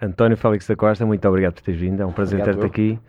[0.00, 3.00] António Félix da Costa, muito obrigado por teres vindo, é um prazer ter-te aqui.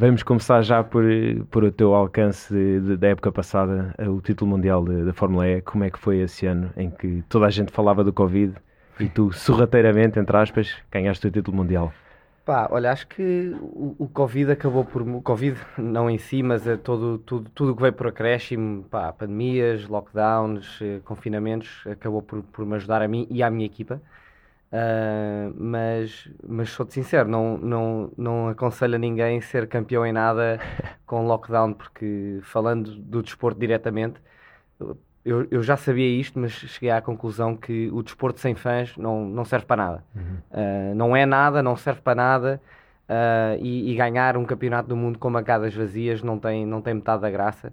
[0.00, 1.02] Vamos começar já por,
[1.50, 5.60] por o teu alcance de, da época passada, o título mundial da Fórmula E.
[5.60, 8.54] Como é que foi esse ano em que toda a gente falava do Covid
[9.00, 11.92] e tu, sorrateiramente, entre aspas, ganhaste o título mundial?
[12.44, 15.02] Pá, olha, acho que o, o Covid acabou por.
[15.02, 19.12] O Covid, não em si, mas é todo, tudo, tudo que veio por acréscimo, pá,
[19.12, 24.00] pandemias, lockdowns, eh, confinamentos, acabou por, por me ajudar a mim e à minha equipa.
[24.70, 30.60] Uh, mas, mas sou-te sincero, não, não, não aconselho a ninguém ser campeão em nada
[31.06, 34.20] com lockdown, porque falando do desporto diretamente,
[35.24, 39.26] eu, eu já sabia isto, mas cheguei à conclusão que o desporto sem fãs não,
[39.26, 40.04] não serve para nada.
[40.14, 40.22] Uhum.
[40.50, 42.60] Uh, não é nada, não serve para nada.
[43.08, 46.92] Uh, e, e, ganhar um campeonato do mundo com bancadas vazias não tem, não tem
[46.92, 47.72] metade da graça.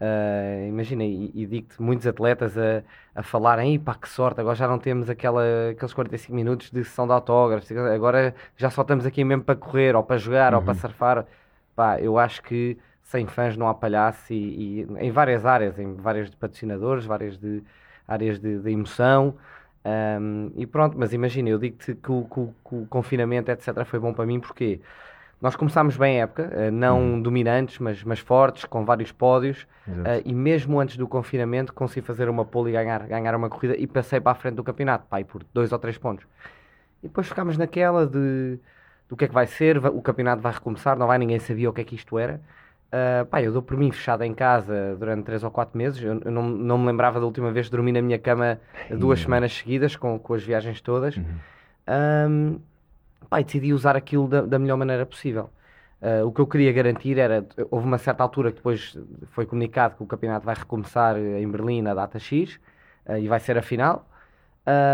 [0.00, 2.82] Uh, imagina, e, e digo-te, muitos atletas a,
[3.14, 7.06] a falarem, pá, que sorte, agora já não temos aquela, aqueles 45 minutos de sessão
[7.06, 10.60] de autógrafos, agora já só estamos aqui mesmo para correr, ou para jogar, uhum.
[10.60, 10.80] ou para uhum.
[10.80, 11.26] surfar.
[11.76, 15.94] Pá, eu acho que sem fãs não há palhaço e, e, em várias áreas, em
[15.94, 17.62] várias de patrocinadores, várias de
[18.08, 19.36] áreas de, de emoção.
[19.84, 24.14] Um, e pronto, mas imagina, eu digo-te que que, que o confinamento, etc., foi bom
[24.14, 24.80] para mim, porque
[25.40, 27.22] nós começámos bem a época, eh, não uhum.
[27.22, 29.66] dominantes, mas, mas fortes, com vários pódios.
[29.88, 33.74] Uh, e mesmo antes do confinamento consegui fazer uma pole e ganhar, ganhar uma corrida
[33.76, 36.24] e passei para a frente do campeonato, pai, por dois ou três pontos.
[37.02, 38.60] E depois ficámos naquela de
[39.08, 41.72] do que é que vai ser, o campeonato vai recomeçar, não vai, ninguém sabia o
[41.72, 42.40] que é que isto era.
[42.90, 46.00] Uh, pá, eu dou por mim fechado em casa durante três ou quatro meses.
[46.00, 49.18] Eu, eu não, não me lembrava da última vez de dormir na minha cama duas
[49.18, 49.24] uhum.
[49.24, 51.16] semanas seguidas, com, com as viagens todas.
[51.16, 51.24] Uhum.
[51.88, 52.60] Um,
[53.30, 55.50] pá, decidi usar aquilo da, da melhor maneira possível.
[56.02, 58.98] Uh, o que eu queria garantir era, houve uma certa altura que depois
[59.32, 62.58] foi comunicado que o campeonato vai recomeçar em Berlim na data X
[63.06, 64.08] uh, e vai ser a final.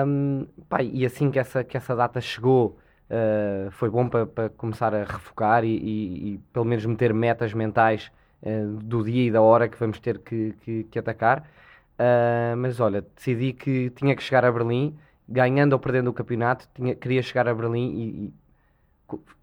[0.06, 2.78] Um, pá, e assim que essa, que essa data chegou,
[3.08, 7.52] uh, foi bom para pa começar a refocar e, e, e, pelo menos meter metas
[7.54, 8.10] mentais
[8.82, 11.48] do dia e da hora que vamos ter que, que, que atacar.
[12.58, 14.96] mas olha, decidi que tinha que chegar a Berlim
[15.28, 18.34] ganhando ou perdendo o campeonato, tinha, queria chegar a Berlim e, e,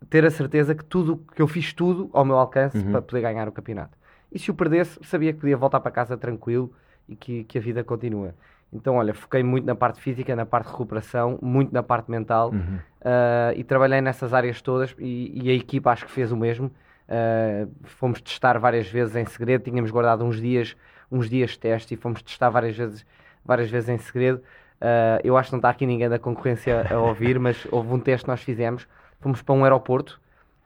[0.09, 2.91] ter a certeza que tudo que eu fiz tudo ao meu alcance uhum.
[2.91, 3.97] para poder ganhar o campeonato.
[4.31, 6.71] E se o perdesse, sabia que podia voltar para casa tranquilo
[7.07, 8.33] e que, que a vida continua.
[8.73, 12.49] Então, olha, foquei muito na parte física, na parte de recuperação, muito na parte mental
[12.49, 12.77] uhum.
[13.01, 16.71] uh, e trabalhei nessas áreas todas e, e, a equipa acho que fez o mesmo.
[17.07, 20.75] Uh, fomos testar várias vezes em segredo, tínhamos guardado uns dias,
[21.11, 23.05] uns dias de teste e fomos testar várias vezes,
[23.45, 24.41] várias vezes em segredo.
[24.83, 27.99] Uh, eu acho que não está aqui ninguém da concorrência a ouvir, mas houve um
[27.99, 28.85] teste que nós fizemos.
[29.21, 30.19] Fomos para um aeroporto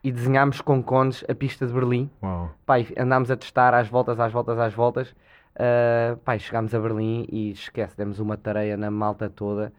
[0.04, 2.10] e desenhámos com cones a pista de Berlim.
[2.24, 2.50] Uau.
[2.66, 5.12] Pai, andámos a testar às voltas, às voltas, às voltas.
[5.54, 9.72] Uh, pai, chegámos a Berlim e esquece, demos uma tareia na malta toda.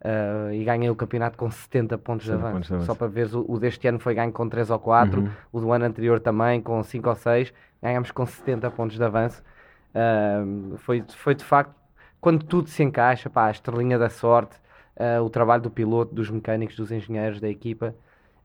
[0.00, 2.72] Uh, e ganhei o campeonato com 70 pontos de avanço.
[2.72, 5.30] Pontos Só para ver, o, o, deste ano foi ganho com 3 ou 4, uhum.
[5.52, 7.54] o do ano anterior também com 5 ou 6.
[7.80, 9.40] Ganhámos com 70 pontos de avanço.
[9.94, 11.83] Uh, foi, foi de facto
[12.24, 14.56] quando tudo se encaixa, pá, a estrelinha da sorte,
[14.96, 17.94] uh, o trabalho do piloto, dos mecânicos, dos engenheiros, da equipa,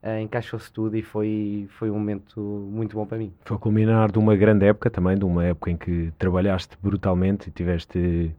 [0.03, 3.31] uh, encaixou-se tudo e foi, foi um momento muito bom para mim.
[3.45, 7.51] Foi culminar de uma grande época também, de uma época em que trabalhaste brutalmente e
[7.53, 8.35] tiveste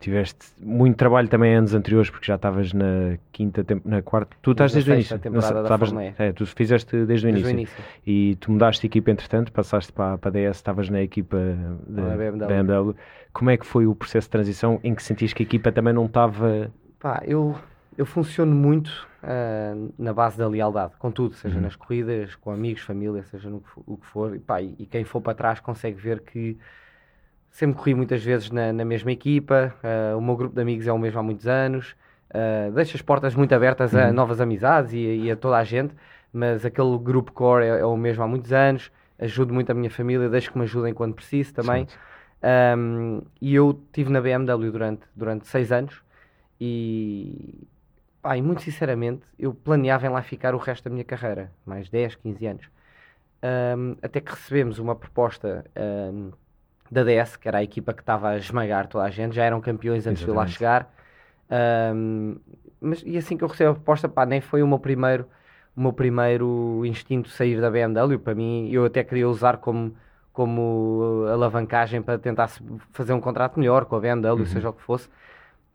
[0.00, 4.34] tiveste muito trabalho também anos anteriores, porque já estavas na quinta, na quarta.
[4.40, 5.18] Tu estás desde o início.
[5.18, 7.46] Temporada estavas, é, tu fizeste desde, o, início.
[7.46, 7.84] o início.
[8.06, 11.36] E tu mudaste de equipa entretanto, passaste para, para a DS, estavas na equipa
[11.86, 12.46] da BMW.
[12.46, 12.96] BMW.
[13.32, 15.92] Como é que foi o processo de transição em que sentias que a equipa também
[15.92, 16.72] não estava.
[16.98, 17.54] Pá, eu,
[17.96, 18.88] eu funciono muito
[19.22, 21.62] uh, na base da lealdade, com tudo, seja uhum.
[21.62, 24.34] nas corridas, com amigos, família, seja no que, o que for.
[24.34, 26.56] E, pá, e, e quem for para trás consegue ver que
[27.50, 30.92] sempre corri muitas vezes na, na mesma equipa, uh, o meu grupo de amigos é
[30.92, 31.94] o mesmo há muitos anos,
[32.30, 34.12] uh, deixo as portas muito abertas a uhum.
[34.12, 35.94] novas amizades e, e, a toda a gente,
[36.32, 39.90] mas aquele grupo core é, é, o mesmo há muitos anos, ajudo muito a minha
[39.90, 41.86] família, deixo que me ajudem quando preciso também.
[42.42, 46.02] Um, e eu estive na BMW durante, durante seis anos
[46.58, 47.66] e,
[48.22, 51.90] pá, e muito sinceramente eu planeava em lá ficar o resto da minha carreira, mais
[51.90, 52.70] 10, 15 anos.
[53.42, 56.30] Um, até que recebemos uma proposta um,
[56.90, 59.60] da DS, que era a equipa que estava a esmagar toda a gente, já eram
[59.60, 60.24] campeões antes Exatamente.
[60.24, 61.94] de eu lá chegar.
[61.94, 62.36] Um,
[62.80, 65.26] mas e assim que eu recebi a proposta, pá, nem foi o meu primeiro,
[65.76, 68.18] o meu primeiro instinto sair da BMW.
[68.18, 69.94] Para mim, eu até queria usar como,
[70.32, 72.48] como alavancagem para tentar
[72.92, 74.46] fazer um contrato melhor com a BMW, uhum.
[74.46, 75.08] seja o que fosse.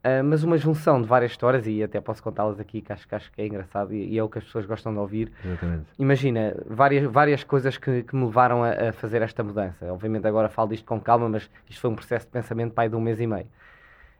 [0.06, 3.14] Uh, mas uma junção de várias histórias, e até posso contá-las aqui, que acho, que
[3.16, 5.32] acho que é engraçado e, e, é o que as pessoas gostam de ouvir.
[5.44, 5.86] Exatamente.
[5.98, 9.92] Imagina, várias, várias coisas que, que me levaram a, a, fazer esta mudança.
[9.92, 12.94] Obviamente agora falo disto com calma, mas isto foi um processo de pensamento pai de
[12.94, 13.48] um mês e meio.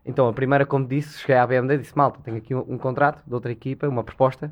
[0.04, 2.78] Então, a primeira, como disse, cheguei à BMW e disse, malta, tenho aqui um, um
[2.78, 4.50] contrato de outra equipa, uma proposta,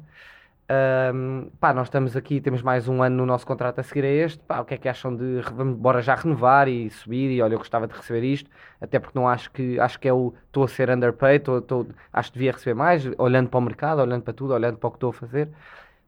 [0.71, 4.09] um, pá, nós estamos aqui, temos mais um ano no nosso contrato a seguir a
[4.09, 4.39] este.
[4.45, 7.31] Pá, o que é que acham de vamos, bora já renovar e subir?
[7.31, 8.51] E olha, eu gostava de receber isto,
[8.81, 11.87] até porque não acho que acho que é o estou a ser underpaid, tô, tô,
[12.13, 14.91] acho que devia receber mais, olhando para o mercado, olhando para tudo, olhando para o
[14.91, 15.49] que estou a fazer.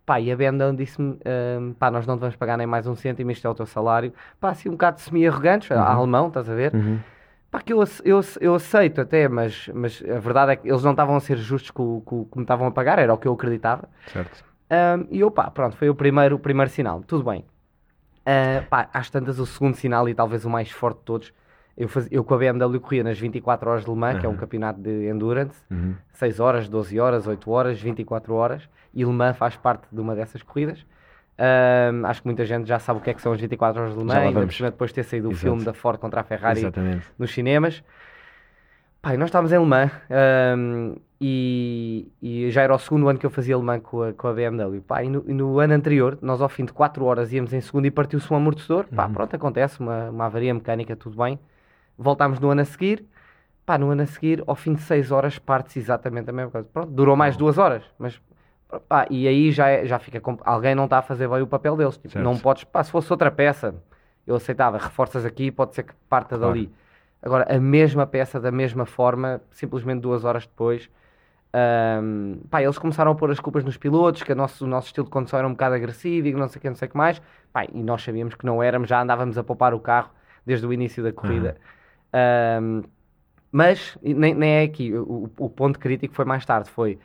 [0.07, 1.19] Pá, e a BMW disse-me:
[1.61, 3.67] um, pá, nós não te vamos pagar nem mais um cêntimo, isto é o teu
[3.67, 4.13] salário.
[4.41, 5.79] Pá, assim um bocado semi-arrogantes, uhum.
[5.79, 6.73] alemão, estás a ver?
[6.75, 6.99] Uhum.
[7.57, 10.91] Pá, que eu, eu, eu aceito até, mas, mas a verdade é que eles não
[10.91, 13.33] estavam a ser justos com o que me estavam a pagar, era o que eu
[13.33, 13.89] acreditava.
[14.13, 14.45] Certo.
[14.71, 17.47] Um, e eu, pá, pronto, foi o primeiro, o primeiro sinal, tudo bem.
[18.21, 21.33] Uh, pá, às tantas, o segundo sinal e talvez o mais forte de todos,
[21.79, 24.21] eu, faz, eu com a BMW corria nas 24 horas de Le Mans, uhum.
[24.21, 25.95] que é um campeonato de endurance, uhum.
[26.13, 30.15] 6 horas, 12 horas, 8 horas, 24 horas, e Le Mans faz parte de uma
[30.15, 30.85] dessas corridas.
[31.39, 33.93] Um, acho que muita gente já sabe o que é que são as 24 horas
[33.93, 35.37] de Le Mans, ainda depois de ter saído Exato.
[35.37, 37.07] o filme da Ford contra a Ferrari Exatamente.
[37.19, 37.83] nos cinemas.
[39.03, 39.93] Pai, nós estávamos em Le Mans
[40.59, 44.13] um, e, e, já era o segundo ano que eu fazia Le Mans com a,
[44.15, 44.81] com a BMW.
[44.81, 47.61] Pá, e no, e no, ano anterior, nós ao fim de 4 horas íamos em
[47.61, 48.87] segundo e partiu-se um amortecedor.
[48.87, 49.13] Pá, uhum.
[49.13, 51.39] pronto, acontece, uma, uma avaria mecânica, tudo bem.
[51.99, 53.05] Voltámos no ano a seguir.
[53.67, 56.69] Pá, no ano a seguir, ao fim de 6 horas, parte-se exatamente a mesma coisa.
[56.73, 58.21] Pronto, durou mais 2 horas, mas
[58.89, 60.21] pá, e aí já, é, já fica.
[60.45, 61.97] Alguém não está a fazer bem o papel deles.
[61.97, 63.75] Tipo, não podes, pá, se fosse outra peça,
[64.27, 66.53] eu aceitava, reforças aqui, pode ser que parta claro.
[66.53, 66.73] dali
[67.23, 70.89] Agora, a mesma peça, da mesma forma, simplesmente duas horas depois,
[72.03, 74.89] um, pá, eles começaram a pôr as culpas nos pilotos, que o nosso, o nosso
[74.89, 76.97] estilo de condução era um bocado agressivo e não sei o que, não sei que
[76.97, 77.21] mais.
[77.53, 80.11] Pá, e nós sabíamos que não éramos, já andávamos a poupar o carro
[80.45, 81.57] desde o início da corrida.
[82.15, 82.83] Uhum.
[82.83, 82.83] Um,
[83.51, 84.95] mas nem, nem é aqui.
[84.95, 86.69] O, o, ponto crítico foi mais tarde.
[86.71, 86.99] Foi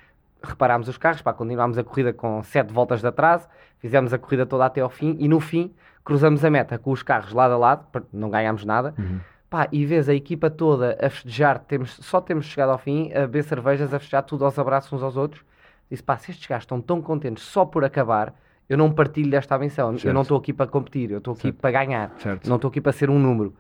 [0.44, 3.48] reparámos os carros, pá, continuámos a corrida com sete voltas de atraso,
[3.80, 5.74] fizemos a corrida toda até ao fim e no fim
[6.04, 8.94] cruzamos a meta com os carros lado a lado, não ganhámos nada.
[8.98, 9.20] Uhum.
[9.50, 13.22] Pá, e vês a equipa toda a festejar, temos, só temos chegado ao fim, a
[13.22, 15.44] beber cervejas, a festejar tudo aos abraços uns aos outros.
[15.90, 18.34] Disse, pá, se estes gajos estão tão contentes só por acabar,
[18.70, 19.60] eu não partilho desta.
[19.60, 20.08] Certo.
[20.08, 21.58] Eu não estou aqui para competir, eu estou aqui certo.
[21.58, 22.14] para ganhar.
[22.18, 22.48] Certo.
[22.48, 23.54] Não estou aqui para ser um número.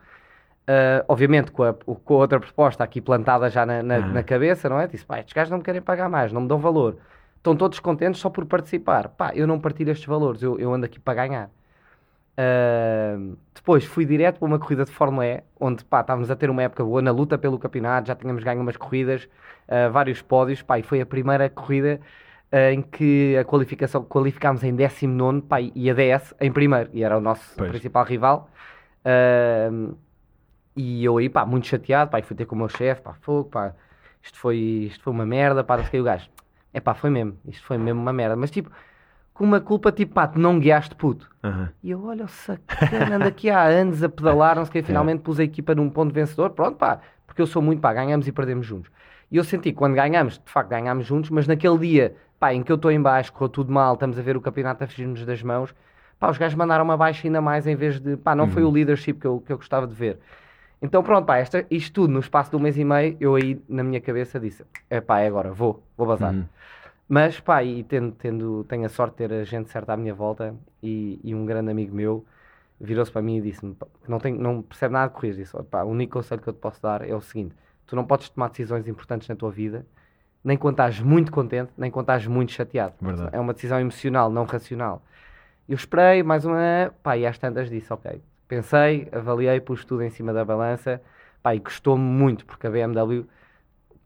[0.62, 4.00] Uh, obviamente, com a, com a, outra proposta aqui plantada já na, na, ah.
[4.00, 4.88] na, cabeça, não é?
[4.88, 6.98] Disse, pá, estes gajos não me querem pagar mais, não me dão valor.
[7.38, 9.10] Estão todos contentes só por participar.
[9.10, 11.50] Pá, eu não partilho estes valores, eu, eu ando aqui para ganhar.
[12.32, 16.50] Uh, depois fui direto para uma corrida de Fórmula E, onde pá, estávamos a ter
[16.50, 19.28] uma época boa na luta pelo campeonato, já tínhamos ganho umas corridas,
[19.68, 22.00] uh, vários pódios, pá, e foi a primeira corrida
[22.54, 27.04] uh, em que a qualificação qualificámos em 19 pá, e a DS em primeiro, e
[27.04, 27.70] era o nosso pois.
[27.70, 28.50] principal rival.
[30.82, 33.14] E eu aí, pá, muito chateado, pá, e fui ter com o meu chefe, pá,
[33.14, 33.74] fogo, pá,
[34.22, 36.30] isto foi, isto foi uma merda, pá, não sei o gajo.
[36.74, 38.72] É pá, foi mesmo, isto foi mesmo uma merda, mas tipo
[39.34, 41.30] com uma culpa tipo, pá, tu não guiaste puto.
[41.44, 41.68] Uhum.
[41.82, 45.22] E eu, olha, sacana, ando aqui há anos a pedalar, não sei o que, finalmente
[45.22, 48.32] pus a equipa num ponto vencedor, pronto, pá, porque eu sou muito, pá, ganhamos e
[48.32, 48.92] perdemos juntos.
[49.32, 52.62] E eu senti que quando ganhamos, de facto ganhamos juntos, mas naquele dia, pá, em
[52.62, 55.26] que eu estou em baixo, correu tudo mal, estamos a ver o campeonato a fugir-nos
[55.26, 55.74] das mãos,
[56.20, 58.52] pá, os gajos mandaram uma baixa ainda mais em vez de, pá, não uhum.
[58.52, 60.20] foi o leadership que eu, que eu gostava de ver.
[60.82, 63.62] Então pronto, pá, esta, isto tudo no espaço de um mês e meio, eu aí
[63.70, 66.34] na minha cabeça disse, é pá, é agora, vou, vou bazar.
[66.34, 66.46] Uhum.
[67.08, 70.14] Mas pá, e tendo, tendo, tenho a sorte de ter a gente certa à minha
[70.14, 72.26] volta e, e um grande amigo meu
[72.80, 75.34] virou-se para mim e disse-me não, não percebe nada de correr.
[75.34, 78.06] Disse: pá, o único conselho que eu te posso dar é o seguinte: tu não
[78.06, 79.86] podes tomar decisões importantes na tua vida,
[80.44, 82.96] nem quando estás muito contente, nem quando estás muito chateado.
[83.00, 83.36] Verdade.
[83.36, 85.04] É uma decisão emocional, não racional.
[85.70, 88.22] Eu esperei mais uma, pá, e às tantas disse: ok.
[88.52, 91.02] Pensei, avaliei, pus tudo em cima da balança,
[91.42, 93.26] pá, e custou-me muito, porque a BMW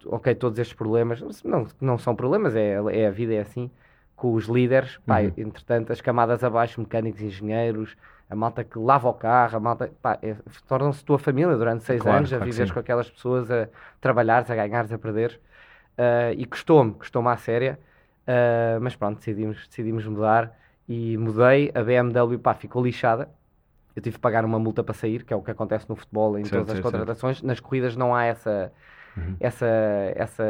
[0.06, 3.72] ok, todos estes problemas, não, não são problemas, é, é a vida, é assim,
[4.16, 5.32] com os líderes, pá, uhum.
[5.36, 7.98] entretanto, as camadas abaixo, mecânicos, engenheiros,
[8.30, 10.36] a malta que lava o carro, a malta, pá, é,
[10.68, 13.68] tornam-se tua família durante seis claro, anos, a claro viveres com aquelas pessoas, a
[14.00, 15.38] trabalhares, a ganhares, a perderes,
[15.98, 17.80] uh, e custou-me, custou-me à séria,
[18.28, 20.56] uh, mas pronto, decidimos, decidimos mudar,
[20.88, 23.28] e mudei, a BMW, pá, ficou lixada,
[23.96, 26.38] eu tive que pagar uma multa para sair, que é o que acontece no futebol,
[26.38, 27.48] em certo, todas as certo, contratações, certo.
[27.48, 28.72] nas corridas não há essa
[29.18, 29.36] uhum.
[29.40, 29.66] essa,
[30.16, 30.44] essa,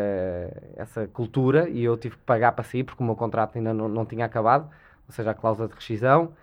[0.76, 3.88] essa cultura e eu tive que pagar para sair porque o meu contrato ainda não,
[3.88, 4.70] não tinha acabado,
[5.08, 6.34] ou seja, a cláusula de rescisão.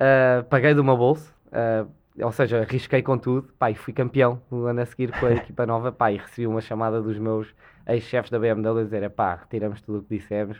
[0.00, 1.90] Uh, paguei de uma bolsa, uh,
[2.24, 5.32] ou seja, arrisquei com tudo, pá, e fui campeão no ano a seguir com a
[5.34, 7.52] equipa nova, pá, e recebi uma chamada dos meus
[7.86, 10.58] ex-chefes da BMW a dizer, pá, retiramos tudo o que dissemos,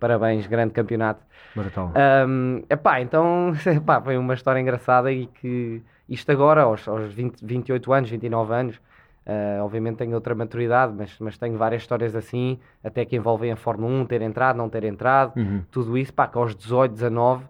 [0.00, 1.22] parabéns, grande campeonato.
[2.26, 7.44] Um, epá, então epá, foi uma história engraçada e que Isto agora, aos, aos 20,
[7.44, 12.58] 28 anos, 29 anos, uh, obviamente tenho outra maturidade, mas, mas tenho várias histórias assim,
[12.82, 15.62] até que envolvem a Fórmula 1, ter entrado, não ter entrado, uhum.
[15.70, 17.44] tudo isso, pá, que aos 18, 19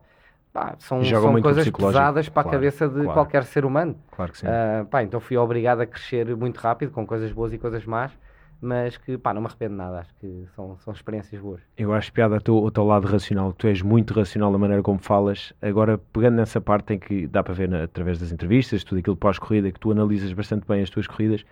[0.53, 3.13] Pá, são, são coisas pesadas para claro, a cabeça de claro.
[3.13, 3.95] qualquer ser humano.
[4.11, 4.47] Claro que sim.
[4.49, 8.11] Uh, pá, então fui obrigado a crescer muito rápido, com coisas boas e coisas más,
[8.61, 10.01] mas que pá, não me arrependo de nada.
[10.01, 11.61] Acho que são, são experiências boas.
[11.77, 13.53] Eu acho piada o teu, o teu lado racional.
[13.53, 15.53] Tu és muito racional da maneira como falas.
[15.61, 19.17] Agora, pegando nessa parte em que dá para ver na, através das entrevistas, tudo aquilo
[19.17, 21.45] pós-corrida, que tu analisas bastante bem as tuas corridas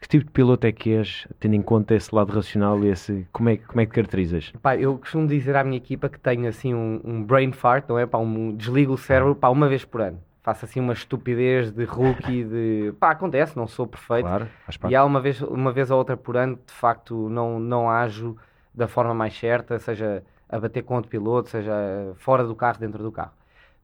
[0.00, 3.26] que tipo de piloto é que és, tendo em conta esse lado racional e esse.
[3.32, 4.52] Como é, como é que te caracterizas?
[4.62, 7.98] Pá, eu costumo dizer à minha equipa que tenho assim um, um brain fart, não
[7.98, 8.06] é?
[8.06, 10.20] Pá, um, desligo o cérebro pá, uma vez por ano.
[10.48, 12.94] Faço assim uma estupidez de rookie, de.
[12.98, 14.24] pá, acontece, não sou perfeito.
[14.24, 14.48] Claro,
[14.88, 18.34] e há uma vez, uma vez ou outra por ano, de facto, não, não ajo
[18.74, 21.70] da forma mais certa, seja a bater com outro piloto, seja
[22.16, 23.32] fora do carro, dentro do carro.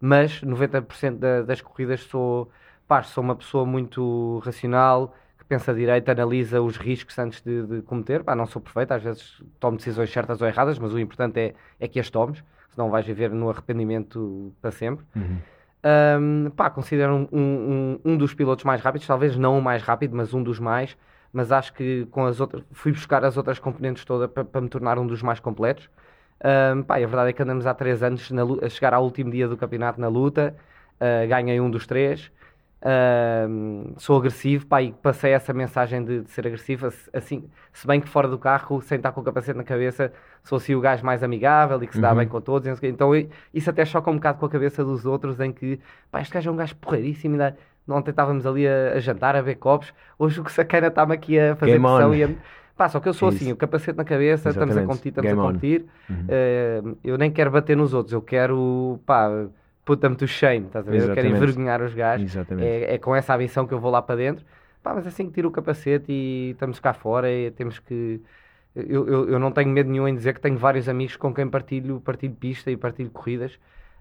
[0.01, 2.51] Mas 90% da, das corridas sou,
[2.89, 7.83] pá, sou uma pessoa muito racional que pensa direito, analisa os riscos antes de, de
[7.83, 8.25] cometer.
[8.25, 11.55] Pá, não sou perfeito, às vezes tomo decisões certas ou erradas, mas o importante é,
[11.79, 15.05] é que as tomes, senão vais viver no arrependimento para sempre.
[15.15, 15.37] Uhum.
[15.85, 20.17] Um, pá, considero um, um, um, dos pilotos mais rápidos, talvez não o mais rápido,
[20.17, 20.97] mas um dos mais.
[21.33, 24.99] Mas acho que com as outras fui buscar as outras componentes todas para, me tornar
[24.99, 25.91] um dos mais completos.
[26.75, 29.31] Um, pá, a verdade é que andamos há três anos na, a chegar ao último
[29.31, 30.57] dia do campeonato na luta.
[30.97, 32.31] Uh, ganhei um dos três.
[32.83, 37.99] Uh, sou agressivo, pá, e passei essa mensagem de, de, ser agressivo, assim, se bem
[37.99, 40.13] que fora do carro, sem estar com o capacete na cabeça,
[40.43, 42.19] sou assim o gajo mais amigável e que se dá uhum.
[42.19, 43.13] bem com todos, então
[43.55, 46.51] isso até choca um bocado com a cabeça dos outros, em que, pá, este gajo
[46.51, 47.57] é um gajo porreiríssimo, ainda,
[47.89, 51.39] ontem estávamos ali a, a, jantar, a ver copos, hoje o que sacana está-me aqui
[51.39, 52.15] a fazer Game pressão on.
[52.15, 52.29] e a...
[52.77, 54.73] Pá, só que eu sou assim, o capacete na cabeça, Exatamente.
[54.73, 56.93] estamos a competir, estamos Game a competir, uhum.
[56.93, 59.47] uh, eu nem quero bater nos outros, eu quero, pá
[59.85, 60.97] puta-me to shame, estás a ver?
[60.97, 61.27] Exatamente.
[61.27, 62.37] Eu quero envergonhar os gajos.
[62.59, 64.45] É, é, com essa ambição que eu vou lá para dentro.
[64.83, 68.21] Pá, mas assim que tiro o capacete e estamos cá fora e temos que.
[68.75, 71.49] Eu, eu, eu, não tenho medo nenhum em dizer que tenho vários amigos com quem
[71.49, 73.55] partilho, partilho pista e partilho corridas.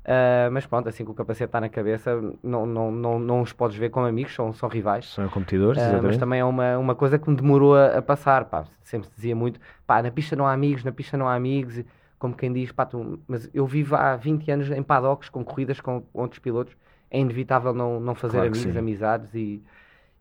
[0.03, 3.53] Uh, mas pronto, assim que o capacete está na cabeça, não, não, não, não os
[3.53, 5.05] podes ver como amigos, são, são rivais.
[5.13, 8.45] São competidores, uh, Mas também é uma, uma coisa que me demorou a, a passar.
[8.45, 8.65] Pá.
[8.83, 11.83] Sempre se dizia muito, pá, na pista não há amigos, na pista não há amigos
[12.23, 15.81] como quem diz, pá, tu, mas eu vivo há 20 anos em paddocks com corridas
[15.81, 16.73] com outros pilotos,
[17.11, 19.61] é inevitável não, não fazer claro amigos, amizades e,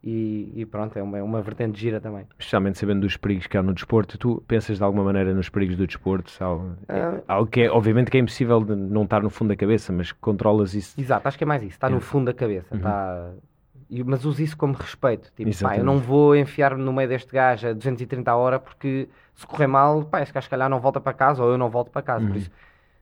[0.02, 2.26] e, e, pronto, é uma, é uma vertente gira também.
[2.36, 5.76] Especialmente sabendo dos perigos que há no desporto, tu pensas de alguma maneira nos perigos
[5.76, 6.32] do desporto?
[6.42, 9.56] Algo, uh, algo que é, obviamente que é impossível de não estar no fundo da
[9.56, 11.00] cabeça, mas controlas isso?
[11.00, 11.90] Exato, acho que é mais isso, está é.
[11.90, 12.78] no fundo da cabeça, uhum.
[12.78, 13.30] está
[14.06, 15.30] mas uso isso como respeito.
[15.36, 19.08] Tipo, pá, eu não vou enfiar-me no meio deste gajo a 230 a hora porque
[19.34, 21.68] se correr mal, pá, esse gajo se calhar não volta para casa ou eu não
[21.68, 22.24] volto para casa.
[22.24, 22.30] Uhum.
[22.30, 22.50] Por isso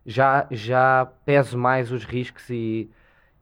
[0.04, 2.90] já, já peso mais os riscos e,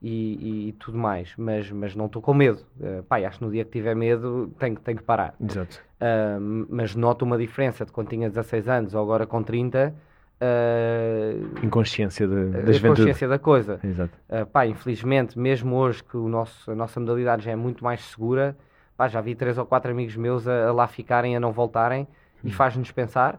[0.03, 2.65] e, e tudo mais, mas, mas não estou com medo.
[2.79, 5.35] Uh, pá, acho que no dia que tiver medo tenho, tenho que parar.
[5.41, 5.81] Exato.
[6.01, 9.95] Uh, mas noto uma diferença de quando tinha 16 anos ou agora com 30
[10.41, 13.81] Uh, inconsciência de, da inconsciência da coisa.
[13.83, 14.13] Exato.
[14.29, 18.01] Uh, pá, infelizmente, mesmo hoje que o nosso, a nossa modalidade já é muito mais
[18.03, 18.57] segura,
[18.97, 22.07] pá, já vi três ou quatro amigos meus a, a lá ficarem, a não voltarem,
[22.45, 22.53] e hum.
[22.53, 23.35] faz-nos pensar.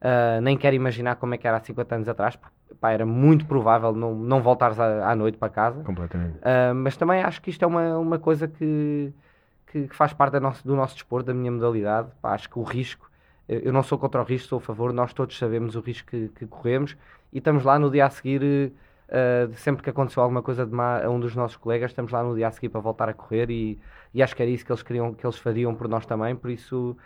[0.00, 3.06] Uh, nem quero imaginar como é que era há 50 anos atrás, porque pá, era
[3.06, 5.84] muito provável não, não voltares à, à noite para casa.
[5.84, 6.38] Completamente.
[6.74, 9.12] mas também acho que isto é uma, uma coisa que,
[9.66, 12.08] que, que faz parte nosso, do nosso desporto, da minha modalidade.
[12.20, 13.09] Pá, acho que o risco
[13.50, 16.28] eu não sou contra o risco, sou a favor, nós todos sabemos o risco que,
[16.28, 16.96] que corremos
[17.32, 21.02] e estamos lá no dia a seguir, uh, sempre que aconteceu alguma coisa de má
[21.02, 23.50] a um dos nossos colegas, estamos lá no dia a seguir para voltar a correr
[23.50, 23.78] e,
[24.14, 26.50] e acho que era isso que eles queriam, que eles fariam por nós também, por
[26.50, 26.96] isso.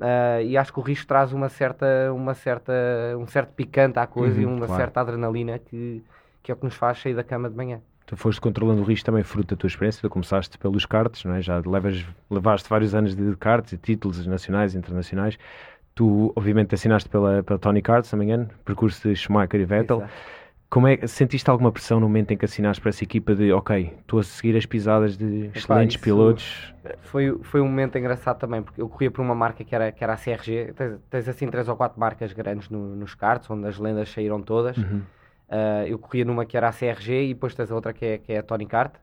[0.00, 2.72] Uh, e acho que o risco traz uma certa, uma certa,
[3.18, 4.82] um certo picante à coisa uhum, e uma claro.
[4.82, 6.02] certa adrenalina que,
[6.42, 7.80] que é o que nos faz sair da cama de manhã.
[8.04, 11.34] Tu foste controlando o risco também fruto da tua experiência, tu começaste pelos karts, não
[11.34, 11.40] é?
[11.40, 15.38] já levas, levaste vários anos de karts e títulos nacionais e internacionais.
[15.94, 19.64] Tu, obviamente, assinaste pela, pela Tony Kart, se não me engano, percurso de Schumacher e
[19.64, 19.98] Vettel.
[19.98, 20.12] Exato.
[20.72, 23.94] Como é, sentiste alguma pressão no momento em que assinaste para essa equipa de, ok,
[24.00, 26.74] estou a seguir as pisadas de Epá, excelentes pilotos?
[27.02, 30.02] Foi, foi um momento engraçado também, porque eu corria por uma marca que era, que
[30.02, 30.72] era a CRG.
[30.74, 34.40] Tens, tens assim três ou quatro marcas grandes no, nos karts, onde as lendas saíram
[34.40, 34.78] todas.
[34.78, 35.02] Uhum.
[35.52, 38.16] Uh, eu corria numa que era a CRG e depois tens a outra que é,
[38.16, 38.94] que é a Tony Kart.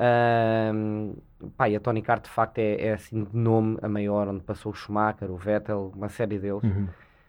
[0.00, 1.14] Um,
[1.58, 4.72] pá, a Tony Kart de facto é, é, assim de nome a maior, onde passou
[4.72, 6.62] o Schumacher, o Vettel, uma série deles.
[6.62, 6.88] Uhum.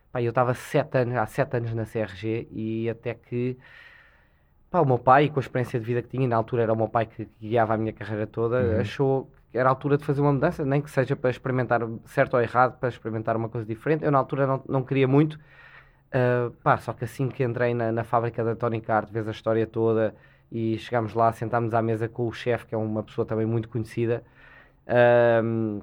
[0.09, 3.57] Pá, eu estava sete anos, há sete anos na CRG e até que
[4.69, 6.71] pá, o meu pai, com a experiência de vida que tinha, e na altura era
[6.71, 8.79] o meu pai que guiava a minha carreira toda, uhum.
[8.79, 12.35] achou que era a altura de fazer uma mudança, nem que seja para experimentar certo
[12.35, 14.05] ou errado, para experimentar uma coisa diferente.
[14.05, 17.91] Eu na altura não, não queria muito, uh, pá, só que assim que entrei na,
[17.91, 20.15] na fábrica da Tony Kart, vês a história toda
[20.51, 23.69] e chegámos lá, sentámos à mesa com o chefe, que é uma pessoa também muito
[23.69, 24.23] conhecida.
[25.43, 25.81] Um,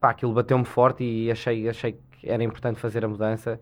[0.00, 3.60] pá, aquilo bateu-me forte e achei, achei que era importante fazer a mudança.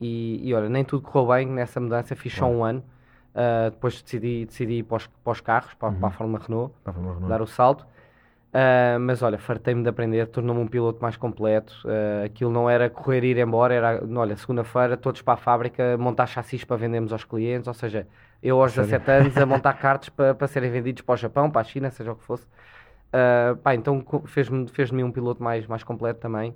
[0.00, 2.82] E, e olha, nem tudo correu bem nessa mudança, fiz só um ano.
[3.30, 6.00] Uh, depois decidi, decidi ir para os, para os carros, para, uhum.
[6.00, 7.86] para, a Fórmula Renault, a Fórmula Renault, dar o salto.
[8.52, 11.72] Uh, mas olha, fartei-me de aprender, tornou-me um piloto mais completo.
[11.84, 15.96] Uh, aquilo não era correr e ir embora, era, olha, segunda-feira, todos para a fábrica,
[15.96, 17.68] montar chassis para vendermos aos clientes.
[17.68, 18.06] Ou seja,
[18.42, 21.60] eu aos 17 anos a montar cartas para, para serem vendidos para o Japão, para
[21.60, 22.44] a China, seja o que fosse.
[22.44, 26.54] Uh, pá, então fez-me fez um piloto mais, mais completo também.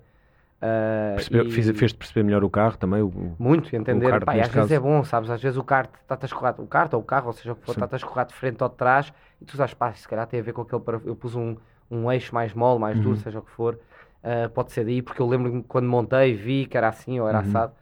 [0.63, 1.51] Uh, e...
[1.51, 3.03] Fez-te perceber melhor o carro também?
[3.03, 4.07] O, muito, entender.
[4.07, 4.53] O kart, Pá, às caso.
[4.53, 5.29] vezes é bom, sabes?
[5.29, 7.57] Às vezes o kart está-te a escorrar, o kart ou o carro, ou seja o
[7.57, 9.13] que for, está-te a escorrar de frente ou de trás
[9.43, 10.83] e tu sabes, pá, se calhar tem a ver com aquele.
[11.05, 11.57] Eu pus um,
[11.91, 13.17] um eixo mais mole, mais duro, uhum.
[13.17, 16.79] seja o que for, uh, pode ser daí, porque eu lembro-me quando montei, vi que
[16.79, 17.45] era assim ou era uhum.
[17.45, 17.73] assado.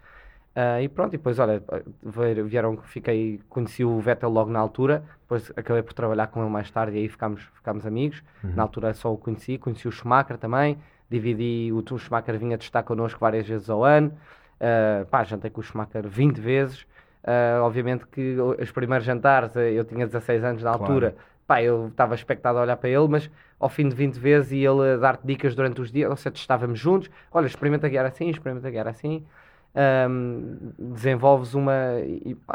[0.55, 1.63] Uh, e pronto, e depois, olha,
[2.45, 6.71] vieram, fiquei, conheci o Vettel logo na altura, depois acabei por trabalhar com ele mais
[6.71, 8.23] tarde e aí ficámos, ficámos amigos.
[8.45, 8.53] Uhum.
[8.55, 10.79] Na altura só o conheci, conheci o Schumacher também,
[11.09, 14.13] dividi, o, o Schumacher vinha testar connosco várias vezes ao ano,
[14.61, 16.87] uh, pá, jantei com o Schumacher 20 vezes.
[17.23, 21.89] Uh, obviamente que os primeiros jantares, eu tinha 16 anos na altura, claro pá, eu
[21.89, 25.27] estava expectado a olhar para ele, mas ao fim de 20 vezes e ele dar-te
[25.27, 29.25] dicas durante os dias, ou seja, estávamos juntos, olha, experimenta guiar assim, experimenta guiar assim,
[29.75, 31.75] um, desenvolves uma,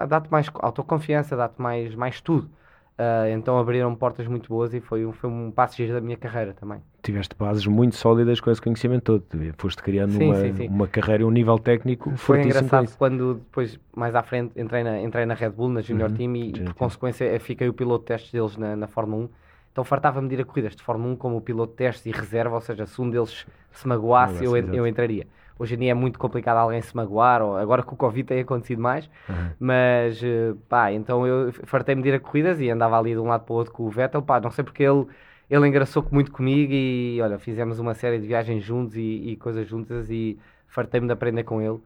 [0.07, 2.49] dá-te mais autoconfiança, dá-te mais, mais tudo.
[2.97, 6.55] Uh, então abriram portas muito boas e foi, foi um passo giro da minha carreira
[6.55, 6.81] também.
[7.03, 9.23] Tiveste bases muito sólidas com esse conhecimento todo.
[9.55, 10.67] Foste criando sim, uma, sim, sim.
[10.67, 14.99] uma carreira e um nível técnico Foi engraçado quando depois, mais à frente, entrei na,
[14.99, 17.99] entrei na Red Bull, na Junior uhum, Team e, por consequência eh, fiquei o piloto
[17.99, 19.29] de testes deles na, na Fórmula 1.
[19.71, 22.11] Então fartava-me de ir a corridas de Fórmula 1 como o piloto de testes e
[22.11, 25.27] reserva, ou seja, se um deles se magoasse, eu, eu entraria.
[25.59, 28.41] Hoje em dia é muito complicado alguém se magoar, ou agora com o Covid tem
[28.41, 29.49] acontecido mais, uhum.
[29.59, 33.27] mas eh, pá, então eu fartei-me de ir a corridas e andava ali de um
[33.27, 35.05] lado para o outro com o Vettel, pá, não sei porque ele,
[35.49, 39.67] ele engraçou muito comigo e olha, fizemos uma série de viagens juntos e, e coisas
[39.67, 40.37] juntas e
[40.67, 41.79] fartei-me de aprender com ele.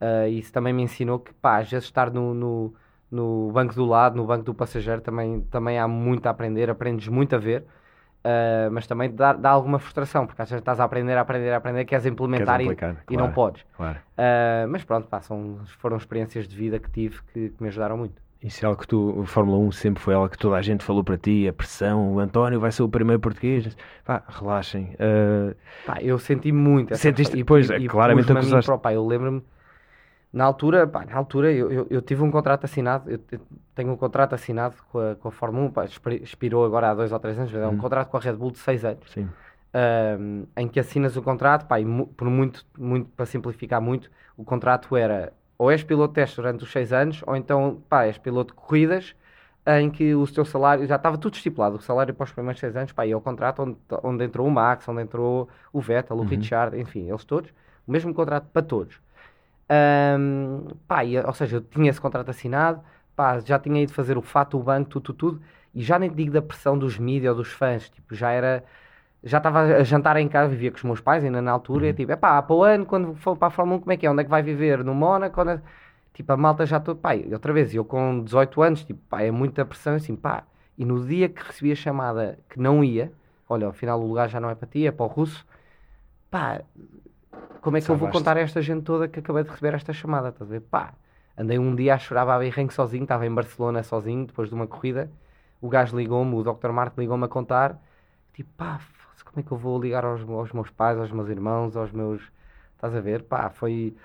[0.00, 2.74] Uh, isso também me ensinou que pá, às vezes estar no, no,
[3.10, 7.08] no banco do lado, no banco do passageiro, também, também há muito a aprender, aprendes
[7.08, 7.64] muito a ver.
[8.18, 11.50] Uh, mas também dá, dá, alguma frustração, porque às vezes estás a aprender, a aprender,
[11.50, 13.64] a aprender, queres implementar queres e, claro, e, não podes.
[13.76, 13.98] Claro.
[14.18, 17.96] Uh, mas pronto, pá, são, foram experiências de vida que tive que, que, me ajudaram
[17.96, 18.20] muito.
[18.42, 20.84] Isso é algo que tu, a Fórmula 1 sempre foi algo que toda a gente
[20.84, 23.76] falou para ti, a pressão, o António vai ser o primeiro português.
[24.04, 24.94] Pá, relaxem.
[24.94, 25.54] Uh...
[25.86, 26.96] Pá, eu senti muito.
[26.96, 28.70] Sentiste, depois, é, claramente acusaste.
[28.92, 29.42] eu lembro-me
[30.32, 33.18] na altura, pá, na altura eu, eu, eu, tive um contrato assinado, eu,
[33.74, 35.84] tenho um contrato assinado com a, com a Fórmula 1, pá,
[36.22, 37.78] expirou agora há dois ou três anos, é um hum.
[37.78, 39.10] contrato com a Red Bull de seis anos.
[39.10, 39.28] Sim.
[39.74, 41.76] Um, em que assinas o contrato, pá,
[42.16, 46.62] por muito, muito, para simplificar muito, o contrato era ou és piloto de teste durante
[46.62, 49.14] os seis anos, ou então, pá, és piloto de corridas,
[49.66, 52.76] em que o teu salário, já estava tudo estipulado, o salário para os primeiros seis
[52.76, 56.16] anos, pá, e é o contrato onde, onde entrou o Max, onde entrou o Vettel,
[56.16, 56.26] o uhum.
[56.26, 57.50] Richard, enfim, eles todos,
[57.86, 59.00] o mesmo contrato para todos.
[59.70, 62.82] Um, pá, e, ou seja, eu tinha esse contrato assinado,
[63.14, 65.42] pá, já tinha ido fazer o fato, o banco, tudo, tudo, tudo,
[65.74, 68.64] e já nem digo da pressão dos mídias ou dos fãs, tipo, já era.
[69.22, 71.90] Já estava a jantar em casa, vivia com os meus pais ainda na altura, uhum.
[71.90, 73.96] e tipo, é pá, para o ano, quando for para a Fórmula 1, como é
[73.96, 74.10] que é?
[74.10, 74.84] Onde é que vai viver?
[74.84, 75.40] No Mónaco?
[75.40, 75.52] Onde...
[75.52, 75.60] É...
[76.18, 79.30] Tipo, a malta já todo, pá, outra vez, eu com 18 anos, tipo, pá, é
[79.30, 80.44] muita pressão, assim, pá,
[80.76, 83.12] e no dia que recebi a chamada que não ia,
[83.48, 85.46] olha, afinal o lugar já não é para ti, é para o russo,
[86.30, 86.62] pá,
[87.60, 89.92] como é que eu vou contar a esta gente toda que acabei de receber esta
[89.92, 90.28] chamada?
[90.28, 90.60] Estás a ver?
[90.60, 90.94] Pá,
[91.36, 94.66] andei um dia a chorar a berrengue sozinho, estava em Barcelona sozinho, depois de uma
[94.66, 95.10] corrida.
[95.60, 96.70] O gajo ligou-me, o Dr.
[96.70, 97.78] Marco ligou-me a contar.
[98.32, 98.80] Tipo, pá,
[99.24, 102.22] como é que eu vou ligar aos, aos meus pais, aos meus irmãos, aos meus.
[102.74, 103.22] Estás a ver?
[103.24, 103.96] Pá, foi.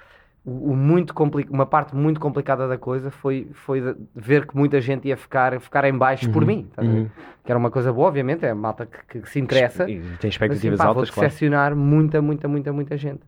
[0.45, 1.13] O, o muito.
[1.49, 5.85] Uma parte muito complicada da coisa foi, foi ver que muita gente ia ficar, ficar
[5.85, 6.69] em baixo uhum, por mim.
[6.77, 7.09] Uhum.
[7.43, 9.89] Que era uma coisa boa, obviamente, é a malta que, que se interessa.
[9.89, 13.23] E tem expectativas mas, assim, pá, altas, vou decepcionar muita, muita, muita, muita gente.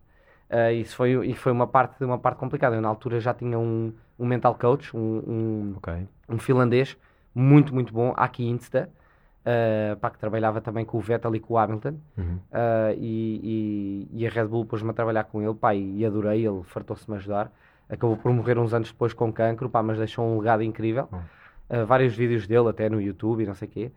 [0.50, 2.76] Uh, isso foi, e foi uma parte, uma parte complicada.
[2.76, 6.06] Eu, na altura, já tinha um, um mental coach, um, um, okay.
[6.28, 6.96] um finlandês
[7.34, 8.88] muito, muito bom, Aki Insta,
[9.46, 11.94] uh, pá, que trabalhava também com o Vettel e com o Hamilton.
[12.18, 12.38] Uhum.
[12.50, 16.04] Uh, e, e, e, a Red Bull pôs-me a trabalhar com ele, pá, e, e
[16.06, 17.50] adorei, ele fartou-se-me ajudar.
[17.88, 21.08] Acabou por morrer uns anos depois com cancro, pá, mas deixou um legado incrível.
[21.12, 21.86] Uhum.
[21.86, 23.92] vários vídeos dele, até no YouTube e não sei o quê.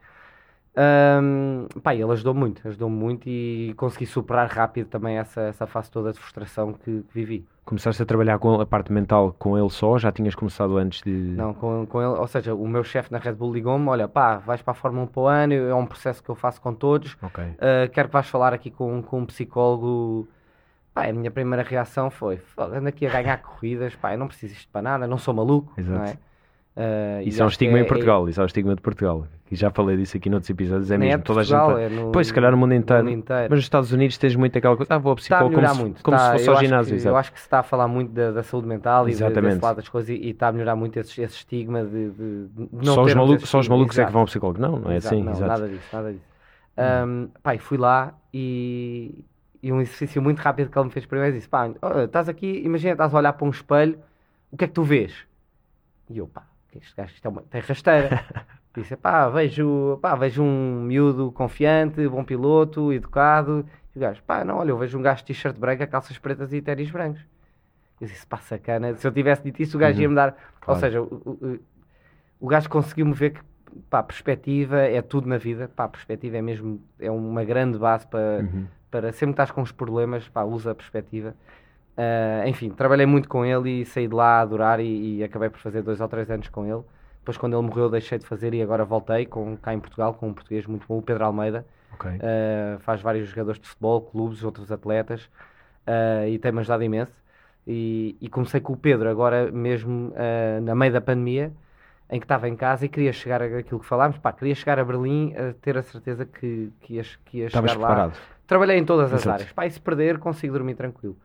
[0.78, 5.90] Um, pá, ele ajudou muito, ajudou muito e consegui superar rápido também essa, essa fase
[5.90, 7.46] toda de frustração que, que vivi.
[7.66, 9.98] Começaste a trabalhar com a parte mental com ele só?
[9.98, 11.12] Já tinhas começado antes de.
[11.12, 14.38] Não, com, com ele, ou seja, o meu chefe na Red Bull ligou-me: olha, pá,
[14.38, 16.74] vais para a Fórmula 1 para o ano, é um processo que eu faço com
[16.74, 17.18] todos.
[17.22, 17.46] Okay.
[17.46, 20.28] Uh, quero que vais falar aqui com, com um psicólogo.
[20.94, 24.54] Pá, a minha primeira reação foi: ando aqui a ganhar corridas, pá, eu não preciso
[24.54, 25.98] isto para nada, não sou maluco, Exato.
[25.98, 26.18] não é?
[26.80, 28.30] Uh, isso é um estigma é, em Portugal, é...
[28.30, 29.28] isso é um estigma de Portugal.
[29.52, 31.22] E já falei disso aqui noutros episódios, é Nem mesmo.
[31.22, 31.94] É toda Portugal, a gente.
[31.94, 32.12] É no...
[32.12, 33.04] Pois, se calhar no mundo inteiro.
[33.04, 33.48] mundo inteiro.
[33.50, 36.04] Mas nos Estados Unidos tens muito aquela coisa, ah, vou ao psicólogo como, se, muito.
[36.04, 36.98] como se fosse ao ginásio.
[37.00, 39.40] Que, eu acho que se está a falar muito da, da saúde mental Exatamente.
[39.40, 42.12] e desse lado das coisas e, e, está a melhorar muito esse, esse estigma de,
[42.12, 44.62] de, de não só os, malucos, só os malucos é que vão ao psicólogo.
[44.62, 45.24] Não, não é Exato, assim.
[45.24, 46.26] Não, nada disso, nada disso.
[46.78, 49.26] Um, pai, fui lá e,
[49.64, 51.68] e um exercício muito rápido que ele me fez primeiro disse: pá,
[52.06, 53.98] estás aqui, imagina, estás a olhar para um espelho,
[54.52, 55.26] o que é que tu vês?
[56.08, 56.44] E eu, pá,
[56.76, 58.24] este gajo isto é uma, tem rasteira.
[58.82, 63.66] Disse, pá, vejo, pá, vejo um miúdo confiante, bom piloto, educado.
[63.96, 66.54] E o gajo, pá, não, olha, eu vejo um gajo de t-shirt branca, calças pretas
[66.54, 67.22] e ténis brancos.
[68.00, 68.96] Eu disse, pá, sacana.
[68.96, 70.04] Se eu tivesse dito isso, o gajo uhum.
[70.04, 70.32] ia-me dar.
[70.62, 70.68] Claro.
[70.68, 71.60] Ou seja, o, o,
[72.40, 73.42] o gajo conseguiu-me ver que,
[73.90, 75.70] pá, perspectiva é tudo na vida.
[75.76, 78.66] Pá, perspectiva é mesmo, é uma grande base para, uhum.
[78.90, 81.36] para sempre estás com os problemas, pá, usa a perspectiva.
[82.00, 85.50] Uh, enfim, trabalhei muito com ele e saí de lá a adorar e, e, acabei
[85.50, 86.82] por fazer dois ou três anos com ele.
[87.30, 90.30] Depois, quando ele morreu, deixei de fazer e agora voltei com, cá em Portugal com
[90.30, 91.64] um português muito bom, o Pedro Almeida.
[91.94, 92.14] Okay.
[92.14, 95.30] Uh, faz vários jogadores de futebol, clubes, outros atletas
[95.86, 97.14] uh, e tem-me ajudado imenso.
[97.68, 100.12] E, e, comecei com o Pedro, agora mesmo
[100.64, 101.52] na meio da pandemia,
[102.10, 104.84] em que estava em casa e queria chegar aquilo que falámos, pá, queria chegar a
[104.84, 108.10] Berlim a ter a certeza que, que ia, que ia chegar preparado.
[108.10, 108.18] lá.
[108.48, 109.36] Trabalhei em todas as Exato.
[109.36, 109.52] áreas.
[109.52, 111.16] Pá, e se perder, consigo dormir tranquilo.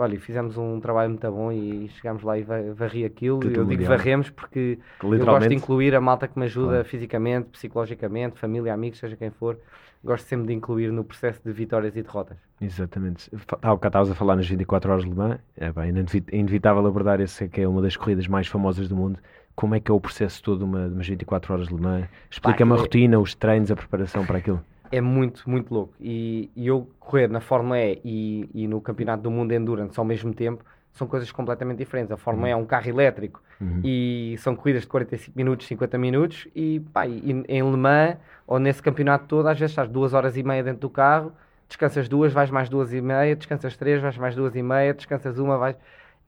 [0.00, 3.42] Olha, fizemos um trabalho muito bom e chegámos lá e varri aquilo.
[3.42, 6.84] Eu digo varremos porque eu gosto de incluir a malta que me ajuda claro.
[6.84, 9.58] fisicamente, psicologicamente, família, amigos, seja quem for.
[10.04, 12.38] Gosto sempre de incluir no processo de vitórias e derrotas.
[12.60, 13.28] Exatamente.
[13.60, 15.40] Há bocado estavas a falar nas 24 horas de Le Mans.
[15.56, 19.18] É bem, é inevitável abordar esse que é uma das corridas mais famosas do mundo.
[19.56, 22.06] Como é que é o processo todo de uma, umas 24 horas de Le Mans?
[22.30, 25.94] Explica-me a é rotina, os treinos, a preparação para aquilo é muito, muito louco.
[26.00, 30.04] E, e, eu correr na Fórmula E e, e, no Campeonato do Mundo Endurance ao
[30.04, 32.10] mesmo tempo são coisas completamente diferentes.
[32.10, 32.50] A Fórmula uhum.
[32.50, 33.80] E é um carro elétrico uhum.
[33.84, 36.48] e são corridas de 45 minutos, 50 minutos.
[36.54, 40.36] E, pá, e em Le Mans, ou nesse campeonato todo, às vezes estás duas horas
[40.36, 41.32] e meia dentro do carro,
[41.68, 45.38] descansas duas, vais mais duas e meia, descansas três, vais mais duas e meia, descansas
[45.38, 45.76] uma, vais.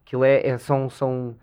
[0.07, 1.35] Aquilo é, é são, são.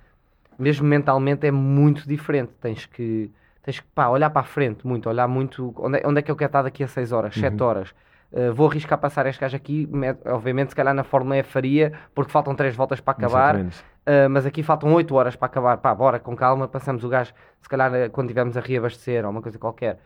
[0.57, 2.51] Mesmo mentalmente é muito diferente.
[2.61, 3.29] Tens que
[3.67, 6.31] tens que pá, olhar para a frente muito, olhar muito onde é, onde é que
[6.31, 7.67] eu quero estar daqui a 6 horas, 7 uhum.
[7.67, 7.93] horas.
[8.31, 9.89] Uh, vou arriscar passar este gajo aqui,
[10.25, 14.45] obviamente, se calhar na Fórmula E faria, porque faltam 3 voltas para acabar, uh, mas
[14.45, 15.77] aqui faltam 8 horas para acabar.
[15.79, 19.31] Pá, bora, com calma, passamos o gajo, se calhar eh, quando tivermos a reabastecer ou
[19.31, 19.99] uma coisa qualquer.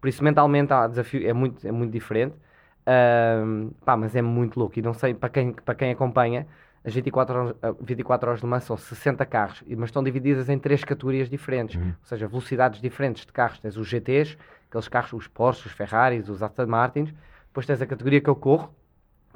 [0.00, 4.58] Por isso, mentalmente, há desafio, é muito, é muito diferente, uh, pá, mas é muito
[4.58, 4.76] louco.
[4.76, 6.48] E não sei, para quem, para quem acompanha,
[6.84, 10.84] as 24 horas, 24 horas de Le são 60 carros, mas estão divididas em três
[10.84, 11.88] categorias diferentes, uhum.
[11.88, 13.58] ou seja, velocidades diferentes de carros.
[13.58, 14.36] Tens os GTs,
[14.68, 17.14] aqueles carros, os Porsche, os Ferraris, os Aston Martins.
[17.46, 18.74] Depois tens a categoria que eu corro,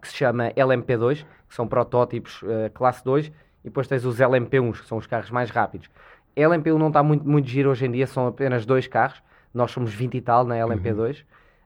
[0.01, 3.29] que se chama LMP2, que são protótipos uh, classe 2.
[3.29, 3.33] E
[3.65, 5.89] depois tens os LMP1s, que são os carros mais rápidos.
[6.37, 9.23] A LMP1 não está muito, muito giro hoje em dia, são apenas dois carros.
[9.55, 11.01] Nós somos 20 e tal na LMP2.
[11.01, 11.13] Uhum.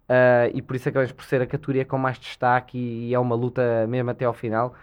[0.08, 3.18] Uh, e por isso acabamos por ser a categoria com mais destaque e, e é
[3.18, 4.76] uma luta mesmo até ao final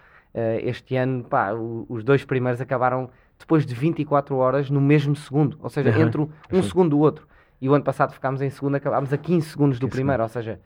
[0.62, 5.70] este ano, pá, os dois primeiros acabaram depois de 24 horas no mesmo segundo, ou
[5.70, 6.02] seja, uhum.
[6.02, 7.26] entre um segundo do outro.
[7.60, 10.60] E o ano passado ficámos em segundo, acabámos a 15 segundos do primeiro, ou seja,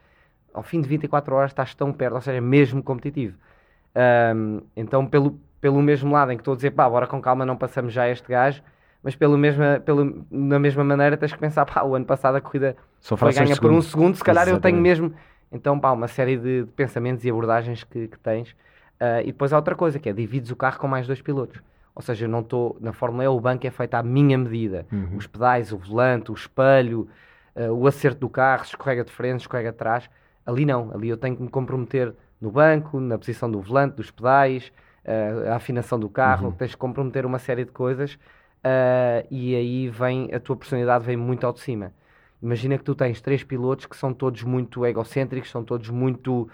[0.53, 3.37] ao fim de 24 horas estás tão perto, ou seja, mesmo competitivo.
[4.35, 7.45] Um, então, pelo, pelo mesmo lado em que estou a dizer, pá, bora com calma,
[7.47, 8.63] não passamos já este gajo,
[9.03, 12.41] mas pelo mesma, pelo, na mesma maneira tens que pensar, pá, o ano passado a
[12.41, 14.65] corrida Só foi ganha por um segundo, se calhar Exatamente.
[14.65, 15.15] eu tenho mesmo.
[15.51, 18.57] Então, pá, uma série de, de pensamentos e abordagens que, que tens
[19.01, 21.61] Uh, e depois há outra coisa, que é divides o carro com mais dois pilotos.
[21.95, 22.77] Ou seja, eu não estou.
[22.81, 24.87] Na Fórmula E, o banco é feito à minha medida.
[24.91, 25.17] Uhum.
[25.17, 27.09] Os pedais, o volante, o espelho,
[27.55, 30.11] uh, o acerto do carro, escorrega de frente, escorrega de trás.
[30.45, 30.91] Ali não.
[30.93, 34.73] Ali eu tenho que me comprometer no banco, na posição do volante, dos pedais,
[35.05, 36.49] uh, a afinação do carro.
[36.49, 36.53] Uhum.
[36.53, 38.19] Tens que comprometer uma série de coisas.
[39.31, 40.33] e aí vem.
[40.35, 41.93] A tua personalidade vem muito ao de cima.
[42.43, 46.49] Imagina que tu tens três pilotos que são todos muito egocêntricos, são todos muito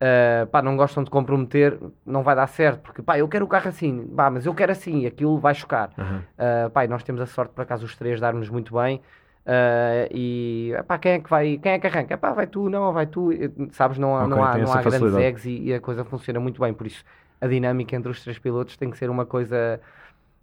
[0.00, 3.48] uh, pá, não gostam de comprometer, não vai dar certo, porque pá, eu quero o
[3.48, 5.90] carro assim, pá, mas eu quero assim, e aquilo vai chocar.
[5.96, 6.18] Uhum.
[6.18, 9.00] Uh, pá, nós temos a sorte, por acaso, os três darmos muito bem.
[9.46, 12.16] Uh, e pá, quem é que vai, quem é que arranca?
[12.16, 13.30] Pá, vai tu, não, vai tu,
[13.72, 13.98] sabes?
[13.98, 16.60] Não há, okay, não há, não há grandes eggs e, e, a coisa funciona muito
[16.60, 16.72] bem.
[16.72, 17.04] Por isso,
[17.40, 19.80] a dinâmica entre os três pilotos tem que ser uma coisa,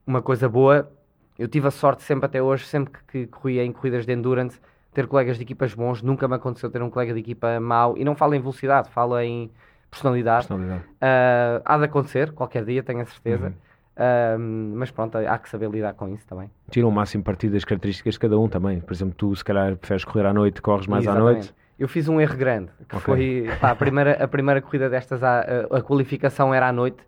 [0.05, 0.91] uma coisa boa.
[1.39, 4.59] Eu tive a sorte sempre até hoje, sempre que, que corria em corridas de endurance,
[4.93, 8.03] ter colegas de equipas bons, nunca me aconteceu ter um colega de equipa mau, e
[8.03, 9.49] não falo em velocidade, falo em
[9.89, 10.47] personalidade.
[10.47, 10.83] personalidade.
[10.83, 13.47] Uh, há de acontecer, qualquer dia, tenho a certeza.
[13.47, 13.53] Uhum.
[13.93, 16.49] Uh, mas pronto, há que saber lidar com isso também.
[16.69, 18.79] Tira o máximo partido das características de cada um também.
[18.79, 21.29] Por exemplo, tu se calhar preferes correr à noite, corres mais Exatamente.
[21.29, 21.55] à noite.
[21.77, 22.99] Eu fiz um erro grande, que okay.
[22.99, 27.03] foi pá, a, primeira, a primeira corrida destas, a, a, a, qualificação era à noite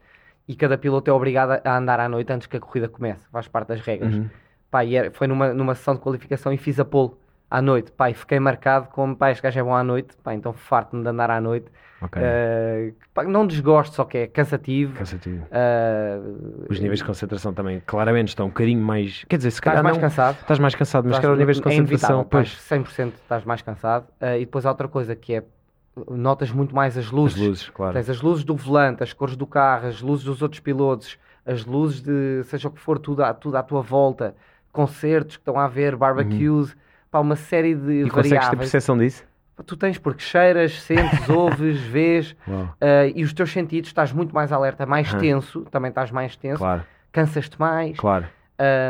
[0.47, 3.47] e cada piloto é obrigado a andar à noite antes que a corrida comece, faz
[3.47, 4.15] parte das regras.
[4.15, 4.29] Uhum
[4.73, 7.11] pá, era, foi numa, numa sessão de qualificação e fiz a pole
[7.53, 10.33] à noite, pá, e fiquei marcado como, pá, este gajo é bom à noite, pá,
[10.33, 11.67] então farto-me de andar à noite.
[12.01, 12.19] Okay.
[12.19, 14.97] Uh, pá, não desgosto, só que é cansativo.
[14.97, 15.45] Cansativo.
[15.45, 19.23] Uh, os níveis de concentração também claramente estão um bocadinho mais.
[19.29, 19.77] Quer dizer, se calhar.
[19.77, 20.37] Estás mais não, cansado.
[20.41, 22.21] Estás mais cansado, mas calhar os níveis de concentração.
[22.21, 22.49] É pois...
[22.49, 24.07] 100% estás mais cansado.
[24.19, 25.43] Uh, e depois há outra coisa que é.
[26.09, 27.39] Notas muito mais as luzes.
[27.39, 27.93] As luzes, claro.
[27.93, 31.63] Tens as luzes do volante, as cores do carro, as luzes dos outros pilotos, as
[31.63, 34.35] luzes de seja o que for, tudo, à, tudo à tua volta,
[34.71, 36.77] concertos que estão a haver, barbecues, uhum.
[37.13, 38.11] Pá, uma série de e variáveis.
[38.11, 39.23] consegues ter percepção disso?
[39.67, 44.51] Tu tens porque cheiras, sentes, ouves, vês uh, e os teus sentidos estás muito mais
[44.51, 45.19] alerta, mais uhum.
[45.19, 46.83] tenso, também estás mais tenso, claro.
[47.11, 47.95] cansas-te mais.
[47.97, 48.25] Claro.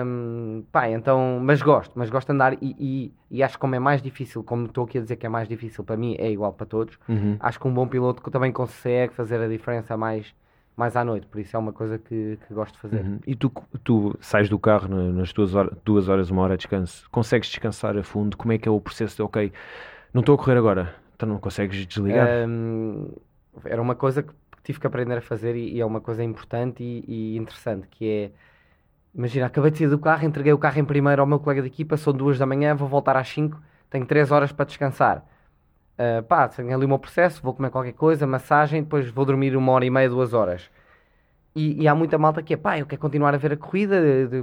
[0.06, 3.76] Um, pá, então, mas gosto, mas gosto de andar e, e, e, acho que como
[3.76, 6.30] é mais difícil, como estou aqui a dizer que é mais difícil para mim, é
[6.30, 6.98] igual para todos.
[7.10, 7.38] Uhum.
[7.40, 10.34] Acho que um bom piloto também consegue fazer a diferença mais,
[10.76, 13.02] mais à noite, por isso é uma coisa que, que gosto de fazer.
[13.02, 13.20] Uhum.
[13.28, 13.52] E tu,
[13.84, 17.96] tu sais do carro nas tuas horas, duas horas, uma hora de descanso, consegues descansar
[17.98, 18.36] a fundo?
[18.36, 19.52] Como é que é o processo de, ok,
[20.14, 22.28] não estou a correr agora, então não consegues desligar?
[22.48, 23.12] Um,
[23.66, 24.34] era uma coisa que
[24.64, 28.10] tive que aprender a fazer e, e é uma coisa importante e, e, interessante, que
[28.10, 28.32] é,
[29.14, 31.68] imagina, acabei de sair do carro, entreguei o carro em primeiro ao meu colega de
[31.68, 35.24] equipa, são duas da manhã, vou voltar às cinco, tenho três horas para descansar
[35.94, 39.56] Uh, pá, tenho ali o meu processo, vou comer qualquer coisa, massagem, depois vou dormir
[39.56, 40.70] uma hora e meia, duas horas.
[41.56, 43.96] E, e há muita malta que é, pá, eu quero continuar a ver a corrida,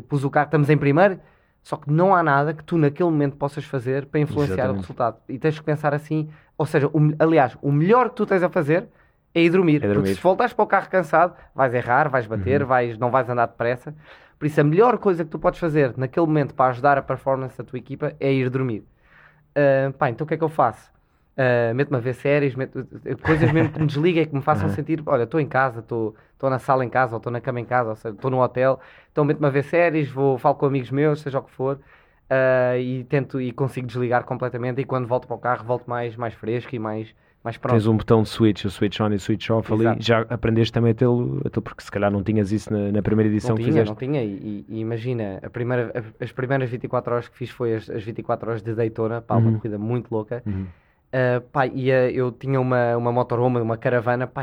[0.08, 1.18] pus o carro, estamos em primeiro,
[1.62, 4.78] só que não há nada que tu naquele momento possas fazer para influenciar Exatamente.
[4.78, 5.16] o resultado.
[5.28, 8.48] E tens que pensar assim, ou seja, o, aliás, o melhor que tu tens a
[8.48, 8.86] fazer
[9.34, 9.76] é ir dormir.
[9.76, 9.94] É dormir.
[9.94, 12.68] Porque se voltares para o carro cansado, vais errar, vais bater, uhum.
[12.68, 13.94] vais, não vais andar depressa.
[14.38, 17.58] Por isso, a melhor coisa que tu podes fazer naquele momento para ajudar a performance
[17.58, 18.84] da tua equipa é ir dormir.
[19.50, 20.90] Uh, pá, então o que é que eu faço?
[21.36, 22.86] Uh, meto-me a ver séries, meto,
[23.22, 24.74] coisas mesmo que me desliguem, que me façam uhum.
[24.74, 27.64] sentir, olha, estou em casa, estou na sala em casa, ou estou na cama em
[27.64, 28.78] casa, ou estou no hotel,
[29.10, 32.78] então meto-me a ver séries, vou, falo com amigos meus, seja o que for, uh,
[32.78, 36.34] e tento e consigo desligar completamente, e quando volto para o carro volto mais, mais
[36.34, 37.72] fresco e mais, mais pronto.
[37.72, 39.88] Tens um botão de switch, o switch on e o switch off Exato.
[39.88, 43.30] ali, já aprendeste também a tê-lo, porque se calhar não tinhas isso na, na primeira
[43.30, 43.88] edição não que tinha, fizeste.
[43.88, 47.88] Não tinha, e, e, imagina, a primeira, as primeiras 24 horas que fiz foi as,
[47.88, 49.48] as 24 horas de Daytona, pá, uhum.
[49.48, 50.66] uma corrida muito louca, uhum
[51.12, 54.42] Uh, pá, e, uh, eu tinha uma, uma motorhome, uma caravana, pá,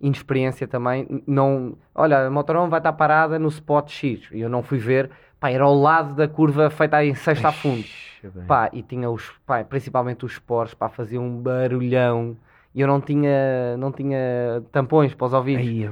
[0.00, 1.22] inexperiência também.
[1.26, 4.28] Não, olha, a motorhome vai estar parada no spot X.
[4.32, 7.52] E eu não fui ver, pá, era ao lado da curva feita em sexta a
[7.52, 7.84] fundo.
[8.46, 12.36] Pá, e tinha os, pá, principalmente os poros, pá, fazia um barulhão.
[12.74, 15.90] E eu não tinha, não tinha tampões para os ouvidos.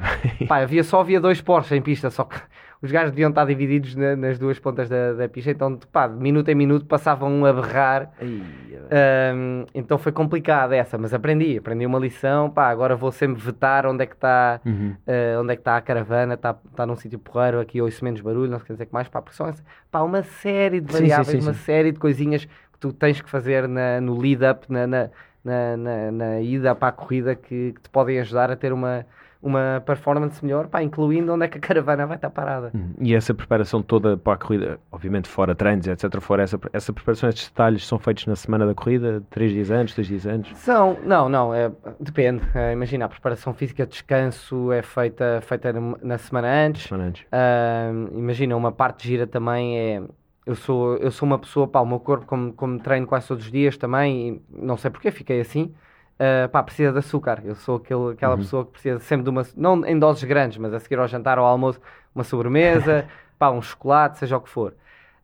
[0.49, 2.41] pá, havia só havia dois poros em pista, só que
[2.81, 6.15] os gajos deviam estar divididos na, nas duas pontas da, da pista, então pá, de
[6.15, 8.13] minuto em minuto passavam a berrar.
[8.23, 12.49] Um, então foi complicado essa, mas aprendi, aprendi uma lição.
[12.49, 14.95] Pá, agora vou sempre vetar onde é que está uhum.
[15.07, 18.21] uh, onde é que está a caravana, está, está num sítio porreiro, aqui ouço menos
[18.21, 19.53] barulho, não sei dizer que mais, pá, porque são
[19.91, 23.21] pá, uma série de variáveis, sim, sim, sim, uma série de coisinhas que tu tens
[23.21, 25.11] que fazer na, no lead-up, na, na,
[25.45, 29.05] na, na, ida para a corrida que, que te podem ajudar a ter uma
[29.41, 32.73] uma performance melhor, pá, incluindo onde é que a caravana vai estar parada.
[32.75, 36.93] Hum, e essa preparação toda para a corrida, obviamente fora treinos, etc., fora essa, essa
[36.93, 40.59] preparação, estes detalhes são feitos na semana da corrida, três dias antes, dois dias antes?
[40.59, 41.71] São, não, não, é,
[42.01, 42.43] depende.
[42.55, 45.73] É, imagina, a preparação física, descanso é feita, feita
[46.03, 46.83] na semana antes.
[46.83, 47.23] Semana antes.
[47.25, 50.03] Uh, imagina, uma parte gira também é
[50.49, 53.45] eu sou, eu sou uma pessoa, pá, o meu corpo, como, como treino quase todos
[53.45, 55.75] os dias também, não sei porque fiquei assim,
[56.19, 57.41] uh, pá, precisa de açúcar.
[57.45, 58.41] Eu sou aquele, aquela uhum.
[58.41, 61.39] pessoa que precisa sempre de uma, não em doses grandes, mas a seguir ao jantar
[61.39, 61.81] ou ao almoço,
[62.15, 63.07] uma sobremesa,
[63.39, 64.75] pá, um chocolate, seja o que for.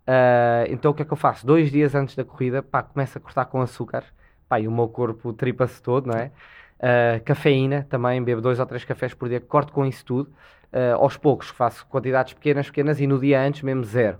[0.06, 1.46] Uh, então o que é que eu faço?
[1.46, 4.04] Dois dias antes da corrida, pá, começo a cortar com açúcar,
[4.48, 6.30] pá, e o meu corpo tripa-se todo, não é?
[6.78, 10.30] Uh, cafeína também, bebo dois ou três cafés por dia, corto com isso tudo.
[10.98, 14.18] Aos poucos faço quantidades pequenas, pequenas e no dia antes mesmo zero.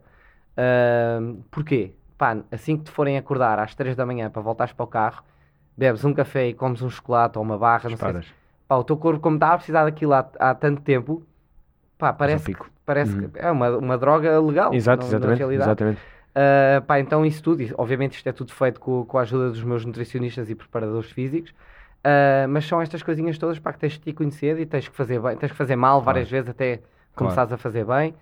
[1.51, 1.91] Porquê?
[2.17, 5.25] Pá, assim que te forem acordar às 3 da manhã para voltares para o carro,
[5.77, 8.29] bebes um café e comes um chocolate ou uma barra, não sei se,
[8.67, 11.23] pá, o teu corpo, como está a precisar daquilo há, há tanto tempo,
[11.99, 13.29] pá, parece, que, parece uhum.
[13.29, 14.73] que é uma, uma droga legal.
[14.73, 15.45] Exato, no, exatamente.
[15.45, 16.01] Na exatamente.
[16.35, 19.63] Uh, pá, então isso tudo, obviamente isto é tudo feito com, com a ajuda dos
[19.63, 24.01] meus nutricionistas e preparadores físicos, uh, mas são estas coisinhas todas para que tens de
[24.01, 26.45] te conhecer e tens que fazer bem, tens que fazer mal várias claro.
[26.45, 26.81] vezes até
[27.15, 27.55] começares claro.
[27.55, 28.15] a fazer bem.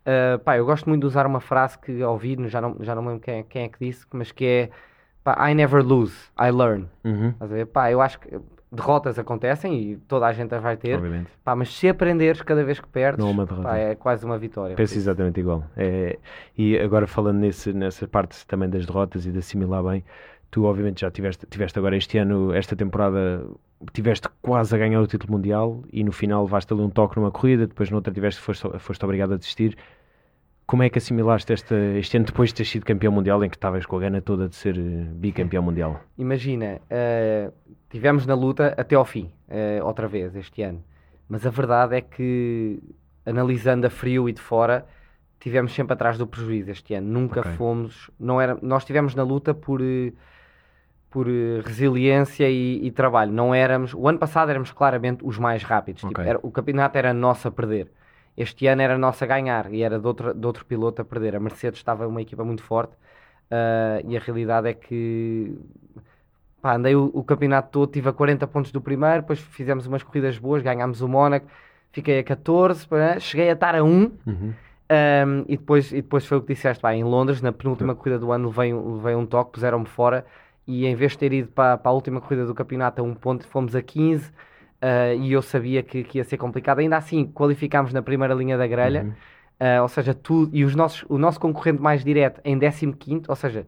[0.00, 3.04] Uh, pá, eu gosto muito de usar uma frase que ouvi, já não, já não
[3.06, 4.70] lembro quem, quem é que disse, mas que é
[5.24, 6.88] pá, I never lose, I learn.
[7.04, 7.34] Uhum.
[7.46, 7.66] ver?
[7.66, 8.38] Pá, eu acho que
[8.72, 11.00] derrotas acontecem e toda a gente as vai ter.
[11.44, 14.76] Pá, mas se aprenderes cada vez que perdes, é, pá, é quase uma vitória.
[14.76, 15.64] Penso exatamente igual.
[15.76, 16.18] É,
[16.56, 20.04] e agora falando nesse, nessa parte também das derrotas e de assimilar bem,
[20.50, 23.44] tu obviamente já tiveste, tiveste agora este ano, esta temporada,
[23.92, 27.30] tiveste quase a ganhar o título mundial e no final levaste ali um toque numa
[27.30, 29.76] corrida, depois noutra tiveste, foste, foste obrigado a desistir
[30.70, 33.56] Como é que assimilaste esta, este ano depois de ter sido campeão mundial, em que
[33.56, 36.00] estavas com a gana toda de ser eh, bicampeão mundial?
[36.16, 37.52] Imagina, uh,
[37.88, 40.80] tivemos na luta até ao fim, uh, outra vez, este ano.
[41.28, 42.80] Mas a verdade é que,
[43.26, 44.86] analisando a frio e de fora,
[45.40, 47.08] tivemos sempre atrás do prejuízo este ano.
[47.08, 47.52] Nunca okay.
[47.54, 48.08] fomos.
[48.16, 49.80] Não era, nós estivemos na luta por,
[51.10, 51.26] por
[51.64, 53.32] resiliência e, e, trabalho.
[53.32, 53.92] Não éramos.
[53.92, 56.02] O ano passado éramos claramente os mais rápidos.
[56.02, 56.26] Tipo, okay.
[56.26, 57.90] Tipo, era, o campeonato era nosso a perder.
[58.40, 61.36] Este ano era nosso a ganhar e era de outro, de outro piloto a perder.
[61.36, 65.58] A Mercedes estava uma equipa muito forte uh, e a realidade é que
[66.62, 70.02] pá, andei o, o, campeonato todo, tive a 40 pontos do primeiro, depois fizemos umas
[70.02, 71.46] corridas boas, ganhámos o Mónaco,
[71.92, 72.88] fiquei a 14,
[73.20, 73.88] cheguei a estar a 1.
[73.88, 74.12] Uhum.
[74.26, 78.18] Um, e, depois, e depois foi o que disseste, pá, em Londres, na penúltima corrida
[78.18, 80.24] do ano, levei, levei um toque, puseram-me fora
[80.66, 83.14] e em vez de ter ido para, para a última corrida do campeonato a um
[83.14, 84.32] ponto, fomos a 15
[84.82, 86.78] uh, e eu sabia que, que, ia ser complicado.
[86.78, 89.78] Ainda assim, qualificámos na primeira linha da grelha, uhum.
[89.78, 93.36] uh, ou seja, tudo, e os nossos, o nosso concorrente mais direto em 15, ou
[93.36, 93.66] seja,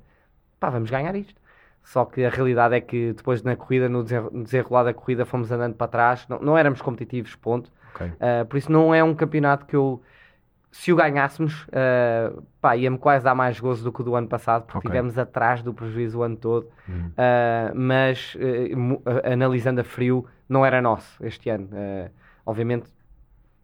[0.58, 1.40] pá, vamos ganhar isto.
[1.84, 5.74] Só que a realidade é que depois na corrida, no desenrolar da corrida, fomos andando
[5.74, 7.70] para trás, não, não éramos competitivos, ponto.
[7.94, 8.06] Okay.
[8.08, 10.00] Uh, por isso não é um campeonato que eu,
[10.72, 14.26] se o ganhássemos, uh, pá, ia-me quase dar mais gozo do que o do ano
[14.26, 14.88] passado, porque okay.
[14.88, 16.66] estivemos atrás do prejuízo o ano todo.
[16.88, 17.08] Uhum.
[17.08, 18.36] Uh, mas
[19.30, 21.68] analisando a frio, não era nosso este ano.
[22.44, 22.88] obviamente,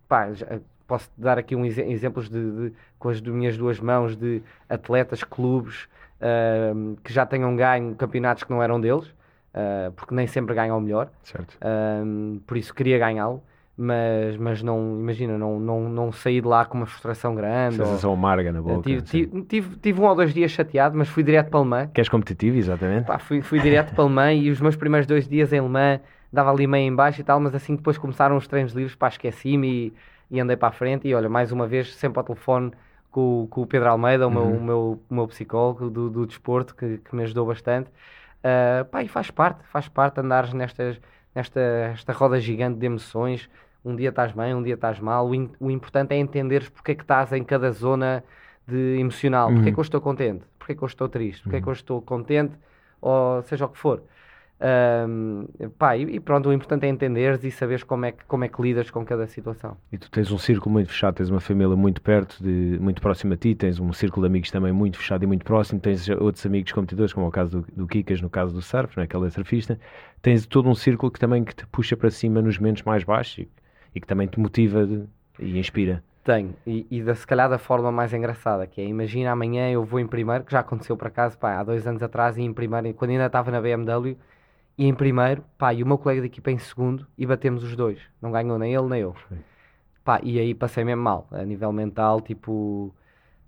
[0.07, 0.47] pá, já,
[0.89, 5.23] posso dar aqui um ex exemplos de, de, com as minhas duas mãos de atletas,
[5.23, 5.87] clubes
[6.19, 10.79] uh, que já tenham ganho campeonatos que não eram deles, uh, porque nem sempre ganham
[10.79, 11.11] o melhor.
[11.57, 13.43] Uh, por isso queria ganhá-lo.
[13.81, 17.77] Mas, mas não, imagina, não, não, não saí de lá com uma frustração grande.
[17.77, 18.17] Sensação ou...
[18.17, 18.83] amarga na boca.
[18.83, 21.91] Tive, tive, tive, tive, um ou dois dias chateado, mas fui direto para Le Mans.
[21.95, 23.07] Queres competitivo, exatamente?
[23.07, 25.69] Pá, fui, fui direto para Le Mans e os meus primeiros dois dias em Le
[25.69, 26.01] Mans
[26.33, 29.09] dava ali meio em baixo e tal, mas assim depois começaram os treinos livres, pá,
[29.09, 29.95] esqueci-me e,
[30.31, 32.73] e andei para a frente e olha, mais uma vez, sempre ao telefone
[33.11, 34.57] com, com o Pedro Almeida, o, meu, uhum.
[34.57, 37.89] o, meu, o meu psicólogo do, do desporto, que, que me ajudou bastante.
[38.39, 41.01] Uh, pá, e faz parte, faz parte andares nestas,
[41.35, 41.61] nesta
[41.93, 43.49] esta roda gigante de emoções.
[43.85, 45.29] Um dia estás bem, um dia estás mal.
[45.29, 48.25] O, in, o importante é entenderes porque é que estás em cada zona
[48.67, 49.49] de emocional.
[49.49, 49.55] Uhum.
[49.55, 50.45] Porque é que eu estou contente?
[50.59, 51.43] Porque é que eu estou triste?
[51.43, 51.75] Porque é que eu uhum.
[51.75, 52.55] estou contente?
[53.01, 54.03] Ou seja o que for.
[54.61, 55.47] Um,
[55.79, 58.49] pá, e, e, pronto, o importante é entenderes e saberes como é, que, como é
[58.49, 59.77] que lidas com cada situação.
[59.93, 63.35] E tu tens um círculo muito fechado, tens uma família muito perto, de, muito próxima
[63.35, 66.45] a ti, tens um círculo de amigos também muito fechado e muito próximo, tens outros
[66.45, 69.07] amigos competidores, como é o caso do, do Kikas, no caso do surf, não é?
[69.07, 69.79] que ele é surfista,
[70.21, 73.47] tens todo um círculo que também que te puxa para cima nos momentos mais baixos
[73.99, 75.05] e, que também te motiva de,
[75.39, 76.03] e inspira.
[76.25, 79.85] Tenho, e, e da, se calhar da forma mais engraçada, que é, imagina amanhã eu
[79.85, 82.53] vou em primeiro, que já aconteceu por acaso, pá, há dois anos atrás, e em
[82.53, 84.17] primeiro, quando ainda estava na BMW,
[84.77, 87.75] e em primeiro, pá, e o meu colega de equipa em segundo e batemos os
[87.75, 87.99] dois.
[88.23, 89.15] Não ganhou nem ele nem eu.
[90.05, 92.95] Pá, e aí passei mesmo mal, a nível mental, tipo,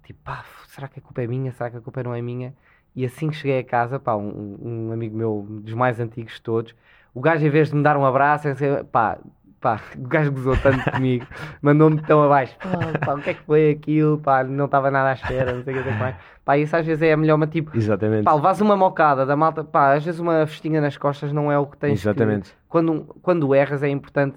[0.04, 1.52] tipo, pá, será que a culpa é minha?
[1.52, 2.54] Será que a culpa não é minha?
[2.96, 6.42] E assim que cheguei a casa, pá, um, um amigo meu, dos mais antigos de
[6.42, 6.74] todos,
[7.14, 8.48] o gajo em vez de me dar um abraço,
[8.90, 9.18] pá,
[9.60, 11.26] pá, o gajo gozou tanto comigo,
[11.60, 15.10] mandou-me tão abaixo, pá, pá, o que é que foi aquilo, pá, não estava nada
[15.10, 16.16] à espera, não sei o que mais.
[16.44, 18.24] Pá, isso às vezes é a melhor, mas tipo, Exatamente.
[18.24, 21.58] pá, levas uma mocada da malta, pá, às vezes uma festinha nas costas não é
[21.58, 22.50] o que tens Exatamente.
[22.50, 24.36] Que, quando, quando erras é importante,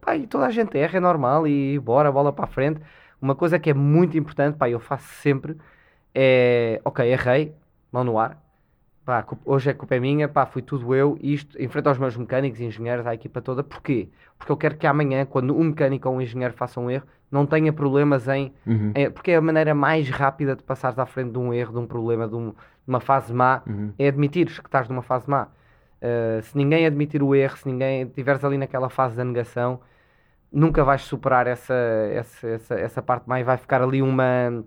[0.00, 2.80] pá, e toda a gente erra, é normal, e bora, bola para a frente.
[3.20, 5.56] Uma coisa que é muito importante, pá, eu faço sempre,
[6.14, 7.54] é, ok, errei,
[7.92, 8.38] mão no ar,
[9.10, 12.16] pá, hoje é culpa é minha, pá, fui tudo eu, isto, em frente aos meus
[12.16, 14.08] mecânicos engenheiros, à equipa toda, porquê?
[14.38, 17.44] Porque eu quero que amanhã, quando um mecânico ou um engenheiro faça um erro, não
[17.44, 18.52] tenha problemas em.
[18.64, 18.92] Uhum.
[18.94, 21.78] É, porque é a maneira mais rápida de passares à frente de um erro, de
[21.80, 23.92] um problema, de, um, de uma fase má, uhum.
[23.98, 25.48] é admitires que estás numa fase má.
[26.00, 29.80] Uh, se ninguém admitir o erro, se ninguém estiveres ali naquela fase da negação,
[30.52, 31.74] nunca vais superar essa,
[32.12, 34.64] essa, essa, essa parte má e vai ficar ali uma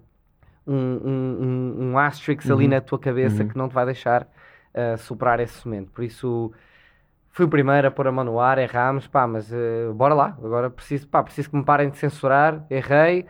[0.66, 2.56] um, um, um, um asterisk uhum.
[2.56, 3.50] ali na tua cabeça uhum.
[3.50, 4.28] que não te vai deixar
[4.74, 5.92] uh, superar esse momento.
[5.92, 6.52] Por isso,
[7.30, 10.38] fui o primeiro a pôr a mão no ar, erramos, pá, mas uh, bora lá.
[10.44, 13.26] Agora preciso, pá, preciso que me parem de censurar, errei.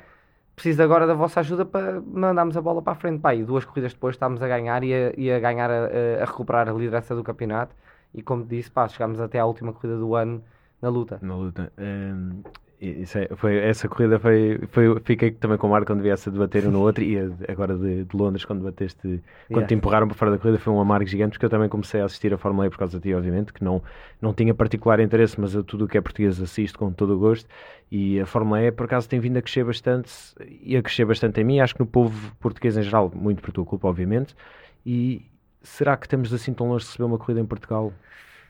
[0.56, 3.20] Preciso agora da vossa ajuda para mandarmos a bola para a frente.
[3.20, 6.26] Pá, e duas corridas depois estávamos a ganhar e a, e a ganhar, a, a,
[6.26, 7.76] recuperar a liderança do campeonato.
[8.14, 10.44] E como disse, pá, chegámos até à última corrida do ano
[10.82, 11.18] na luta.
[11.22, 11.72] Na luta.
[12.84, 15.00] Isso é, foi, essa corrida foi, foi.
[15.06, 17.18] Fiquei também com o Marco quando viesse a debater um no outro e
[17.48, 19.00] agora de, de Londres, quando bateste.
[19.02, 19.22] Quando
[19.52, 19.68] yeah.
[19.68, 22.06] te empurraram para fora da corrida, foi um amargo gigante, porque eu também comecei a
[22.06, 23.82] assistir a Fórmula E por causa de ti, obviamente, que não,
[24.22, 27.20] não tinha particular interesse, mas eu tudo o que é português assisto com todo o
[27.20, 27.48] gosto.
[27.90, 30.12] E a Fórmula E, por acaso, tem vindo a crescer bastante
[30.62, 31.60] e a crescer bastante em mim.
[31.62, 34.36] Acho que no povo português em geral, muito por tua culpa, obviamente.
[34.86, 35.26] E
[35.62, 37.94] será que estamos assim tão longe de receber uma corrida em Portugal?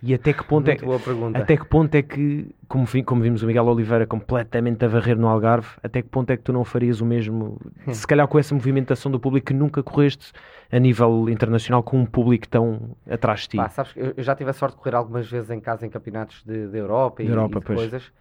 [0.06, 1.38] E até que ponto Muito é boa pergunta.
[1.40, 5.30] até que ponto é que, como, como vimos o Miguel Oliveira completamente a varrer no
[5.30, 7.58] Algarve, até que ponto é que tu não farias o mesmo,
[7.90, 10.34] se calhar com essa movimentação do público que nunca correste
[10.70, 13.58] a nível internacional com um público tão atrás de ti?
[13.58, 15.90] Pá, sabes que eu já tive a sorte de correr algumas vezes em casa em
[15.90, 18.12] campeonatos de, de Europa e, Europa, e de coisas.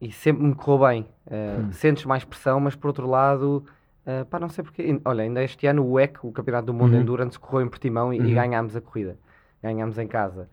[0.00, 1.06] E sempre me correu bem.
[1.30, 1.72] Ah, Hum.
[1.72, 3.64] Sentes mais pressão, mas por outro lado,
[4.06, 4.98] ah, pá, não sei porque.
[5.04, 7.00] Olha, ainda este ano o WEC, o Campeonato do Mundo Uhum.
[7.00, 8.34] Endurance, correu em Portimão e, e Uhum.
[8.34, 9.16] ganhámos a corrida.
[9.62, 10.48] Ganhámos em casa.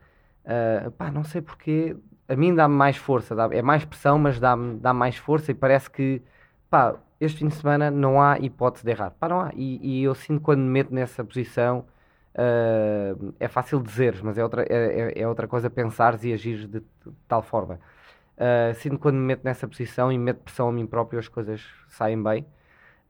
[0.45, 1.95] Ah, pá, não sei porque.
[2.27, 3.35] A mim dá-me mais força.
[3.35, 6.21] dá- é mais pressão, mas dá-me dá mais força e parece que.
[6.69, 9.11] Pá, este fim de semana não há hipótese de errar.
[9.11, 9.51] Pá, não há.
[9.55, 11.85] E, e eu sinto quando me meto nessa posição.
[12.35, 16.67] ah, é fácil dizeres, mas é outra, é, é- é outra coisa pensares e agires
[16.67, 16.85] de, de
[17.27, 17.79] tal forma.
[18.37, 21.61] Uh, sinto quando me meto nessa posição e meto pressão a mim próprio, as coisas
[21.89, 22.45] saem bem.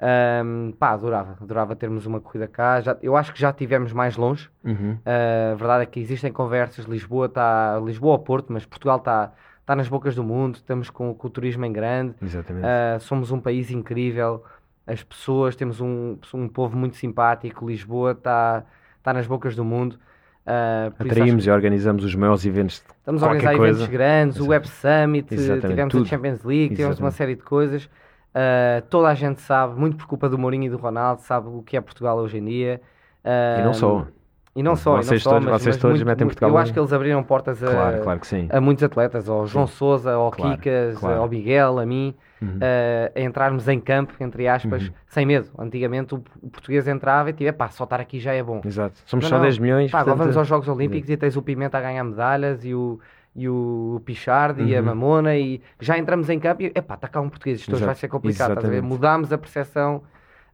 [0.01, 2.81] Um, pá, adorava, adorava termos uma corrida cá.
[2.81, 4.49] Já, eu acho que já tivemos mais longe.
[4.63, 4.97] Uhum.
[5.05, 6.85] Uh, a verdade é que existem conversas.
[6.85, 9.31] Lisboa está, Lisboa ao Porto, mas Portugal está
[9.65, 10.55] tá nas bocas do mundo.
[10.55, 12.15] Estamos com, com o turismo em grande.
[12.21, 12.65] Exatamente.
[12.65, 14.43] Uh, somos um país incrível.
[14.85, 17.65] As pessoas, temos um, um povo muito simpático.
[17.65, 18.65] Lisboa está
[19.01, 19.97] tá nas bocas do mundo.
[20.45, 22.79] Uh, Atraímos e organizamos os maiores eventos.
[22.81, 23.79] de Estamos a organizar coisa.
[23.79, 26.03] eventos grandes, o Web Summit, Exatamente, tivemos tudo.
[26.03, 27.15] a Champions League, tivemos uma Exatamente.
[27.15, 27.89] série de coisas.
[28.35, 31.61] Uh, toda a gente sabe, muito por culpa do Mourinho e do Ronaldo, sabe o
[31.61, 32.81] que é Portugal hoje em dia.
[33.23, 34.07] E não Uh, só.
[34.55, 36.35] E não só, e Vocês não só, todos- mas, vocês mas todos muito- metem muito-
[36.35, 38.47] Portugal Eu acho que eles abriram portas a, Claro, claro sim.
[38.51, 41.21] a muitos atletas, ao João Sousa, ao Claro, Kikas, claro.
[41.21, 42.49] ao Miguel, a mim, Uhum.
[42.57, 44.93] uh, a entrarmos em campo, entre aspas, Uhum.
[45.07, 45.49] sem medo.
[45.57, 48.61] Antigamente o, o português entrava e tipo, pá, só estar aqui já é bom.
[48.63, 48.93] Exato.
[49.07, 49.41] Somos Não, só não.
[49.43, 49.89] 10 milhões.
[49.89, 52.75] Pá, agora portanto- vamos aos Jogos Olímpicos e tens o Pimenta a ganhar medalhas e
[52.75, 52.99] o,
[53.35, 54.85] e o Pichard e a Uhum.
[54.87, 57.85] Mamona e já entramos em campo e epá, está cá um português, isto hoje Exato.
[57.87, 58.75] vai ser complicado, estás a ver?
[58.77, 58.93] Exatamente.
[58.93, 60.03] Mudámos a percepção.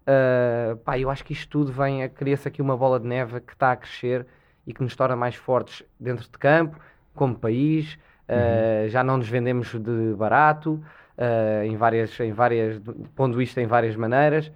[0.07, 3.39] ah, pá, eu acho que isto tudo vem a cria-se aqui uma bola de neve
[3.41, 4.25] que está a crescer
[4.65, 6.79] e que nos torna mais fortes dentro de campo,
[7.13, 7.97] como país.
[8.27, 8.89] ah, Uhum.
[8.89, 10.81] já não nos vendemos de barato,
[11.17, 12.79] ah, em várias, em várias,
[13.15, 14.51] pondo isto em várias maneiras.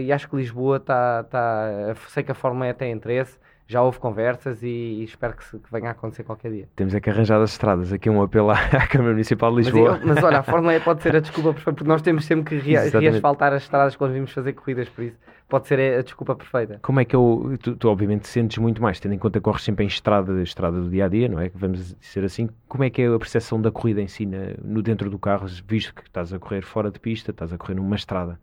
[0.00, 1.22] e acho que Lisboa está.
[1.24, 3.38] Tá, sei que a Fórmula E tem interesse,
[3.70, 6.68] já houve conversas e, e espero que, se- que venha a acontecer qualquer dia.
[6.74, 7.92] Temos é que arranjar as estradas.
[7.92, 8.56] Aqui um apelo à
[8.90, 9.98] Câmara Municipal de Mas, Lisboa.
[10.02, 12.44] eu- mas olha, a Fórmula E pode ser a desculpa perfeita, porque nós temos sempre
[12.44, 13.10] que rea- Exatamente.
[13.12, 15.16] reasfaltar as estradas quando vimos fazer corridas, por isso
[15.48, 16.78] pode ser a desculpa perfeita.
[16.82, 17.56] Como é que eu.
[17.60, 20.80] Tu, tu obviamente sentes muito mais, tendo em conta que corres sempre em estrada, estrada
[20.80, 21.50] do dia a dia, não é?
[21.54, 22.48] Vamos dizer assim.
[22.68, 25.94] Como é que é a percepção da corrida em si no dentro do carro, visto
[25.94, 28.38] que estás a correr fora de pista, estás a correr numa estrada?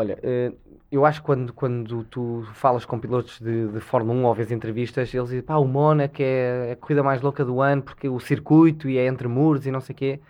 [0.00, 0.50] Olha, eh,
[0.90, 4.50] eu acho que quando, quando tu falas com pilotos de, de Fórmula 1 ou vês
[4.50, 8.18] entrevistas, eles dizem, pá, o Mónaco é a corrida mais louca do ano porque o
[8.18, 10.20] circuito e é entre muros e não sei o quê.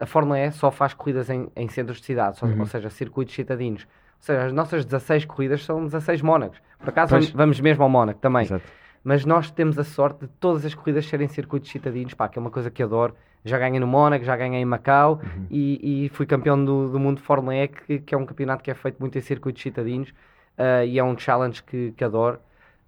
[0.00, 2.58] A Fórmula E só faz corridas em, em centros de cidade, Uhum.
[2.58, 3.84] ou seja, circuitos citadinos.
[3.84, 6.58] Ou seja, as nossas 16 corridas são 16 Mónacos.
[6.78, 7.26] Por acaso Pois.
[7.26, 8.42] vamos, vamos mesmo ao Mónaco também.
[8.42, 8.64] Exato.
[9.04, 12.40] Mas nós temos a sorte de todas as corridas serem circuitos citadinos, pá, que é
[12.42, 13.14] uma coisa que adoro.
[13.44, 15.46] Já ganhei no Mónaco, já ganhei em Macau Uhum.
[15.50, 18.62] e, e fui campeão do, do mundo de Fórmula E, que, que é um campeonato
[18.62, 20.12] que é feito muito em circuitos citadinos
[20.58, 22.38] ah, e é um challenge que, que adoro.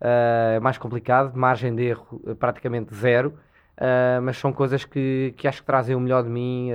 [0.04, 3.34] É mais complicado, margem de erro eh, praticamente zero,
[3.78, 6.70] ah, mas são coisas que, que acho que trazem o melhor de mim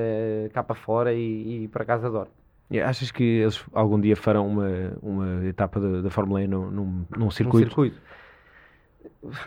[0.54, 2.30] cá para fora e, e por acaso adoro.
[2.72, 4.70] E achas que eles algum dia farão uma,
[5.02, 7.68] uma etapa da, da Fórmula E num, num, num Um circuito?
[7.70, 8.02] circuito.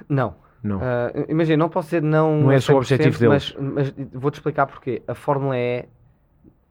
[0.08, 0.78] Não, Não.
[0.82, 2.36] Ah, imagina, não posso dizer não.
[2.42, 5.02] Não é só o objetivo 100%, mas, mas vou-te explicar porquê.
[5.08, 5.86] A Fórmula E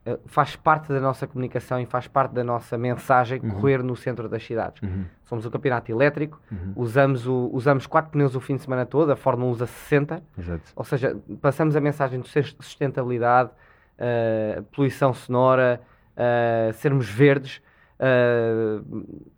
[0.05, 3.49] eh, faz parte da nossa comunicação e faz parte da nossa mensagem Uhum.
[3.51, 4.81] correr no centro das cidades.
[4.81, 8.85] Uhum, Somos um campeonato elétrico, uhum, usamos, o, usamos 4 pneus o fim de semana
[8.85, 10.61] todo, a Fórmula usa 60, Exato.
[10.75, 13.49] ou seja, passamos a mensagem de sus- sustentabilidade,
[13.97, 15.81] eh, poluição sonora,
[16.15, 17.61] eh, sermos verdes.
[17.99, 18.79] Eh,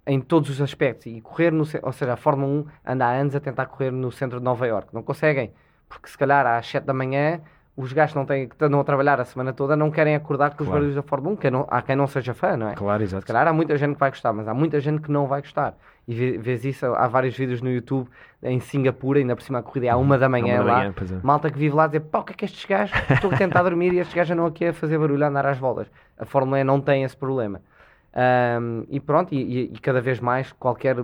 [0.08, 2.52] em todos os aspectos e correr no, ou seja, a Fórmula
[2.86, 5.52] 1 anda há anos a tentar correr no centro de Nova Iorque, não conseguem,
[5.90, 7.42] porque se calhar às 7 da manhã
[7.76, 10.56] os gajos não têm, que andam a trabalhar a semana toda não querem acordar com
[10.64, 10.74] os Claro.
[10.74, 12.76] barulhos da Fórmula 1, que não, há quem não seja fã, não é?
[12.76, 13.22] Claro, exato.
[13.22, 15.42] Se calhar há muita gente que vai gostar, mas há muita gente que não vai
[15.42, 15.76] gostar.
[16.08, 18.10] E vê- vês isso, há vários vídeos no YouTube
[18.44, 20.78] em Singapura, ainda por cima a corrida é à uma da manhã Uma da lá.
[20.80, 21.20] manhã, pois é.
[21.24, 22.96] Malta que vive lá dizer, pá, o que é que estes gajos?
[23.10, 25.58] Estou a tentar dormir e estes gajos andam aqui a fazer barulho, a andar às
[25.58, 25.88] voltas.
[26.20, 27.62] A Fórmula E não tem esse problema.
[28.14, 30.98] Ahm, e pronto, e, e- cada vez mais qualquer,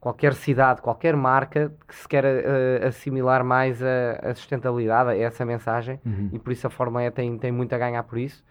[0.00, 5.44] qualquer cidade, qualquer marca que se queira eh, assimilar mais a, a sustentabilidade, a essa
[5.44, 6.30] mensagem, Uhum.
[6.32, 8.42] e por isso a Fórmula E tem, tem muito a ganhar por isso.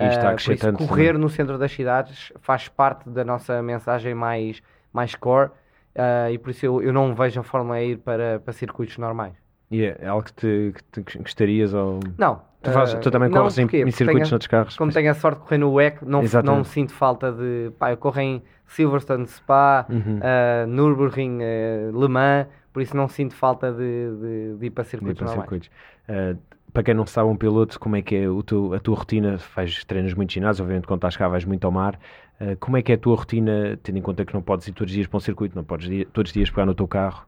[0.00, 4.14] E está crescer por isso, correr no centro das cidades faz parte da nossa mensagem
[4.14, 5.50] mais, mais core
[5.94, 8.96] ah, e por isso eu, eu não vejo a Fórmula E ir para, para circuitos
[8.98, 9.34] normais.
[9.70, 12.00] E é algo que, te, que te gostarias ou...
[12.18, 12.42] Não.
[12.62, 14.76] Tu, ah, tu também não, corres em, em circuitos tenho- noutros carros?
[14.76, 16.56] Como tenho a sorte de correr no WEC, não, Exatamente.
[16.58, 17.72] não sinto falta de.
[17.78, 20.20] Pá, eu corro em Silverstone, Spa, Uhum.
[20.22, 23.76] ah, Nürburgring, eh, Le Mans, por isso não sinto falta de,
[24.20, 25.48] de, de ir para circuitos para normais.
[25.50, 25.70] circuitos.
[26.08, 26.38] Uh,
[26.72, 29.38] para quem não sabe, um piloto, como é que é o teu, a tua rotina?
[29.38, 31.98] Faz treinos muito ginásio, obviamente quando estás cá vais muito ao mar.
[32.40, 34.72] Uh, como é que é a tua rotina, tendo em conta que não podes ir
[34.72, 36.88] todos os dias para um circuito, não podes ir, todos os dias pegar no teu
[36.88, 37.26] carro?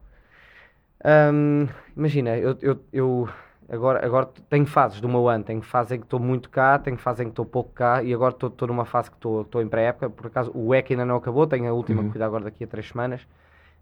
[1.05, 3.29] Um, imagina, eu, eu, eu,
[3.69, 6.97] agora, agora tenho fases do meu ano, tenho fase em que estou muito cá, tenho
[6.97, 10.09] fase em que estou pouco cá e agora estou, numa fase que estou, em pré-época,
[10.09, 12.07] por acaso o EC ainda não acabou, tenho a última uhum.
[12.07, 13.25] corrida agora daqui a três semanas,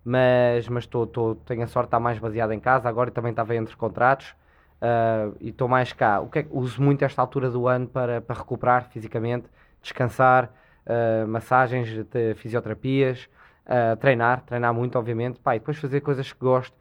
[0.03, 3.31] mas, mas estou, estou, tenho a sorte de estar mais baseado em casa, agora também
[3.31, 4.35] estava entre contratos,
[4.83, 6.19] uh, e estou mais cá.
[6.19, 9.47] O que é, uso muito esta altura do ano para, para recuperar fisicamente,
[9.81, 10.51] descansar,
[10.85, 13.29] uh, massagens, de, fisioterapias,
[13.65, 16.75] uh, treinar, treinar muito, obviamente, pá, e depois fazer coisas que gosto.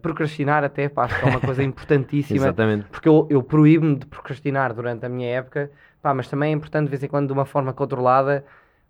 [0.00, 2.36] Procrastinar até, pá, acho que é uma coisa importantíssima.
[2.36, 2.86] Exatamente.
[2.90, 5.70] Porque eu, eu proíbo-me de procrastinar durante a minha época,
[6.02, 8.44] pá, mas também é importante de vez em quando, de uma forma controlada,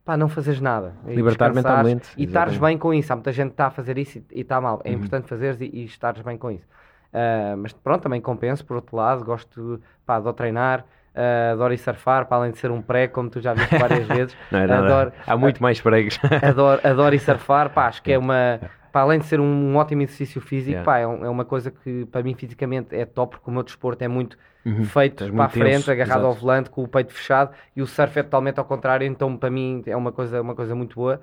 [0.05, 0.95] pá, não fazeres nada.
[1.07, 2.09] Libertar mentalmente.
[2.17, 3.13] E estares bem com isso.
[3.13, 4.81] Há muita gente que está a fazer isso e está mal.
[4.85, 4.97] É uhum.
[4.97, 6.67] importante fazeres e, e estares bem com isso.
[7.13, 10.81] Uh, mas pronto, também compenso, por outro lado, gosto, pá, adoro treinar,
[11.15, 14.07] uh, adoro ir surfar, para além de ser um pré, como tu já viste várias
[14.09, 14.37] vezes.
[14.51, 14.87] não é nada.
[14.87, 16.19] Adoro, Há muito mais pregos.
[16.43, 18.61] adoro, adoro ir surfar, pá, acho que é uma,
[18.93, 20.85] para além de ser um, ótimo exercício físico, yeah.
[20.85, 23.63] pá, é, um, é, uma coisa que para mim fisicamente é top, porque o meu
[23.63, 24.85] desporto é muito uhum.
[24.85, 25.91] feito Estás para a frente, tenso.
[25.91, 26.27] agarrado Exato.
[26.27, 29.51] ao volante, com o peito fechado, e o surf é totalmente ao contrário, então para
[29.51, 31.21] mim é uma coisa, uma coisa muito boa.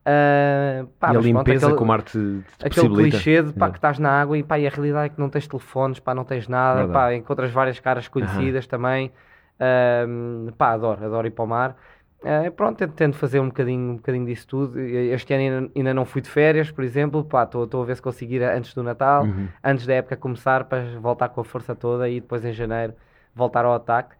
[0.00, 3.98] Uh, pá, e a limpeza pronto, aquele, te, te Aquele clichê de pá, que estás
[3.98, 6.48] na água e, pá, e a realidade é que não tens telefones, pá, não tens
[6.48, 9.12] nada, pá, encontras várias caras conhecidas também.
[9.60, 11.76] Uh, pá, adoro, adoro ir para o mar.
[12.22, 14.78] Uh, pronto, tento fazer um bocadinho, um bocadinho disso tudo.
[14.78, 17.26] Este ano ainda, ainda não fui de férias, por exemplo.
[17.42, 19.48] Estou a ver se consigo ir antes do Natal, uhum.
[19.64, 22.92] antes da época começar, para voltar com a força toda e depois em janeiro
[23.34, 24.14] voltar ao ataque.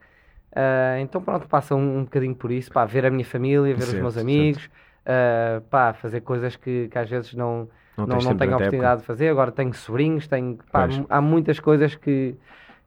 [0.53, 3.83] Uh, então pronto, passa um, um bocadinho por isso, pá, ver a minha família, ver
[3.83, 8.19] certo, os meus amigos, uh, pá, fazer coisas que, que às vezes não, não, não,
[8.19, 9.29] não tenho a oportunidade de fazer.
[9.29, 12.35] Agora tenho sobrinhos, tenho, pá, há muitas coisas que,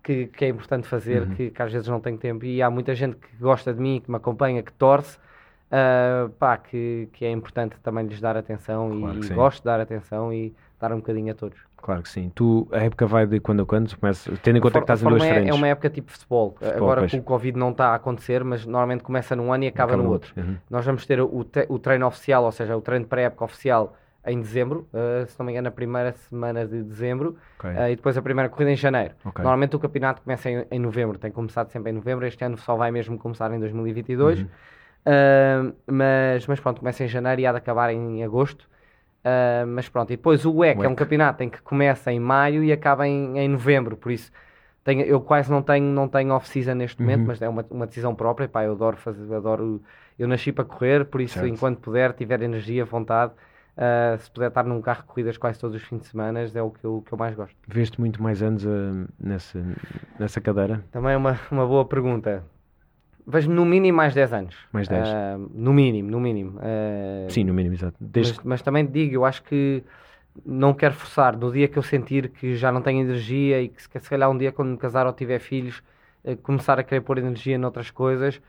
[0.04, 1.36] que, que é importante fazer, uhum.
[1.36, 2.46] que, que, às vezes não tenho tempo.
[2.46, 6.58] E há muita gente que gosta de mim, que me acompanha, que torce, uh, pá,
[6.58, 10.54] que, que é importante também lhes dar atenção claro e, gosto de dar atenção e
[10.80, 11.58] dar um bocadinho a todos.
[11.78, 12.32] Claro que sim.
[12.34, 13.94] Tu, a época vai de quando a quando?
[13.98, 15.50] Começa, tendo em conta que estás em duas é, frentes.
[15.50, 16.56] É uma época tipo futebol.
[16.58, 19.68] futebol Agora com o Covid não está a acontecer, mas normalmente começa num ano e
[19.68, 20.32] acaba, acaba no outro.
[20.38, 20.52] outro.
[20.52, 20.58] Uhum.
[20.70, 24.40] Nós vamos ter o, te, o treino oficial, ou seja, o treino pré-época oficial em
[24.40, 27.72] dezembro, uh, se não me engano, na primeira semana de dezembro, okay.
[27.72, 29.14] uh, e depois a primeira corrida em janeiro.
[29.26, 29.44] Okay.
[29.44, 32.76] Normalmente o campeonato começa em, em, novembro, tem começado sempre em novembro, este ano só
[32.76, 34.40] vai mesmo começar em 2022.
[34.40, 34.46] Uhum.
[34.46, 38.72] Uh, mas, mas pronto, começa em janeiro e há de acabar em agosto.
[39.70, 42.74] Mas pronto, e depois o WEC, é um campeonato em que começa em maio e
[42.74, 44.30] acaba em, em novembro, por isso
[44.84, 47.28] tenho, eu quase não tenho, não tenho off-season neste momento, uhum.
[47.28, 48.50] mas é uma, uma decisão própria.
[48.50, 49.82] Pá, eu adoro fazer, adoro.
[50.20, 51.48] Eu nasci para correr, por isso, certo.
[51.48, 53.32] enquanto puder, tiver energia, vontade,
[53.78, 56.62] uh, se puder estar num carro de corridas quase todos os fins de semana, é
[56.62, 57.56] o que eu, que eu mais gosto.
[57.68, 59.64] Veste muito mais anos uh, nessa,
[60.20, 60.84] nessa cadeira?
[60.92, 62.44] Também é uma, uma boa pergunta.
[63.26, 64.56] Vejo-me no mínimo mais 10 anos.
[64.72, 65.08] Mais 10?
[65.08, 66.60] Uh, no mínimo, no mínimo.
[67.30, 67.96] Sim, no mínimo, exato.
[68.00, 68.34] Desde...
[68.38, 69.82] Mas, mas, também digo, eu acho que
[70.46, 71.38] não quero forçar.
[71.38, 74.30] No dia que eu sentir que já não tenho energia e que se, se calhar
[74.30, 75.82] um dia quando me casar ou tiver filhos,
[76.42, 78.42] começar a querer pôr energia noutras coisas,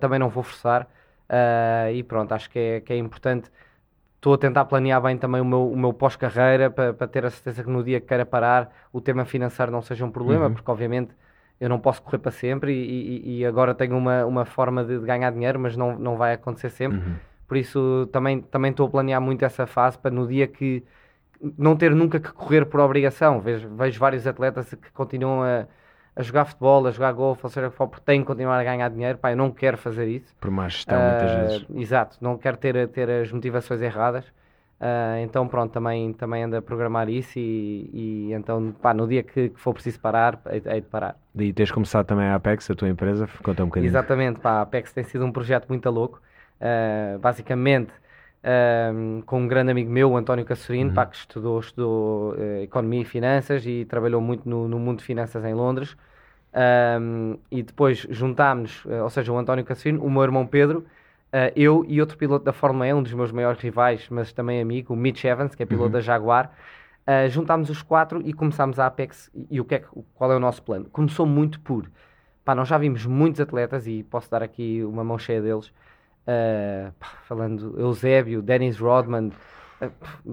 [0.00, 0.86] também não vou forçar.
[1.94, 3.50] e pronto, acho que é, que é importante.
[4.20, 7.30] Estou a tentar planear bem também o meu, o meu pós-carreira para, para ter a
[7.30, 10.52] certeza que no dia que queira parar o tema financeiro não seja um problema, uhum.
[10.52, 11.10] porque obviamente
[11.58, 14.98] eu não posso correr para sempre e, e, e agora tenho uma, uma forma de,
[14.98, 16.98] de, ganhar dinheiro, mas não, não vai acontecer sempre.
[16.98, 17.14] Uhum.
[17.48, 20.84] Por isso também, também estou a planear muito essa fase para no dia que
[21.56, 23.40] não ter nunca que correr por obrigação.
[23.40, 25.66] Vejo, vejo vários atletas que continuam a,
[26.20, 29.18] a jogar futebol, a jogar golfe, ou seja, porque têm que continuar a ganhar dinheiro.
[29.18, 30.34] Pá, eu não quero fazer isso.
[30.38, 31.66] Por má gestão, uh, muitas vezes.
[31.74, 34.24] Exato, não quero ter, ter as motivações erradas.
[34.80, 39.22] Uh, então pronto, também, também ando a programar isso e, e então pá, no dia
[39.22, 41.16] que, que, for preciso parar, hei, de parar.
[41.36, 43.28] E tens começado também a Apex, a tua empresa?
[43.42, 43.90] Conta um bocadinho.
[43.90, 46.22] Exatamente, pá, a Apex tem sido um projeto muito louco.
[46.60, 47.92] Uh, basicamente,
[48.42, 50.94] uh, com um grande amigo meu, o António Cassorino, uhum.
[50.94, 55.44] pá, que estudou, estudou Economia e Finanças e trabalhou muito no, no mundo de finanças
[55.44, 55.94] em Londres.
[57.50, 60.84] E depois juntámos, ou seja, o António Cassorino, o meu irmão Pedro,
[61.30, 64.60] Uh, eu e outro piloto da Fórmula E, um dos meus maiores rivais, mas também
[64.60, 65.92] amigo, o Mitch Evans, que é piloto uhum.
[65.92, 66.52] da Jaguar,
[67.06, 69.30] uh, juntámos os quatro e começámos a Apex.
[69.48, 69.84] E o que é,
[70.14, 70.86] qual é o nosso plano?
[70.90, 71.88] Começou muito por.
[72.44, 75.68] Pá, nós já vimos muitos atletas e posso dar aqui uma mão cheia deles.
[76.26, 79.30] Uh, pá, falando Eusébio, Dennis Rodman,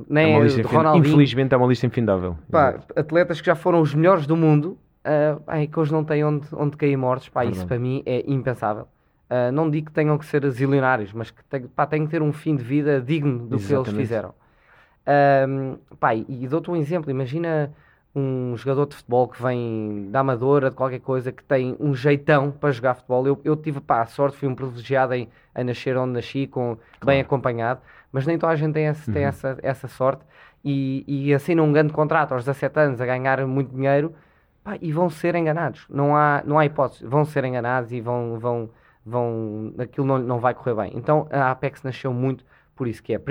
[0.09, 0.61] nem é lista
[0.95, 2.35] Infelizmente é uma lista infindável.
[2.49, 6.47] Pá, atletas que já foram os melhores do mundo, uh, que hoje não têm onde,
[6.53, 7.29] onde cair mortos.
[7.29, 8.87] Pá, isso para mim é impensável.
[9.29, 12.21] Uh, não digo que tenham que ser zilionários, mas que tem, pá, têm que ter
[12.21, 13.83] um fim de vida digno do Exatamente.
[13.83, 14.33] que eles fizeram.
[15.47, 17.73] Um, pá, e dou-te um exemplo, imagina
[18.15, 22.51] um jogador de futebol que vem da Amadora, de qualquer coisa, que tem um jeitão
[22.51, 23.27] para jogar futebol.
[23.27, 26.77] Eu, eu tive pá, a sorte, fui um privilegiado em, a nascer onde nasci, com,
[26.99, 27.05] claro.
[27.05, 27.81] bem acompanhado,
[28.11, 29.13] mas nem toda a gente tem, esse, uhum.
[29.13, 30.23] tem essa, essa sorte
[30.63, 34.13] e, e assina um grande contrato aos 17 anos a ganhar muito dinheiro
[34.67, 35.85] pá, e vão ser enganados.
[35.89, 38.69] Não há, não há hipótese, vão ser enganados e vão, vão,
[39.05, 40.91] vão, aquilo não, não vai correr bem.
[40.93, 42.43] Então a Apex nasceu muito
[42.75, 43.21] por isso que é.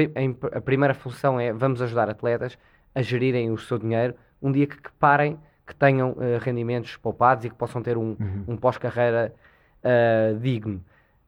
[0.52, 2.58] A primeira função é vamos ajudar atletas
[2.94, 7.44] a gerirem o seu dinheiro um dia que, que parem, que tenham uh, rendimentos poupados
[7.44, 8.44] e que possam ter um, uhum.
[8.48, 9.34] um pós-carreira
[9.82, 10.82] uh, digno.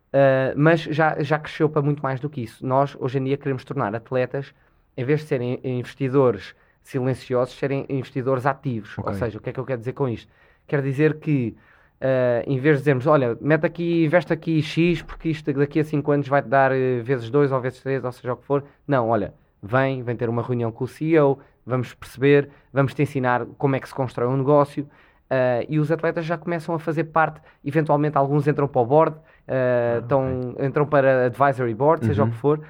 [0.09, 2.65] Uh, mas já, já cresceu para muito mais do que isso.
[2.67, 4.55] Nós, hoje em dia, queremos tornar atletas,
[4.97, 6.55] em vez de serem investidores
[6.89, 8.97] silenciosos, serem investidores ativos.
[8.97, 9.13] Okay.
[9.13, 10.33] Ou seja, o que é que eu quero dizer com isto?
[10.67, 11.55] Quer dizer que,
[12.01, 15.85] uh, em vez de dizermos, olha, mete aqui, investe aqui X, porque isto daqui a
[15.85, 18.65] 5 anos vai-te dar uh, vezes 2 ou vezes 3, ou seja o que for.
[18.87, 23.45] Não, olha, vem, vem ter uma reunião com o CEO, vamos perceber, vamos te ensinar
[23.59, 24.85] como é que se constrói um negócio.
[24.85, 29.15] Uh, e os atletas já começam a fazer parte, eventualmente alguns entram para o board,
[29.15, 30.67] uh, ah, okay.
[30.67, 32.29] entram para advisory board, seja uhum.
[32.31, 32.61] o que for,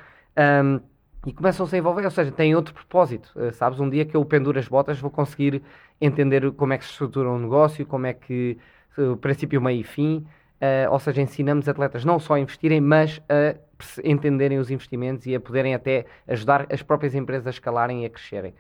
[0.65, 0.81] um,
[1.27, 3.81] e começam-se a envolver, ou seja, têm outro propósito, uh, sabes?
[3.81, 5.63] Um dia que eu penduro as botas vou conseguir
[6.01, 8.59] entender como é que se estrutura um negócio, como é que
[8.97, 10.27] o princípio, meio e fim,
[10.91, 13.55] ou seja, ensinamos atletas não só a investirem, mas a
[14.03, 18.11] entenderem os investimentos e a poderem até ajudar as próprias empresas a escalarem e a
[18.11, 18.55] crescerem.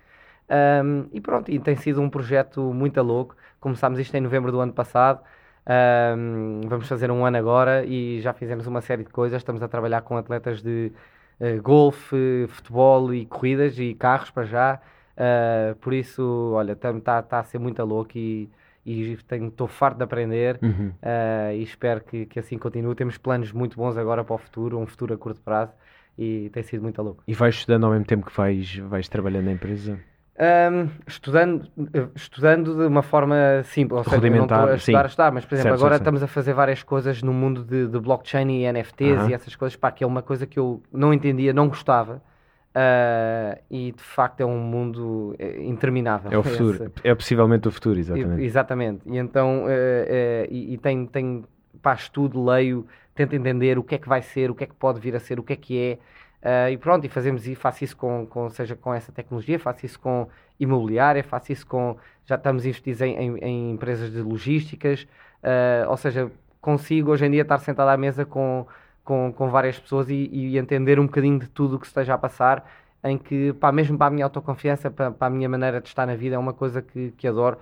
[0.48, 3.36] Um, e pronto, e tem sido um projeto muito louco.
[3.60, 5.20] Começámos isto em novembro do ano passado.
[5.66, 9.40] Um, vamos fazer um ano agora e já fizemos uma série de coisas.
[9.40, 10.92] Estamos a trabalhar com atletas de
[11.40, 14.80] uh, golfe, futebol e corridas e carros para já.
[15.16, 18.48] Uh, por isso, olha, está tá a ser muito louco e
[18.86, 20.88] estou farto de aprender uhum.
[21.02, 22.94] uh, e espero que, que assim continue.
[22.94, 25.72] Temos planos muito bons agora para o futuro, um futuro a curto prazo
[26.16, 27.22] e tem sido muito louco.
[27.26, 29.98] E vais estudando ao mesmo tempo que vais, vais trabalhando na empresa?
[30.40, 31.68] Um, estudando,
[32.14, 33.34] estudando de uma forma
[33.64, 34.94] simples, ou seja, não estou a estudar sim.
[34.94, 37.64] a estudar, mas por exemplo, certo, agora sim, estamos a fazer várias coisas no mundo
[37.64, 39.30] de, de blockchain e NFTs uh -huh.
[39.30, 42.22] e essas coisas, pá, que é uma coisa que eu não entendia, não gostava.
[42.68, 46.30] Uh, e de facto é um mundo eh, interminável.
[46.30, 48.40] É o futuro, é possivelmente o futuro, exatamente.
[48.40, 51.44] E, exatamente, e então, uh, uh, e, e tem, tem
[51.82, 54.74] pá, estudo, leio, tento entender o que é que vai ser, o que é que
[54.74, 55.98] pode vir a ser, o que é que é,
[56.42, 59.84] Uh, e pronto, e fazemos e faço isso com, com, seja com essa tecnologia, faço
[59.84, 60.28] isso com
[60.58, 61.96] imobiliária, faço isso com.
[62.24, 65.06] Já estamos investidos em, em, em empresas de logísticas,
[65.42, 66.30] uh, ou seja,
[66.60, 68.66] consigo hoje em dia estar sentado à mesa com,
[69.04, 72.18] com, com várias pessoas e, e, entender um bocadinho de tudo o que esteja a
[72.18, 72.70] passar,
[73.02, 76.06] em que, pá, mesmo para a minha autoconfiança, para, para, a minha maneira de estar
[76.06, 77.58] na vida, é uma coisa que, que adoro,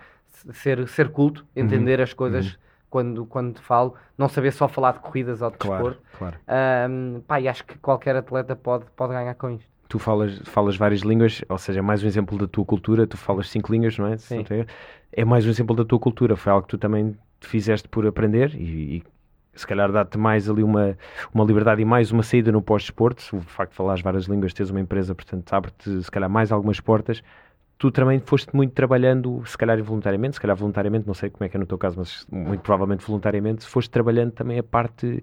[0.53, 1.65] ser, ser culto, uhum.
[1.65, 2.05] entender uhum.
[2.05, 2.47] as coisas.
[2.47, 6.19] Uhum quando, quando falo, não saber só falar de corridas ou de claro, desporto.
[6.19, 6.37] Claro.
[6.91, 9.69] Um, pá, e acho que qualquer atleta pode, pode ganhar com isto.
[9.89, 13.07] Tu falas, falas várias línguas, ou seja, é mais um exemplo da tua cultura.
[13.07, 14.17] Tu falas cinco línguas, não é?
[14.17, 14.45] Sim.
[15.13, 16.37] É mais um exemplo da tua cultura.
[16.37, 19.03] Foi algo que tu também fizeste por aprender e, e
[19.55, 20.99] se calhar dá-te mais ali uma,
[21.33, 23.37] uma liberdade e mais uma saída no pós-desporto.
[23.37, 26.81] O facto de falares várias línguas, teres uma empresa, portanto, abre-te se calhar mais algumas
[26.81, 27.23] portas
[27.79, 31.49] tu também foste muito trabalhando, se calhar voluntariamente, se calhar voluntariamente, não sei como é
[31.49, 35.23] que é no teu caso, mas muito provavelmente voluntariamente, foste trabalhando também a parte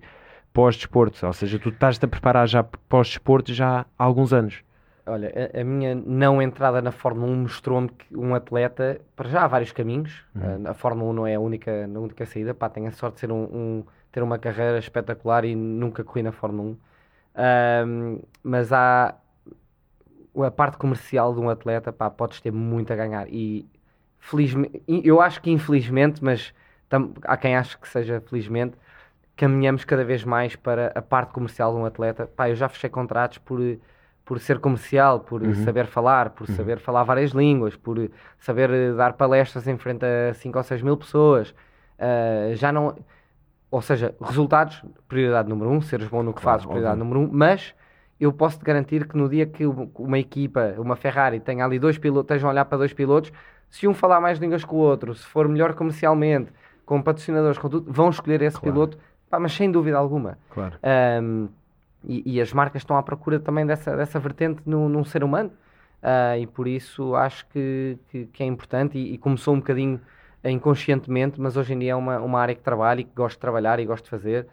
[0.54, 4.64] pós-desporto, ou seja, tu estás-te a preparar já pós-desporto já há alguns anos.
[5.06, 9.43] Olha, a, a, minha não entrada na Fórmula 1 mostrou-me que um atleta, para já
[9.43, 10.70] há vários caminhos, uhum.
[10.70, 13.20] a, Fórmula 1 não é a única, a única saída, pá, tenho a sorte de
[13.22, 16.78] ser um, um, ter uma carreira espetacular e nunca corri na Fórmula 1.
[17.86, 19.16] Um, mas há,
[20.42, 23.28] a parte comercial de um atleta, pá, podes ter muito a ganhar.
[23.30, 23.68] E
[24.20, 26.54] felizmente, eu acho que infelizmente, mas
[26.90, 28.76] tam, há quem ache que seja felizmente,
[29.36, 32.28] caminhamos cada vez mais para a parte comercial de um atleta.
[32.28, 33.60] Pá, eu já fechei contratos por,
[34.26, 35.54] por ser comercial, por uhum.
[35.66, 36.56] saber falar, por uhum.
[36.56, 38.10] saber falar várias línguas, por
[38.40, 41.54] saber eh, dar palestras em frente a 5 ou 6 mil pessoas.
[42.00, 42.96] Uh, já não.
[43.70, 47.16] Ou seja, resultados, prioridade número um, seres bom no que claro, fazes, prioridade óbvio.
[47.16, 47.74] número um, mas
[48.20, 51.97] eu posso te garantir que no dia que uma equipa, uma Ferrari, tenha ali dois
[51.97, 53.32] pilotos, estejam a olhar para dois pilotos,
[53.70, 56.51] se um falar mais línguas que o outro, se for melhor comercialmente,
[56.86, 58.74] com patrocinadores, com tudo, vão escolher esse claro.
[58.74, 58.97] piloto,
[59.30, 60.38] pá, mas sem dúvida alguma.
[60.49, 60.78] Claro.
[61.22, 61.49] Um,
[62.05, 65.51] e, e, as marcas estão à procura também dessa, dessa vertente no, num ser humano.
[66.01, 70.01] Uh, e por isso acho que, que, que é importante e, e, começou um bocadinho
[70.43, 73.39] inconscientemente, mas hoje em dia é uma, uma área que trabalho e que gosto de
[73.39, 74.45] trabalhar e gosto de fazer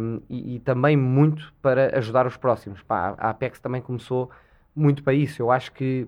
[0.00, 2.82] um, e, e, também muito para ajudar os próximos.
[2.82, 4.30] Pá, a Apex também começou
[4.74, 5.40] muito para isso.
[5.40, 6.06] Eu acho que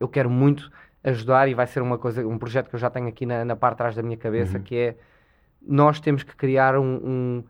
[0.00, 0.70] eu quero muito
[1.04, 3.56] ajudar e vai ser uma coisa, um projeto que eu já tenho aqui na, na
[3.56, 4.64] parte de trás da minha cabeça, uhum.
[4.64, 4.96] que é
[5.60, 7.44] nós temos que criar um,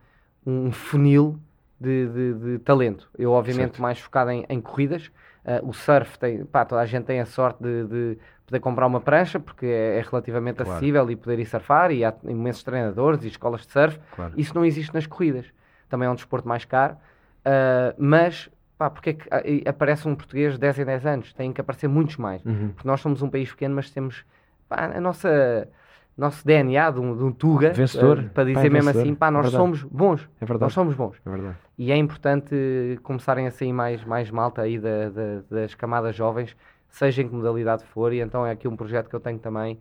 [0.46, 1.38] um, um funil
[1.80, 3.08] de, de, de, talento.
[3.18, 3.82] Eu, obviamente, certo.
[3.82, 5.10] mais focado em, em corridas,
[5.44, 8.18] Uh, o surf, tem, pá, toda a gente tem a sorte de, de
[8.52, 10.72] poder comprar uma prancha porque é, é relativamente claro.
[10.72, 13.98] acessível e poder ir surfar e há imensos treinadores e escolas de surf.
[14.14, 14.34] Claro.
[14.36, 15.46] Isso não existe nas corridas.
[15.88, 16.94] Também é um desporto mais caro.
[16.94, 21.32] Uh, mas pá, porque é que aparece um português de 10 em 10 anos?
[21.32, 22.44] Tem que aparecer muitos mais.
[22.44, 22.72] Uhum.
[22.74, 24.24] Porque nós somos um país pequeno, mas temos
[24.68, 25.66] pá, a nossa
[26.14, 28.18] nosso DNA de um, de um Tuga vencedor.
[28.18, 29.02] Uh, para dizer pá, mesmo vencedor.
[29.02, 30.28] assim, pá, nós é somos bons.
[30.40, 30.60] É verdade.
[30.60, 31.16] Nós somos bons.
[31.24, 31.56] É verdade.
[31.78, 36.54] E é importante começarem a sair mais, mais malta aí da, da, das camadas jovens,
[36.92, 39.80] seja em que modalidade for, e então é aqui um projeto que eu tenho também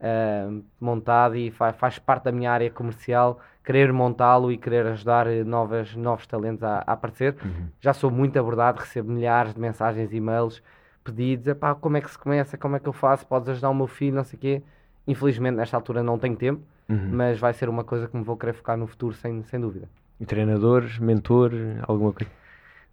[0.00, 5.26] uh, montado e faz, faz parte da minha área comercial, querer montá-lo e querer ajudar
[5.46, 7.36] novas, novos talentos a, a aparecer.
[7.42, 7.68] Uhum.
[7.80, 10.62] Já sou muito abordado, recebo milhares de mensagens, e-mails,
[11.02, 13.74] pedidos, pá, como é que se começa, como é que eu faço, podes ajudar o
[13.74, 14.62] meu filho, não sei o quê
[15.08, 17.08] Infelizmente, nesta altura não tenho tempo, uhum.
[17.12, 19.88] mas vai ser uma coisa que me vou querer focar no futuro, sem, sem dúvida.
[20.20, 21.50] E treinador, mentor,
[21.86, 22.30] alguma coisa?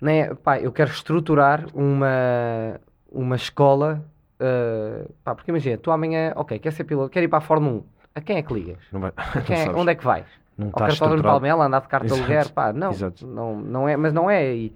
[0.02, 2.80] é pá, eu quero estruturar uma,
[3.16, 4.04] uma escola.
[4.40, 7.78] Uh, pá, porque imagina, tu amanhã, ok, quer ser piloto, quer ir para a Fórmula
[7.78, 7.84] 1.
[8.16, 8.78] A quem é que ligas?
[8.92, 9.12] Vai,
[9.50, 10.26] é, onde é que vais?
[10.58, 12.50] Não Ao cartódromo de Palmela, andar de carta de aluguer?
[12.50, 12.92] Pá, não,
[13.22, 14.54] não, não é, mas não é.
[14.54, 14.74] E,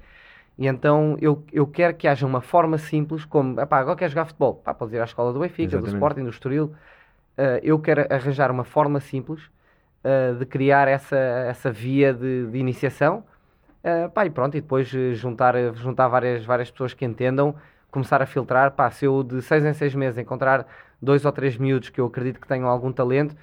[0.57, 4.25] e então eu, eu quero que haja uma forma simples, como, epá, agora quer jogar
[4.25, 4.55] futebol?
[4.55, 5.91] Pá, podes ir à escola do Benfica, Exatamente.
[5.91, 6.73] do Sporting, do Estoril
[7.39, 9.41] uh, eu quero arranjar uma forma simples
[10.03, 13.23] uh, de criar essa, essa via de, de iniciação.
[13.81, 17.55] Uh, pá, e pronto, e depois juntar, juntar várias, várias pessoas que entendam,
[17.91, 18.71] começar a filtrar.
[18.71, 20.67] Pá, se eu de seis em seis meses encontrar
[21.01, 23.35] dois ou três miúdos que eu acredito que tenham algum talento,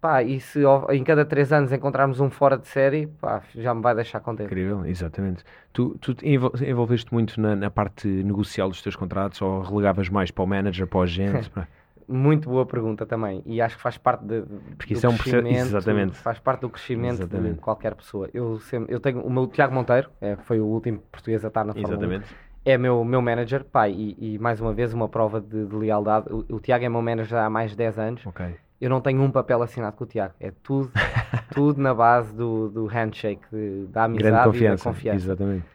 [0.00, 3.80] pá, e se em cada três anos encontrarmos um fora de série, pá, já me
[3.80, 4.46] vai deixar contente.
[4.46, 5.44] Incrível, exatamente.
[5.72, 10.44] Tu, tu envolveste muito na, na parte negocial dos teus contratos ou relegavas mais para
[10.44, 11.50] o manager, para o agente?
[12.06, 13.42] Muito boa pergunta também.
[13.46, 14.42] E acho que faz parte de,
[14.76, 16.16] Porque isso é um processo, exatamente.
[16.18, 17.54] Faz parte do crescimento exatamente.
[17.54, 18.28] de qualquer pessoa.
[18.34, 21.64] Eu, sempre, eu tenho o meu Tiago Monteiro, é, foi o último português a estar
[21.64, 22.26] na Fórmula exatamente.
[22.30, 22.53] 1.
[22.64, 26.32] É meu, meu manager, pai, e, e mais uma vez uma prova de, de lealdade.
[26.32, 28.26] O, o, Tiago é meu manager há mais de 10 anos.
[28.26, 28.56] Okay.
[28.80, 30.34] Eu não tenho um papel assinado com o Tiago.
[30.40, 30.90] É tudo,
[31.52, 35.26] tudo na base do, do handshake, de, da amizade Grande confiança, e da confiança.
[35.26, 35.66] Exatamente.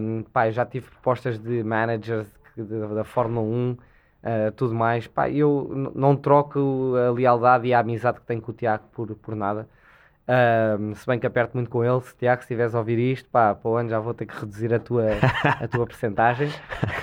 [0.00, 3.76] Um, pai, já tive propostas de managers de, da Fórmula 1 uh,
[4.56, 5.06] tudo mais.
[5.06, 9.14] Pá, eu não troco a lealdade e a amizade que tenho com o Tiago por,
[9.16, 9.68] por nada.
[10.26, 13.28] Uh, se bem que aperto muito com ele, se Tiago se estiveres a ouvir isto,
[13.28, 15.04] pá, para o ano já vou ter que reduzir a tua,
[15.60, 16.48] a tua percentagem.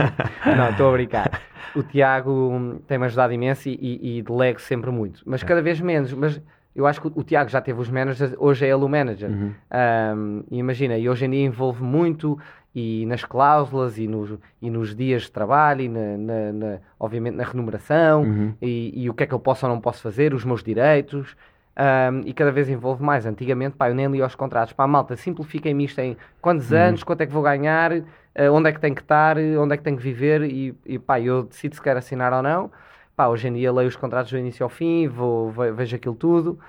[0.57, 1.41] não, estou a brincar.
[1.75, 6.11] O Tiago tem-me ajudado imenso e, e, e, delego sempre muito, mas cada vez menos.
[6.13, 6.41] Mas
[6.75, 9.29] eu acho que o, o Tiago já teve os managers, hoje é ele o manager.
[9.29, 9.53] Uhum.
[9.71, 12.39] Um, imagina, e hoje em dia envolve muito
[12.73, 17.35] e nas cláusulas e nos, e nos dias de trabalho e na, na, na obviamente
[17.35, 18.53] na remuneração uhum.
[18.61, 21.35] e, e, o que é que eu posso ou não posso fazer, os meus direitos
[21.77, 23.25] um, e cada vez envolve mais.
[23.25, 24.73] Antigamente, pá, eu nem li os contratos.
[24.73, 26.77] Pá, malta, simplifiquem-me isto em quantos uhum.
[26.77, 28.03] anos, quanto é que vou ganhar, uh,
[28.51, 31.19] onde é que tenho que estar, onde é que tenho que viver e, e pá,
[31.19, 32.71] eu decido se quero assinar ou não.
[33.15, 36.59] Pá, hoje em dia leio os contratos do início ao fim, vou, vejo aquilo tudo.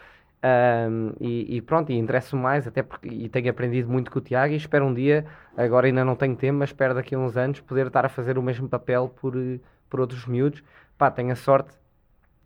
[0.44, 4.22] Um, e, e, pronto, e interesso-me mais, até porque e tenho aprendido muito com o
[4.22, 5.24] Tiago e espero um dia,
[5.57, 8.36] agora ainda não tenho tempo, mas espero daqui a uns anos poder estar a fazer
[8.36, 9.34] o mesmo papel por,
[9.88, 10.62] por outros miúdos.
[10.98, 11.72] Pá, tenho a sorte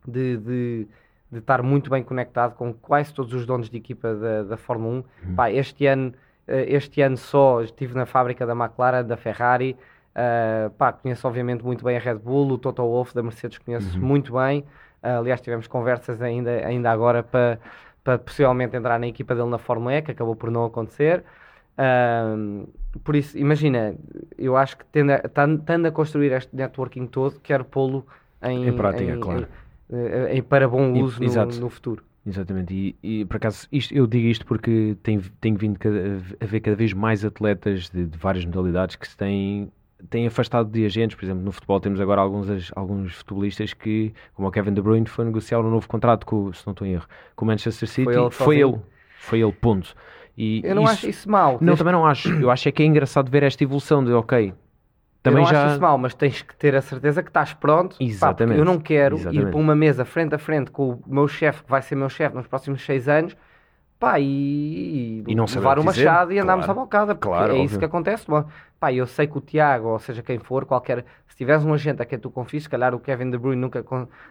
[0.07, 0.87] de, de,
[1.31, 4.93] de estar muito bem conectado com quase todos os donos de equipa da, da Fórmula
[4.93, 4.95] 1.
[5.29, 5.35] Uhum.
[5.35, 6.13] Pá, este ano,
[6.47, 9.75] eh, este ano só estive na fábrica da McLaren, da Ferrari.
[10.15, 13.99] Uh, pá, conheço obviamente muito bem a Red Bull, o Toto Wolff da Mercedes conheço
[13.99, 14.03] uhum.
[14.03, 14.61] muito bem.
[15.03, 17.59] Uh, aliás, tivemos conversas ainda, ainda agora para
[18.07, 21.25] para possivelmente entrar na equipa dele na Fórmula E, que acabou por não acontecer.
[21.77, 22.65] Um,
[23.03, 23.95] por isso, imagina,
[24.37, 25.19] eu acho que tendo a,
[25.65, 28.07] tendo a construir este networking todo, quero pô-lo
[28.41, 29.41] em, em prática, em, claro.
[29.41, 29.47] Em,
[30.31, 32.03] em, para bom uso e, no, no, futuro.
[32.25, 36.45] Exatamente, e, e, por acaso isto, eu digo isto porque tenho, tenho vindo cada, a
[36.45, 39.71] ver cada vez mais atletas de, de várias modalidades que se têm
[40.09, 44.47] tem afastado de agentes, por exemplo, no futebol temos agora alguns, alguns futebolistas que, como
[44.47, 47.07] o Kevin De Bruyne, foi negociar um novo contrato com, se não estou em erro,
[47.35, 48.03] com o Manchester City.
[48.03, 48.79] Foi ele, foi ele,
[49.17, 49.95] foi ele, ponto.
[50.37, 51.57] E eu não isso, acho isso mal.
[51.59, 52.29] Não, também não acho.
[52.29, 54.53] Eu acho é que é engraçado ver esta evolução de, ok,
[55.29, 55.65] também eu não já...
[55.65, 57.95] acho isso mal, mas tens que ter a certeza que estás pronto.
[57.99, 58.55] Exatamente.
[58.55, 59.47] Pá, eu não quero Exatamente.
[59.47, 62.09] ir para uma mesa frente a frente com o meu chefe, que vai ser meu
[62.09, 63.35] chefe nos próximos seis anos,
[63.99, 66.79] pá, e, e não levar o machado e andarmos claro.
[66.79, 67.65] à bocada, porque claro, é óbvio.
[67.65, 68.25] isso que acontece.
[68.79, 71.03] Pá, eu sei que o Tiago, ou seja, quem for, qualquer.
[71.27, 73.83] Se tiveres um agente a quem tu confies, se calhar o Kevin De Bruyne nunca,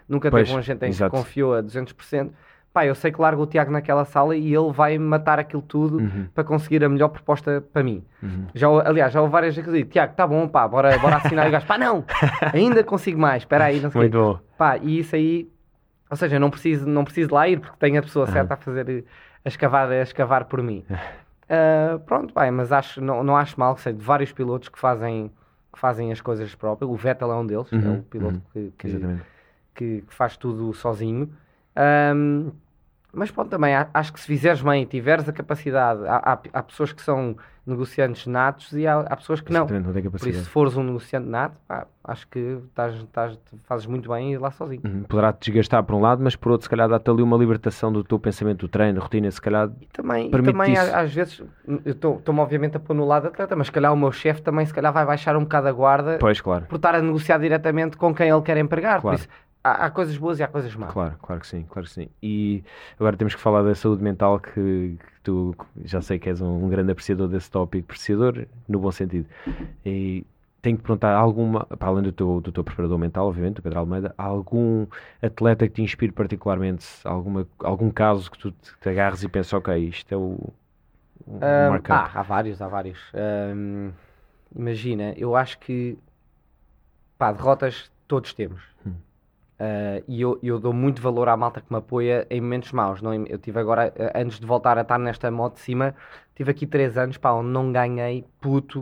[0.08, 2.30] nunca pois, teve um agente em que confiou a 200%.
[2.76, 5.96] Pá, eu sei que largo o Tiago naquela sala e ele vai matar aquilo tudo
[5.96, 6.28] uhum.
[6.34, 8.04] para conseguir a melhor proposta para mim.
[8.22, 8.48] Uhum.
[8.54, 11.16] Já, aliás, já houve várias vezes que eu digo, Tiago, tá bom, pá, bora, bora
[11.16, 11.46] assinar.
[11.46, 12.04] e o gajo, pá, não,
[12.52, 14.02] ainda consigo mais, espera aí, não sei.
[14.02, 14.38] Muito bom.
[14.58, 15.50] Pá, e isso aí,
[16.10, 18.32] ou seja, não preciso, não preciso lá ir porque tenho a pessoa uhum.
[18.34, 19.06] certa a fazer
[19.42, 20.84] a escavar, a escavar por mim.
[20.90, 25.32] Uh, pronto, pai, mas acho, não, não acho mal, sei de vários pilotos que fazem,
[25.72, 26.90] que fazem as coisas próprias.
[26.90, 29.00] O Vettel é um deles, uhum, é o piloto uhum, que, que,
[29.74, 31.32] que, que, faz tudo sozinho.
[32.14, 32.52] Um,
[33.12, 36.62] mas pronto, também acho que se fizeres bem e tiveres a capacidade, há, há, há
[36.62, 37.36] pessoas que são
[37.66, 39.66] negociantes natos e há, há pessoas que não.
[39.66, 42.38] não Por isso, se fores um negociante nato, pá, acho que
[42.68, 44.82] estás, estás, fazes muito bem ir lá sozinho.
[44.84, 45.02] Uhum.
[45.02, 48.04] Poderá-te desgastar por um lado, mas por outro, se calhar dá-te ali uma libertação do
[48.04, 49.68] teu pensamento, do treino, da rotina, se calhar.
[49.80, 51.42] E também, e também às vezes,
[51.84, 54.72] estou-me obviamente a pôr no lado atleta, mas se calhar o meu chefe também, se
[54.72, 56.66] calhar, vai baixar um bocado a guarda pois, claro.
[56.66, 59.00] por estar a negociar diretamente com quem ele quer empregar.
[59.00, 59.18] Claro.
[59.18, 59.28] Por isso,
[59.66, 60.92] há, há, coisas boas e há coisas más.
[60.92, 62.08] Claro, claro que sim, claro que sim.
[62.22, 62.62] E
[62.98, 64.52] agora temos que falar da saúde mental, que,
[64.98, 65.54] que tu
[65.84, 69.26] já sei que és um, um, grande apreciador desse tópico, apreciador no bom sentido.
[69.84, 70.24] E
[70.62, 73.80] tenho que perguntar alguma, para além do teu, do teu preparador mental, obviamente, o Pedro
[73.80, 74.86] Almeida, algum
[75.20, 79.76] atleta que te inspire particularmente, alguma, algum caso que tu te agarres e penses, ok,
[79.76, 80.38] isto é o.
[81.26, 82.98] Um, um ah, há vários, há vários.
[83.14, 83.90] Um,
[84.54, 85.98] imagina, eu acho que
[87.18, 88.62] pá, derrotas todos temos.
[88.86, 88.94] Hum.
[89.58, 93.00] Uh, e eu, eu, dou muito valor à malta que me apoia em momentos maus.
[93.00, 95.94] Não, eu tive agora, uh, antes de voltar a estar nesta moto de cima,
[96.34, 98.80] tive aqui 3 anos, pá, onde não ganhei puto.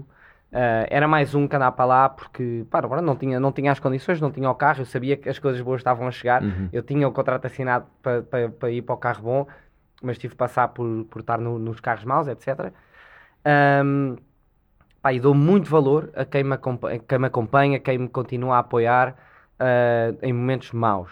[0.51, 3.71] Uh, era mais um que andava para lá porque, pá, agora não tinha, não tinha
[3.71, 6.43] as condições, não tinha o carro, eu sabia que as coisas boas estavam a chegar,
[6.43, 6.69] uhum.
[6.73, 9.47] eu tinha o contrato assinado para, para, para, ir para o carro bom,
[10.03, 12.73] mas tive que passar por, por estar no, nos carros maus, etc.
[13.85, 14.17] Um,
[15.01, 18.57] pá, e dou muito valor a quem me, acompanha, quem me acompanha, quem me continua
[18.57, 19.17] a apoiar
[19.61, 21.11] uh, em momentos maus.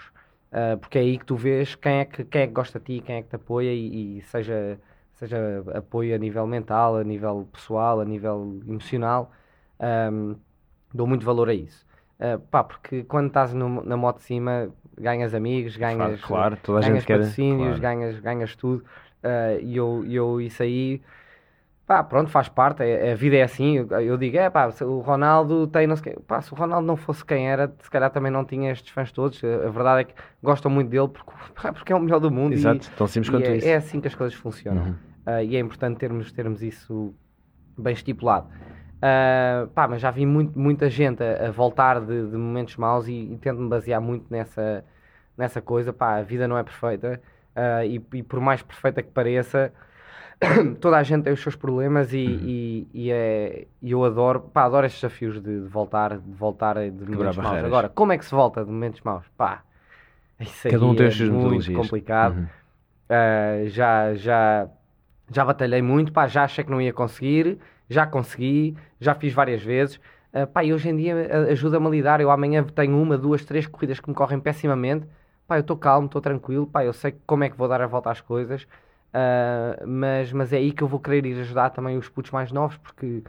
[0.53, 2.85] Uh, porque é aí que tu vês quem é que, quem é que gosta de
[2.85, 4.79] ti, quem é que te apoia e, e seja,
[5.15, 9.33] seja apoio a nível mental, a nível pessoal, a nível emocional,
[10.13, 10.37] um,
[10.93, 11.87] dou muito valor a isso.
[12.21, 14.69] Uh, pá, porque quando estás no, na moto de cima,
[14.99, 17.81] ganhas amigos, ganhas, claro, toda a ganhas gente patrocínios, quer...
[17.81, 18.85] ganhas, ganhas tudo.
[19.25, 21.01] Uh, e eu, eu, isso aí
[21.93, 23.87] Pá, pronto, faz parte, a, a vida é assim.
[23.91, 27.23] Eu, digo, é pá, o Ronaldo tem não sei pá, se o Ronaldo não fosse
[27.23, 29.45] quem era, se calhar também não tinha estes fãs todos.
[29.45, 31.31] A, verdade é que gostam muito dele porque,
[31.75, 32.55] porque é o melhor do mundo.
[32.55, 33.69] Exato, e, tão simples quanto é, isso.
[33.69, 34.85] É assim que as coisas funcionam.
[34.85, 34.95] Uhum.
[35.27, 37.15] Uh, e é importante termos, termos isso
[37.77, 38.47] bem estipulado.
[38.47, 43.07] Uh, pá, mas já vi muito, muita gente a, a voltar de, de, momentos maus
[43.07, 44.83] e, e tento-me basear muito nessa,
[45.37, 45.93] nessa coisa.
[45.93, 47.21] Pá, a vida não é perfeita
[47.55, 49.71] uh, e, e por mais perfeita que pareça
[50.81, 52.41] toda a gente tem os seus problemas e, uhum.
[52.43, 56.75] e, e, é, e eu adoro, pá, adoro estes desafios de, de voltar, de voltar
[56.75, 57.65] de momentos maus.
[57.65, 59.25] Agora, como é que se volta de momentos maus?
[59.37, 59.63] Pá,
[60.41, 62.37] isso Cada um tem é muito complicado.
[62.37, 62.45] Uhum.
[62.45, 64.69] Uh, já, já,
[65.31, 69.63] já batalhei muito, pá, já achei que não ia conseguir, já consegui, já fiz várias
[69.63, 69.97] vezes.
[70.33, 71.15] Uh, pá, e hoje em dia
[71.51, 72.21] ajuda-me a lidar.
[72.21, 75.07] Eu amanhã tenho uma, duas, três corridas que me correm pessimamente.
[75.47, 77.87] Pá, eu estou calmo, estou tranquilo, pá, eu sei como é que vou dar a
[77.87, 78.67] volta às coisas.
[79.13, 82.51] Uh, mas, mas é aí que eu vou querer ir ajudar também os putos mais
[82.51, 83.23] novos, porque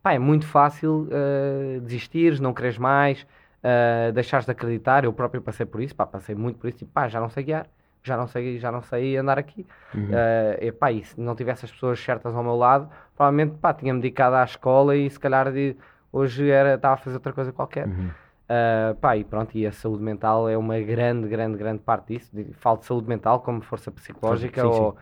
[0.00, 5.04] pá, é muito fácil uh, desistires, não queres mais, uh, deixares de acreditar.
[5.04, 7.42] Eu próprio passei por isso, pá, passei muito por isso, tipo, pá, já não sei
[7.42, 7.66] guiar,
[8.02, 9.66] já não sei, já não sei andar aqui.
[9.92, 10.10] Uhum.
[10.10, 13.74] Uh, e, pá, e se não tivesse as pessoas certas ao meu lado, provavelmente pá,
[13.74, 15.76] tinha-me dedicado à escola e se calhar de,
[16.12, 17.88] hoje era, estava a fazer outra coisa qualquer.
[17.88, 18.10] Uhum.
[18.44, 22.30] Uh, pá, e pronto, e a saúde mental é uma grande, grande, grande parte disso.
[22.52, 24.96] Falo de saúde mental como força psicológica sim, sim ou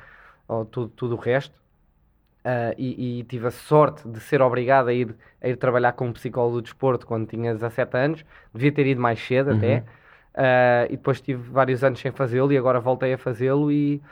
[0.71, 1.55] tudo, tudo o resto.
[2.45, 6.09] Uh, e, e, tive a sorte de ser obrigado a ir, a ir trabalhar com
[6.09, 8.25] um psicólogo do desporto quando tinha 17 anos.
[8.53, 9.57] Devia ter ido mais cedo uhum.
[9.59, 9.85] até.
[10.35, 14.03] Uh, e depois tive vários anos sem fazê-lo e agora voltei a fazê-lo e,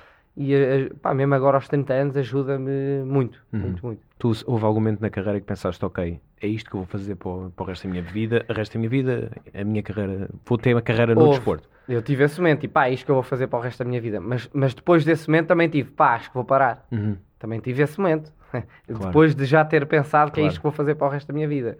[0.41, 3.61] e uh, pá, mesmo agora aos 30 anos ajuda-me muito, uhum.
[3.61, 4.01] muito, muito.
[4.19, 7.15] Tu, houve algum momento na carreira que pensaste, ok, é isto que eu vou fazer
[7.17, 9.83] para o, para o resto da minha vida, o resto da minha vida, a minha
[9.83, 11.35] carreira, vou ter uma carreira no houve.
[11.35, 11.69] desporto.
[11.87, 13.81] Eu tive esse momento e pá, é isto que eu vou fazer para o resto
[13.81, 14.19] da minha vida.
[14.19, 16.87] Mas, mas depois desse momento também tive, pá, acho que vou parar.
[16.91, 17.19] Uhum.
[17.39, 18.33] Também tive esse momento.
[18.51, 19.07] Claro.
[19.07, 21.35] depois de já ter pensado que é isto que vou fazer para o resto da
[21.35, 21.79] minha vida.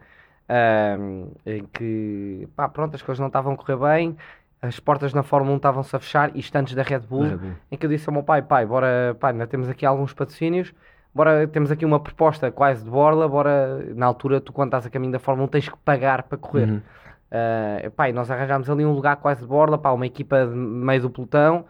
[0.49, 4.17] Um, em que, pá, pronto, as coisas não estavam a correr bem,
[4.63, 7.53] as portas na Fórmula 1 estavam-se a fechar, isto antes da Red Bull, Red Bull,
[7.71, 10.75] em que eu disse ao meu pai, pai, bora, pá, ainda temos aqui alguns patrocínios,
[11.15, 14.91] bora, temos aqui uma proposta quase de borla, bora, na altura, tu quando estás a
[14.91, 16.69] caminho da Fórmula 1 tens que pagar para correr.
[16.69, 16.83] Uhum.
[17.31, 21.03] Uh, pá, nós arranjámos ali um lugar quase de borla, pá, uma equipa de meio
[21.03, 21.65] do pelotão.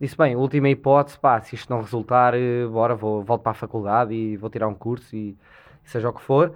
[0.00, 3.54] Disse, bem, última hipótese, pá, se isto não resultar, eh, bora, vou, volto para a
[3.54, 5.36] faculdade e vou tirar um curso e,
[5.82, 6.54] seja o que for.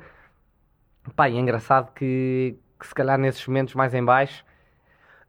[1.16, 4.44] Pá, e é engraçado que, que se calhar nesses momentos mais em baixo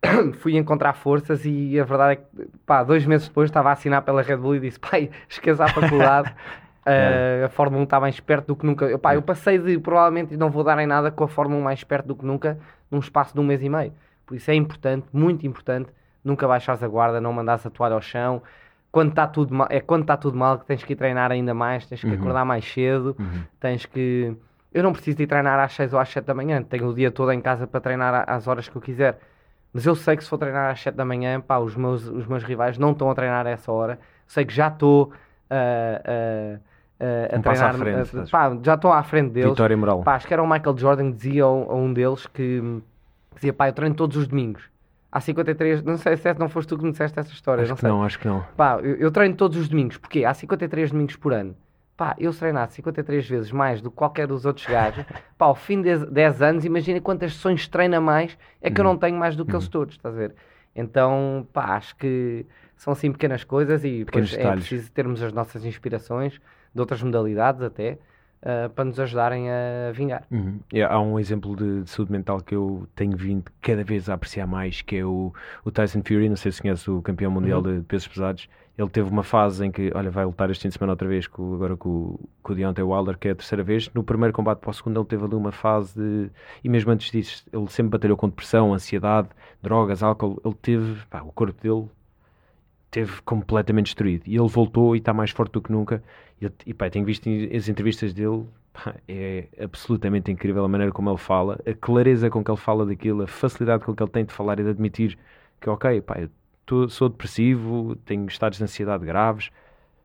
[0.40, 4.02] fui encontrar forças e a verdade é que, pá, dois meses depois estava a assinar
[4.02, 6.34] pela Red Bull e disse, pai, esqueça a faculdade.
[6.86, 8.84] Uh, a Fórmula 1 está mais perto do que nunca.
[8.84, 11.64] Eu, pá, eu passei de provavelmente não vou dar em nada com a Fórmula 1
[11.64, 12.60] mais perto do que nunca
[12.92, 13.94] num espaço de um mês e meio.
[14.26, 15.90] Por isso é importante, muito importante,
[16.22, 18.44] nunca baixares a guarda, não mandares a toalha ao chão.
[18.92, 21.54] Quando está tudo mal, é quando está tudo mal que tens que ir treinar ainda
[21.54, 22.16] mais, tens que uhum.
[22.16, 23.44] acordar mais cedo, uhum.
[23.62, 24.36] tens que
[24.74, 26.94] eu não preciso de ir treinar às 6 ou às 7 da manhã, tenho o
[26.94, 29.20] dia todo em casa para treinar às horas que eu quiser.
[29.74, 32.28] Mas eu sei que se for treinar às 7 da manhã, pá, os meus, os
[32.28, 34.00] meus rivais não estão a treinar a essa hora.
[34.28, 37.74] Sei que já estou uh, uh, uh, a treinar.
[37.76, 39.50] Frente, pá, já estou à frente deles.
[39.50, 40.04] Vitória moral.
[40.04, 42.82] Pá, acho que era o Michael Jordan que dizia a um deles que
[43.34, 44.64] dizia, pá, eu treino todos os domingos.
[45.12, 47.64] Há 53, não sei se é, não foste tu que me disseste essa história.
[47.64, 47.90] Acho não que sei.
[47.90, 48.46] não, acho que não.
[48.56, 49.98] Pá, eu, eu treino todos os domingos.
[49.98, 50.24] Porquê?
[50.24, 51.56] Há 53 domingos por ano
[51.96, 55.06] pá, eu se treinar 53 vezes mais do que qualquer dos outros gajos,
[55.38, 58.88] pá, ao fim de 10 anos, imagina quantas sessões treina mais, é que uhum.
[58.88, 59.60] eu não tenho mais do que uhum.
[59.60, 60.36] eles todos, estás a ver?
[60.76, 65.64] Então, pá, acho que são assim pequenas coisas e depois é preciso termos as nossas
[65.66, 66.42] inspirações
[66.74, 67.98] de outras modalidades até.
[68.46, 70.26] Uh, para nos ajudarem a vingar.
[70.30, 70.60] Uhum.
[70.86, 74.46] há um exemplo de, de, saúde mental que eu tenho vindo cada vez a apreciar
[74.46, 75.34] mais, que é o,
[75.64, 77.78] o Tyson Fury, não sei se conhece o campeão mundial uhum.
[77.80, 80.74] de pesos pesados, ele teve uma fase em que, olha, vai lutar este fim de
[80.74, 83.90] semana outra vez, com, agora com, com o Deontay Wilder, que é a terceira vez.
[83.94, 86.32] No primeiro combate para o segundo, ele teve ali uma fase de.
[86.64, 89.30] E mesmo antes disso, ele sempre batalhou com depressão, ansiedade,
[89.62, 90.42] drogas, álcool.
[90.44, 91.06] Ele teve.
[91.08, 91.88] Pá, o corpo dele
[92.90, 94.24] teve completamente destruído.
[94.28, 96.04] E ele voltou e está mais forte do que nunca.
[96.42, 98.46] E, e pá, tenho visto as entrevistas dele.
[98.74, 102.86] Pá, é absolutamente incrível a maneira como ele fala, a clareza com que ele fala
[102.88, 105.18] daquilo, a facilidade com que ele tem de falar e de admitir
[105.62, 106.30] que, ok, pá, eu
[106.66, 109.50] tô, sou depressivo, tenho estados de ansiedade graves,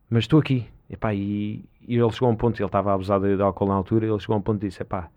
[0.08, 0.66] mas estou aqui.
[0.90, 4.06] Epá, e, e ele chegou a um ponto, ele estava abusado de, álcool na altura,
[4.06, 5.10] ele chegou a um ponto e disse: epá,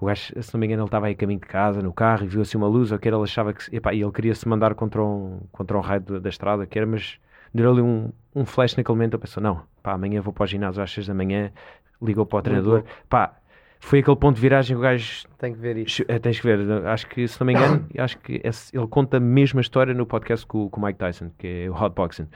[0.00, 2.24] o gajo, se não me engano, ele estava aí a caminho de casa, no carro,
[2.24, 3.74] e viu assim uma luz, ou que ele achava que.
[3.74, 6.86] Epá, e ele queria se mandar contra um, contra um raio da estrada, que era,
[6.86, 7.18] mas
[7.52, 9.14] deu-lhe um, um flash naquele momento.
[9.14, 11.52] Ele pensou: não, pá, amanhã vou para o ginásio às 6 da manhã.
[12.00, 13.36] Ligou para o treinador, pá,
[13.84, 15.26] foi aquele ponto de viragem que o gajo.
[15.38, 16.04] Tem que ver isso.
[16.06, 16.86] É, tens que ver.
[16.86, 20.06] Acho que, se não me engano, acho que esse, ele conta a mesma história no
[20.06, 22.28] podcast com, com o Mike Tyson, que é o Hotboxing.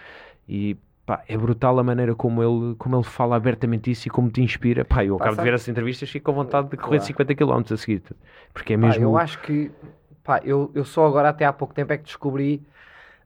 [0.49, 0.77] E
[1.07, 4.43] pá, é brutal a maneira como ele, como ele fala abertamente isso e como te
[4.43, 4.85] inspira.
[4.85, 7.05] Pá, eu acabo de ver essas entrevistas e fico com vontade de correr claro.
[7.05, 8.03] 50 km a seguir.
[8.53, 9.01] Porque é mesmo.
[9.01, 9.71] Pá, eu acho que.
[10.25, 12.61] Pá, eu, eu só agora, até há pouco tempo, é que descobri.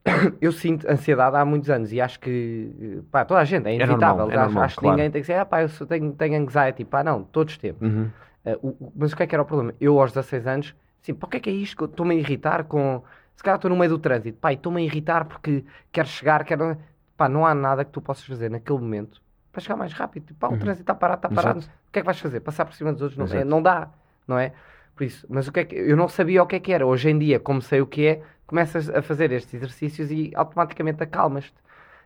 [0.41, 4.25] eu sinto ansiedade há muitos anos e acho que pá, toda a gente é inevitável.
[4.25, 4.97] É normal, é normal, acho, claro.
[4.97, 6.85] que ninguém tem que dizer, ah, pá, eu tenho, tenho anxiety.
[6.85, 7.83] Pá, não, todos temos.
[7.83, 8.11] Uhum.
[8.45, 9.75] Uh, o, mas o que é que era o problema?
[9.81, 11.85] Eu aos 16 anos, assim, pá, o que é que é isto?
[11.85, 13.03] Estou-me a irritar com.
[13.37, 16.77] Se calhar estou no meio do trânsito, pá, estou-me a irritar porque quero chegar, quero.
[17.17, 19.21] Pá, não há nada que tu possas fazer naquele momento
[19.53, 20.35] para chegar mais rápido.
[20.35, 20.59] Pá, o uhum.
[20.59, 21.59] trânsito está parado, está parado.
[21.59, 21.75] Exato.
[21.89, 22.41] O que é que vais fazer?
[22.41, 23.19] Passar por cima dos outros?
[23.19, 23.89] Não, é, não dá,
[24.27, 24.53] não é?
[24.95, 25.75] Por isso, mas o que é que.
[25.75, 26.87] Eu não sabia o que é que era.
[26.87, 31.03] Hoje em dia, como sei o que é, começas a fazer estes exercícios e automaticamente
[31.03, 31.55] acalmas-te.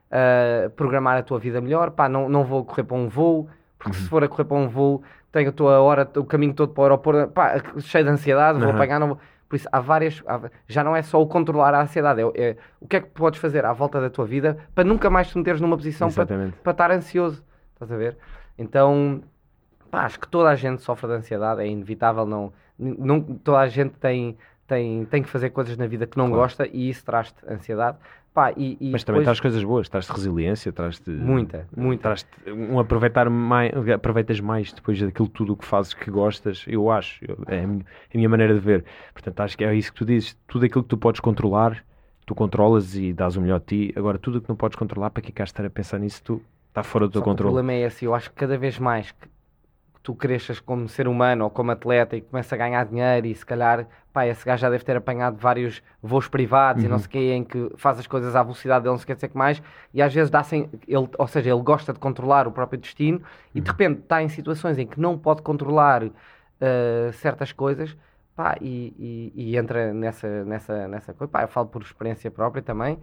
[0.04, 3.96] Uh, programar a tua vida melhor, pá, não, não vou correr para um voo, porque
[3.96, 4.02] uhum.
[4.02, 6.82] se for a correr para um voo, tenho a tua hora, o caminho todo para
[6.82, 8.66] o aeroporto, pá, cheio de ansiedade, uhum.
[8.66, 9.18] vou apanhar, não vou...
[9.48, 10.22] Por isso, há várias.
[10.26, 13.08] Há, já não é só o controlar a ansiedade, é, é, o que é que
[13.08, 16.26] podes fazer à volta da tua vida para nunca mais te meteres numa posição para,
[16.62, 17.42] para estar ansioso.
[17.72, 18.16] Estás a ver?
[18.56, 19.20] Então,
[19.90, 23.66] pá, acho que toda a gente sofre de ansiedade, é inevitável, não, não toda a
[23.68, 24.36] gente tem
[24.66, 26.42] tem, tem que fazer coisas na vida que não claro.
[26.42, 27.98] gosta e isso traz-te ansiedade.
[28.34, 29.04] Pá, e, e Mas depois...
[29.04, 31.08] também traz coisas boas, traz-te resiliência, traz-te.
[31.08, 32.02] Muita, muita.
[32.02, 37.24] Traz um aproveitar mais, aproveitas mais depois daquilo tudo que fazes que gostas, eu acho,
[37.46, 38.84] é a minha, a minha maneira de ver.
[39.12, 41.84] Portanto, acho que é isso que tu dizes, tudo aquilo que tu podes controlar,
[42.26, 43.94] tu controlas e dás o melhor de ti.
[43.96, 46.42] Agora, tudo o que não podes controlar, para que cá estar a pensar nisso, tu
[46.70, 47.52] está fora do teu controle.
[47.52, 49.28] O problema é esse, eu acho que cada vez mais que
[50.04, 53.44] tu cresças como ser humano ou como atleta e começa a ganhar dinheiro e se
[53.44, 56.86] calhar, pá, esse gajo já deve ter apanhado vários voos privados uhum.
[56.86, 57.02] e não uhum.
[57.02, 59.28] sei o quê, em que faz as coisas à velocidade dele, não sei o que,
[59.28, 59.62] que mais,
[59.94, 63.22] e às vezes dá sem, ele, ou seja, ele gosta de controlar o próprio destino
[63.54, 63.72] e de uhum.
[63.72, 66.12] repente está em situações em que não pode controlar uh,
[67.14, 67.96] certas coisas,
[68.36, 72.62] pá, e, e, e, entra nessa, nessa, nessa coisa, pá, eu falo por experiência própria
[72.62, 72.98] também,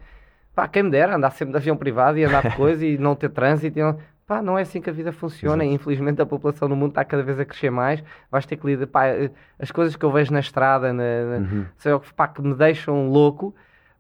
[0.54, 3.16] pá, quem me dera andar sempre de avião privado e andar de coisa e não
[3.16, 3.98] ter trânsito, e não,
[4.32, 5.62] Pá, não é assim que a vida funciona.
[5.66, 5.76] Exato.
[5.76, 8.02] Infelizmente a população no mundo está cada vez a crescer mais.
[8.32, 8.88] Vais ter que lidar.
[8.88, 9.30] Pá, eh,
[9.60, 11.66] as coisas que eu vejo na estrada, na, uhum.
[11.76, 13.54] sei, pá, que me deixam louco.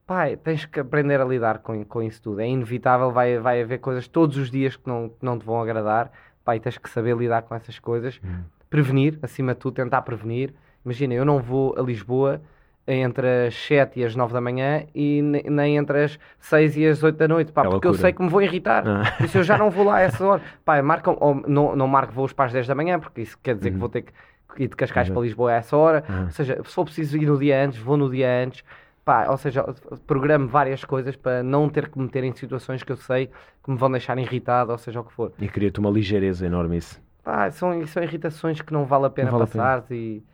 [0.07, 2.39] Pá, tens que aprender a lidar com, com isso tudo.
[2.39, 5.61] É inevitável, vai, vai haver coisas todos os dias que não, que não te vão
[5.61, 6.09] agradar.
[6.45, 8.17] Pá, e tens que saber lidar com essas coisas.
[8.23, 8.45] Uhum.
[8.69, 10.53] Prevenir, acima de tudo, tentar prevenir.
[10.85, 12.41] Imagina, eu não vou a Lisboa
[12.87, 17.03] entre as 7 e as 9 da manhã e nem entre as 6 e as
[17.03, 17.93] 8 da noite, pá, é porque loucura.
[17.93, 18.83] eu sei que me vou irritar.
[18.87, 19.23] Ah.
[19.23, 20.41] Isso eu já não vou lá a essa hora.
[20.65, 23.55] Pá, marcam, ou não, não marco voos para as 10 da manhã, porque isso quer
[23.55, 23.73] dizer uhum.
[23.75, 24.11] que vou ter que
[24.57, 25.15] ir de Cascais uhum.
[25.15, 26.03] para Lisboa a essa hora.
[26.09, 26.23] Uhum.
[26.23, 28.63] Ou seja, se for preciso ir no dia antes, vou no dia antes.
[29.03, 29.63] Pá, ou seja,
[30.05, 33.31] programo várias coisas para não ter que me meter em situações que eu sei
[33.63, 35.33] que me vão deixar irritado, ou seja o que for.
[35.39, 37.01] E cria-te uma ligeireza enorme isso.
[37.23, 40.30] Pá, são, são irritações que não vale a pena vale passar e eh,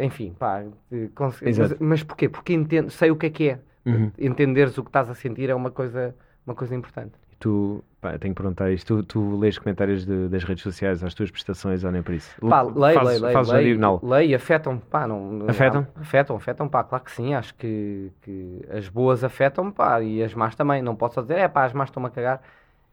[0.00, 2.28] enfim, pá, mas, mas porquê?
[2.28, 3.58] Porque entendo, sei o que é que é.
[3.84, 4.10] Uhum.
[4.18, 6.14] Entenderes o que estás a sentir é uma coisa,
[6.46, 7.12] uma coisa importante.
[7.38, 9.02] Tu, pá, tenho que perguntar isto.
[9.02, 12.34] Tu, tu lês comentários de, das redes sociais às tuas prestações ou nem por isso?
[12.40, 13.32] Pá, leio, leio, leio.
[13.32, 14.00] Fazes leio, diagonal.
[14.02, 15.86] Leio, afetam pá, não, Afetam?
[15.94, 17.34] Não, afetam, afetam, pá, claro que sim.
[17.34, 20.82] Acho que, que as boas afetam, pá, e as más também.
[20.82, 22.42] Não posso só dizer, é pá, as más estão-me a cagar.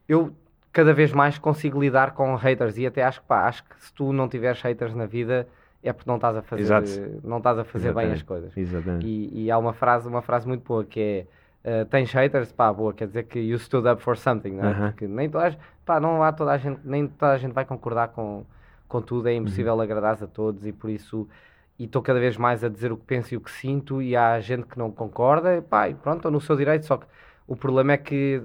[0.07, 0.31] Eu
[0.71, 3.93] cada vez mais consigo lidar com haters e até acho que, pá, acho que se
[3.93, 5.47] tu não tiveres haters na vida
[5.87, 7.21] é porque não estás a fazer, Exato.
[7.23, 8.17] não estás a fazer bem Exatamente.
[8.17, 8.57] as coisas.
[8.57, 9.05] Exatamente.
[9.05, 11.27] E, e há uma frase, uma frase muito boa que
[11.63, 14.65] é uh, tens haters, pá, boa, quer dizer que you stood up for something, não
[14.65, 14.71] é?
[14.71, 14.91] Aham.
[14.91, 17.53] Porque nem toda a, gente- pá, não há toda a gente, nem toda a gente
[17.53, 18.43] vai concordar com,
[18.87, 21.27] com tudo, é impossível agradar a todos e por isso
[21.77, 24.15] e estou cada vez mais a dizer o que penso e o que sinto e
[24.15, 27.05] há gente que não concorda, pá, e pronto, estou no seu direito, só que
[27.47, 28.41] o problema é que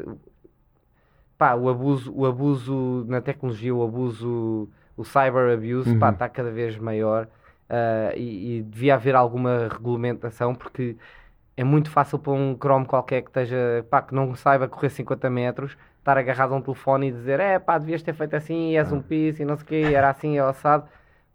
[1.39, 4.69] pá, o abuso, o abuso na tecnologia, o abuso,
[5.01, 6.11] o cyber abuse, Uhum.
[6.11, 7.27] está cada vez maior
[7.69, 10.97] ah, e, e devia haver alguma regulamentação porque
[11.57, 15.29] é muito fácil para um Chrome qualquer que esteja, pá, que não saiba correr 50
[15.29, 18.91] metros, estar agarrado a um telefone e dizer, é pá, devias ter feito assim, és
[18.93, 20.85] um piso e não sei o quê, era assim, é assado.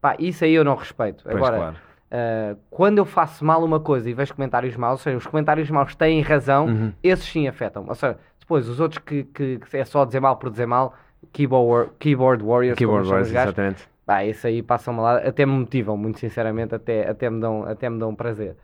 [0.02, 1.24] Pá, isso aí eu não respeito.
[1.24, 1.76] Pois, Agora, claro.
[2.12, 5.70] ah, quando eu faço mal uma coisa e vejo comentários maus, ou seja, os comentários
[5.70, 6.92] maus têm razão, Uhum.
[7.04, 7.86] esses sim afetam.
[7.88, 10.96] Ou seja, depois os outros que, que, que é só dizer mal por dizer mal,
[11.34, 13.88] keyboard, war- keyboard warriors, Keyboard gajos, exatamente.
[14.06, 17.90] Pá, isso aí passam-me lá, até me motivam, muito sinceramente, até, até, me, dão, até
[17.90, 18.56] me dão prazer.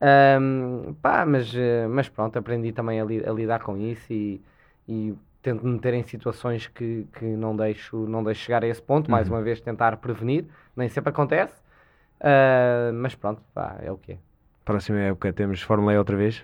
[0.00, 4.42] Ahm, pá, mas, eh, mas pronto, aprendi também a, li- a lidar com isso e,
[4.88, 8.82] e tento me meter em situações que, que não, deixo, não deixo chegar a esse
[8.82, 9.36] ponto, mais Uhum.
[9.36, 10.46] uma vez tentar prevenir,
[10.76, 11.54] nem sempre acontece,
[12.20, 14.18] Ah, mas pronto, pá, é o que é.
[14.64, 16.34] Próxima época temos Fórmula E outra vez.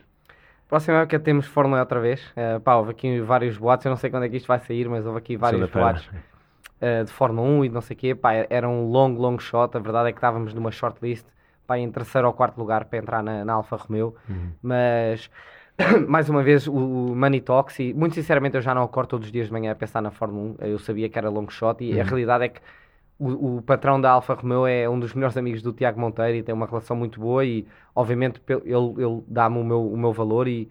[0.69, 2.21] Próxima época temos Fórmula outra vez.
[2.31, 4.89] Uh, pá, houve aqui vários boatos, eu não sei quando é que isto vai sair,
[4.89, 8.15] mas houve aqui vários boatos uh, de Fórmula 1 e não sei o quê.
[8.15, 9.77] Pá, era um long, long shot.
[9.77, 11.25] A verdade é que estávamos numa shortlist
[11.67, 14.15] pá, em terceiro ou quarto lugar para entrar na, na Alfa Romeo.
[14.29, 14.51] Uhum.
[14.61, 15.31] Mas,
[16.09, 19.27] mais uma vez, o, o Money Talks, e muito sinceramente eu já não acordo todos
[19.27, 20.65] os dias de manhã a pensar na Fórmula 1.
[20.67, 22.09] Eu sabia que era long shot e a Uhum.
[22.09, 22.61] realidade é que
[23.19, 26.43] o, o patrão da Alfa Romeo é um dos melhores amigos do Tiago Monteiro e
[26.43, 28.65] tem uma relação muito boa e obviamente ele,
[29.03, 30.71] ele dá-me o meu, o meu valor e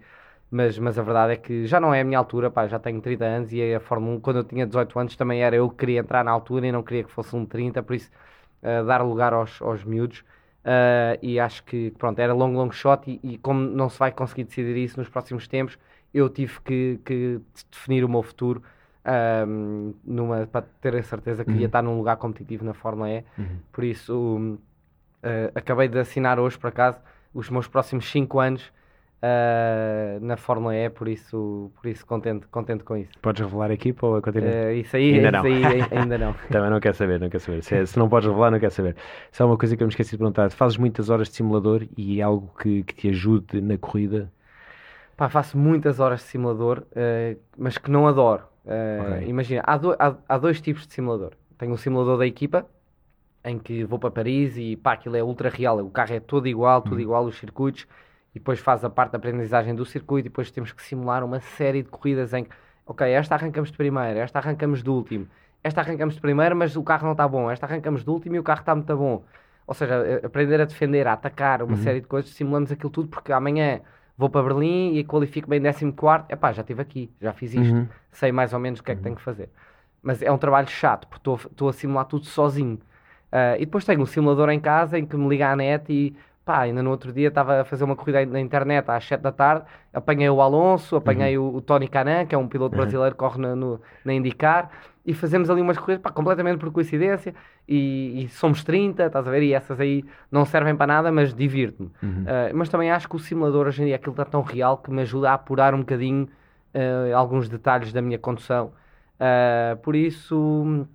[0.49, 3.01] mas, mas a verdade é que já não é a minha altura, pá, já tenho
[3.01, 5.77] 30 anos e a Fórmula 1, quando eu tinha 18 anos, também era eu que
[5.77, 8.09] queria entrar na altura e não queria que fosse um 30, por isso
[8.61, 10.23] eh, dar lugar aos, aos miúdos.
[10.63, 14.11] eh, e acho que, pronto, era long, long shot e, e como não se vai
[14.11, 15.77] conseguir decidir isso nos próximos tempos,
[16.13, 17.41] eu tive que, que
[17.71, 18.63] definir o meu futuro
[19.05, 21.57] ahm, numa, para ter a certeza que Uhum.
[21.59, 23.23] ia estar num lugar competitivo na Fórmula E.
[23.37, 23.57] Uhum.
[23.71, 24.57] Por isso, hum,
[25.23, 26.97] eh, acabei de assinar hoje, por acaso,
[27.33, 28.71] os meus próximos 5 anos
[29.21, 33.11] eh, na Fórmula E, por isso, por isso contente, contente com isso.
[33.21, 34.55] Podes revelar a equipa ou a continente?
[34.55, 35.43] Eh, isso aí, Ainda isso não.
[35.45, 36.33] aí ai- ainda não.
[36.51, 37.63] Também não quer saber, não quer saber.
[37.63, 38.95] Se, é- se não podes revelar, não quer saber.
[39.31, 40.49] Só uma coisa que eu me esqueci de perguntar.
[40.51, 44.31] Fazes muitas horas de simulador e é algo que, que te ajude na corrida?
[45.17, 48.43] Pá, faço muitas horas de simulador, eh, mas que não adoro.
[48.67, 49.27] Eh, Ok.
[49.29, 51.33] Imagina, há, do- há- há dois tipos de simulador.
[51.57, 52.65] Tenho o simulador da equipa,
[53.43, 55.79] em que vou para Paris e pá, aquilo é ultra real.
[55.79, 57.87] O carro é todo igual, tudo igual, os circuitos,
[58.33, 61.39] e depois faz a parte da aprendizagem do circuito, e depois temos que simular uma
[61.39, 62.51] série de corridas em que,
[62.85, 65.27] ok, esta arrancamos de primeira, esta arrancamos de último,
[65.63, 68.39] esta arrancamos de primeira, mas o carro não está bom, esta arrancamos de último e
[68.39, 69.23] o carro está muito bom.
[69.67, 71.77] Ou seja, eh, aprender a defender, a atacar, uma Uhum.
[71.77, 73.81] série de coisas, simulamos aquilo tudo, porque amanhã
[74.17, 77.87] vou para Berlim e qualifico bem 14, epá, já estive aqui, já fiz isto, Uhum.
[78.11, 79.49] sei mais ou menos o que é que tenho que fazer.
[80.01, 82.79] Mas é um trabalho chato, porque estou- a simular tudo sozinho.
[83.31, 86.15] Ah, e depois tenho um simulador em casa em que me liga à net e
[86.45, 89.31] pá, ainda no outro dia estava a fazer uma corrida na internet às 7 da
[89.31, 93.19] tarde, apanhei o Alonso, apanhei o, o Tony Canan, que é um piloto brasileiro que
[93.19, 94.69] corre na, no, na IndyCar,
[95.05, 97.33] e fazemos ali umas corridas, pá, completamente por coincidência,
[97.67, 101.33] e, e somos 30, estás a ver, e essas aí não servem para nada, mas
[101.33, 101.91] divirto-me.
[102.01, 102.23] Uhum.
[102.23, 104.89] Uh, mas também acho que o simulador hoje em dia aquilo está tão real que
[104.91, 106.27] me ajuda a apurar um bocadinho
[106.73, 108.71] uh, alguns detalhes da minha condução.
[109.19, 110.87] Uh, por isso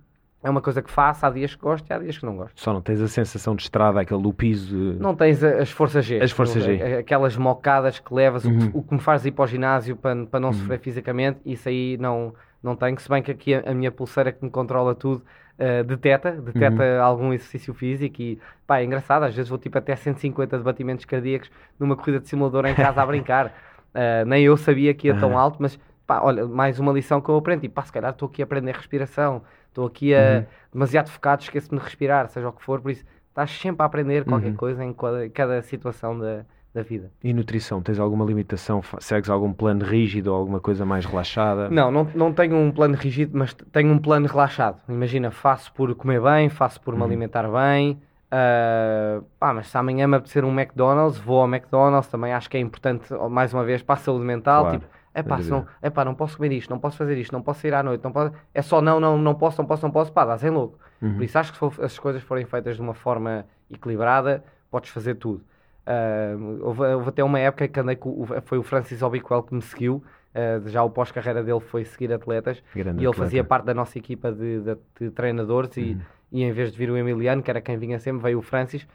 [0.43, 2.59] é uma coisa que faço, há dias que gosto e há dias que não gosto.
[2.59, 4.75] Só não tens a sensação de estrada, aquele do piso.
[4.99, 6.19] Não tens as forças G.
[6.19, 6.97] As forças G.
[6.99, 8.71] Aquelas mocadas que levas, o que- Uhum.
[8.73, 11.95] o, que me faz ir para o ginásio para, para não sofrer fisicamente, isso aí
[11.99, 12.33] não,
[12.63, 12.99] não tenho.
[12.99, 15.23] Se bem que aqui a, a minha pulseira que me controla tudo
[15.59, 17.01] uh, deteta, deteta Uhum.
[17.01, 21.05] algum exercício físico e pá, é engraçado, às vezes vou tipo até 150 de batimentos
[21.05, 23.53] cardíacos numa corrida de simulador em casa a brincar.
[23.93, 25.77] Uh, nem eu sabia que ia tão alto, mas
[26.07, 27.67] pá, olha, mais uma lição que eu aprendi.
[27.69, 30.47] Pá, se calhar estou aqui a aprender respiração, estou aqui a Uhum.
[30.71, 34.25] demasiado focado, esqueço-me de respirar, seja o que for, por isso estás sempre a aprender
[34.25, 34.53] qualquer Uhum.
[34.53, 37.11] coisa em cada, cada situação da, da vida.
[37.23, 38.81] E nutrição, tens alguma limitação?
[38.99, 41.69] Segues algum plano rígido ou alguma coisa mais relaxada?
[41.69, 44.77] Não, não, não tenho um plano rígido, mas tenho um plano relaxado.
[44.87, 47.05] Imagina, faço por comer bem, faço por me Uhum.
[47.07, 47.99] alimentar bem.
[48.33, 52.09] ah, pá, mas se amanhã me apetecer um McDonald's, vou ao McDonald's.
[52.09, 54.63] Também acho que é importante, mais uma vez, para a saúde mental.
[54.63, 54.79] Claro.
[54.79, 57.41] Tipo, é pá, não, é pá, não posso comer isto, não posso fazer isto, não
[57.41, 59.91] posso sair à noite, não posso, é só não, não, não posso, não posso, não
[59.91, 60.79] posso, pá, dá sem louco.
[61.01, 61.15] Uhum.
[61.15, 64.89] Por isso acho que se for, as coisas forem feitas de uma forma equilibrada, podes
[64.89, 65.41] fazer tudo.
[65.87, 69.61] Uh, houve, houve, até uma época que andei com, foi o Francis Obiquel que me
[69.61, 70.03] seguiu,
[70.35, 73.97] uh, já o pós-carreira dele foi seguir atletas Grande e ele fazia parte da nossa
[73.97, 75.99] equipa de, de, de treinadores uhum.
[76.31, 78.41] e, e em vez de vir o Emiliano, que era quem vinha sempre, veio o
[78.41, 78.87] Francis.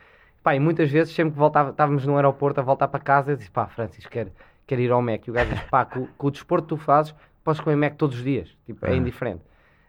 [0.45, 3.37] Pá, e muitas vezes, sempre que voltava, estávamos no aeroporto a voltar para casa, eu
[3.37, 4.31] disse, pá, Francis, quero,
[4.65, 5.27] quero ir ao Mac.
[5.27, 7.97] E o gajo diz, pá, com, com o desporto que tu fazes, podes comer Mac
[7.97, 8.57] todos os dias.
[8.65, 8.97] Tipo, é uhum.
[8.97, 9.43] indiferente.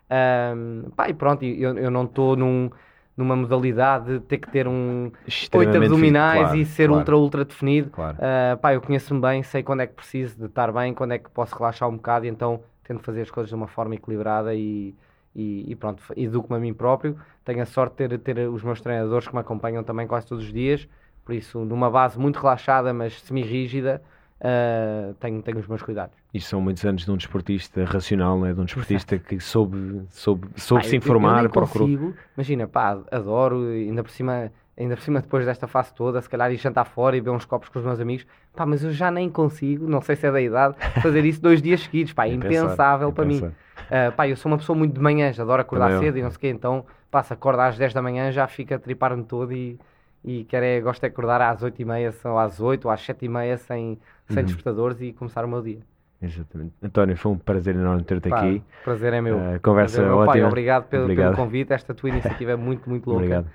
[0.09, 2.71] Um, pá, e pronto, eu, eu não estou num
[3.17, 5.11] numa modalidade de ter que ter um
[5.53, 7.89] oito abdominais claro, e ser claro, ultra, ultra definido.
[7.89, 8.17] Claro.
[8.17, 11.17] Uh, pá, eu conheço-me bem, sei quando é que preciso de estar bem, quando é
[11.17, 14.53] que posso relaxar um bocado, e então tento fazer as coisas de uma forma equilibrada
[14.53, 14.93] e,
[15.35, 17.17] e, e pronto, educo-me a mim próprio.
[17.43, 20.45] Tenho a sorte de ter, ter os meus treinadores que me acompanham também quase todos
[20.45, 20.87] os dias,
[21.25, 24.01] por isso, numa base muito relaxada, mas semi-rígida,
[24.41, 26.15] uh, tenho, tenho os meus cuidados.
[26.33, 28.53] Isto são muitos anos de um desportista racional, né?
[28.53, 29.29] de um desportista Exato.
[29.29, 31.87] que soube, soube, soube se informar, eu, eu procurou.
[31.87, 36.29] Consigo, imagina, pá, adoro, ainda por cima ainda por cima depois desta fase toda, se
[36.29, 38.91] calhar ir jantar fora e beber uns copos com os meus amigos, pá, mas eu
[38.91, 42.27] já nem consigo, não sei se é da idade, fazer isso dois dias seguidos, pá,
[42.29, 43.39] é impensável para mim.
[43.39, 46.19] Uh, pá, eu sou uma pessoa muito de manhãs, adoro acordar Também cedo eu.
[46.19, 48.75] e não sei o quê, então, pá, se acordar às 10 da manhã já fica
[48.75, 49.79] a tripar-me todo e,
[50.23, 53.01] e quer é, gosto de acordar às 8 e meia, ou às 8 ou às
[53.01, 53.97] 7 e meia sem,
[54.27, 54.45] sem uhum.
[54.45, 55.79] despertadores e começar o meu dia.
[56.21, 56.73] Exatamente.
[56.81, 58.61] António, foi um prazer enorme ter-te aqui.
[58.83, 59.37] prazer é meu.
[59.37, 60.25] Uh, conversa prazer é meu.
[60.25, 61.73] Pai, obrigado pelo, obrigado pelo, convite.
[61.73, 63.23] Esta tua iniciativa é muito, muito louca.
[63.23, 63.47] Obrigado.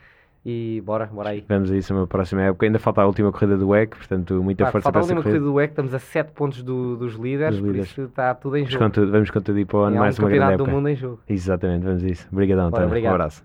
[0.44, 1.44] E bora, bora aí.
[1.48, 2.66] Vamos a isso na próxima época.
[2.66, 5.22] Ainda falta a última corrida do WEC, portanto, muita força para essa corrida.
[5.22, 7.92] Falta a última corrida do WEC, estamos a 7 pontos do, dos líderes, dos líderes,
[7.92, 8.78] por isso está tudo em jogo.
[8.78, 10.70] Vamos com tudo, vamos com tudo ir para o ano, mais um uma grande época.
[10.70, 11.20] do mundo em jogo.
[11.28, 12.28] Exatamente, vamos a isso.
[12.32, 13.04] Obrigadão, António.
[13.04, 13.44] Um abraço.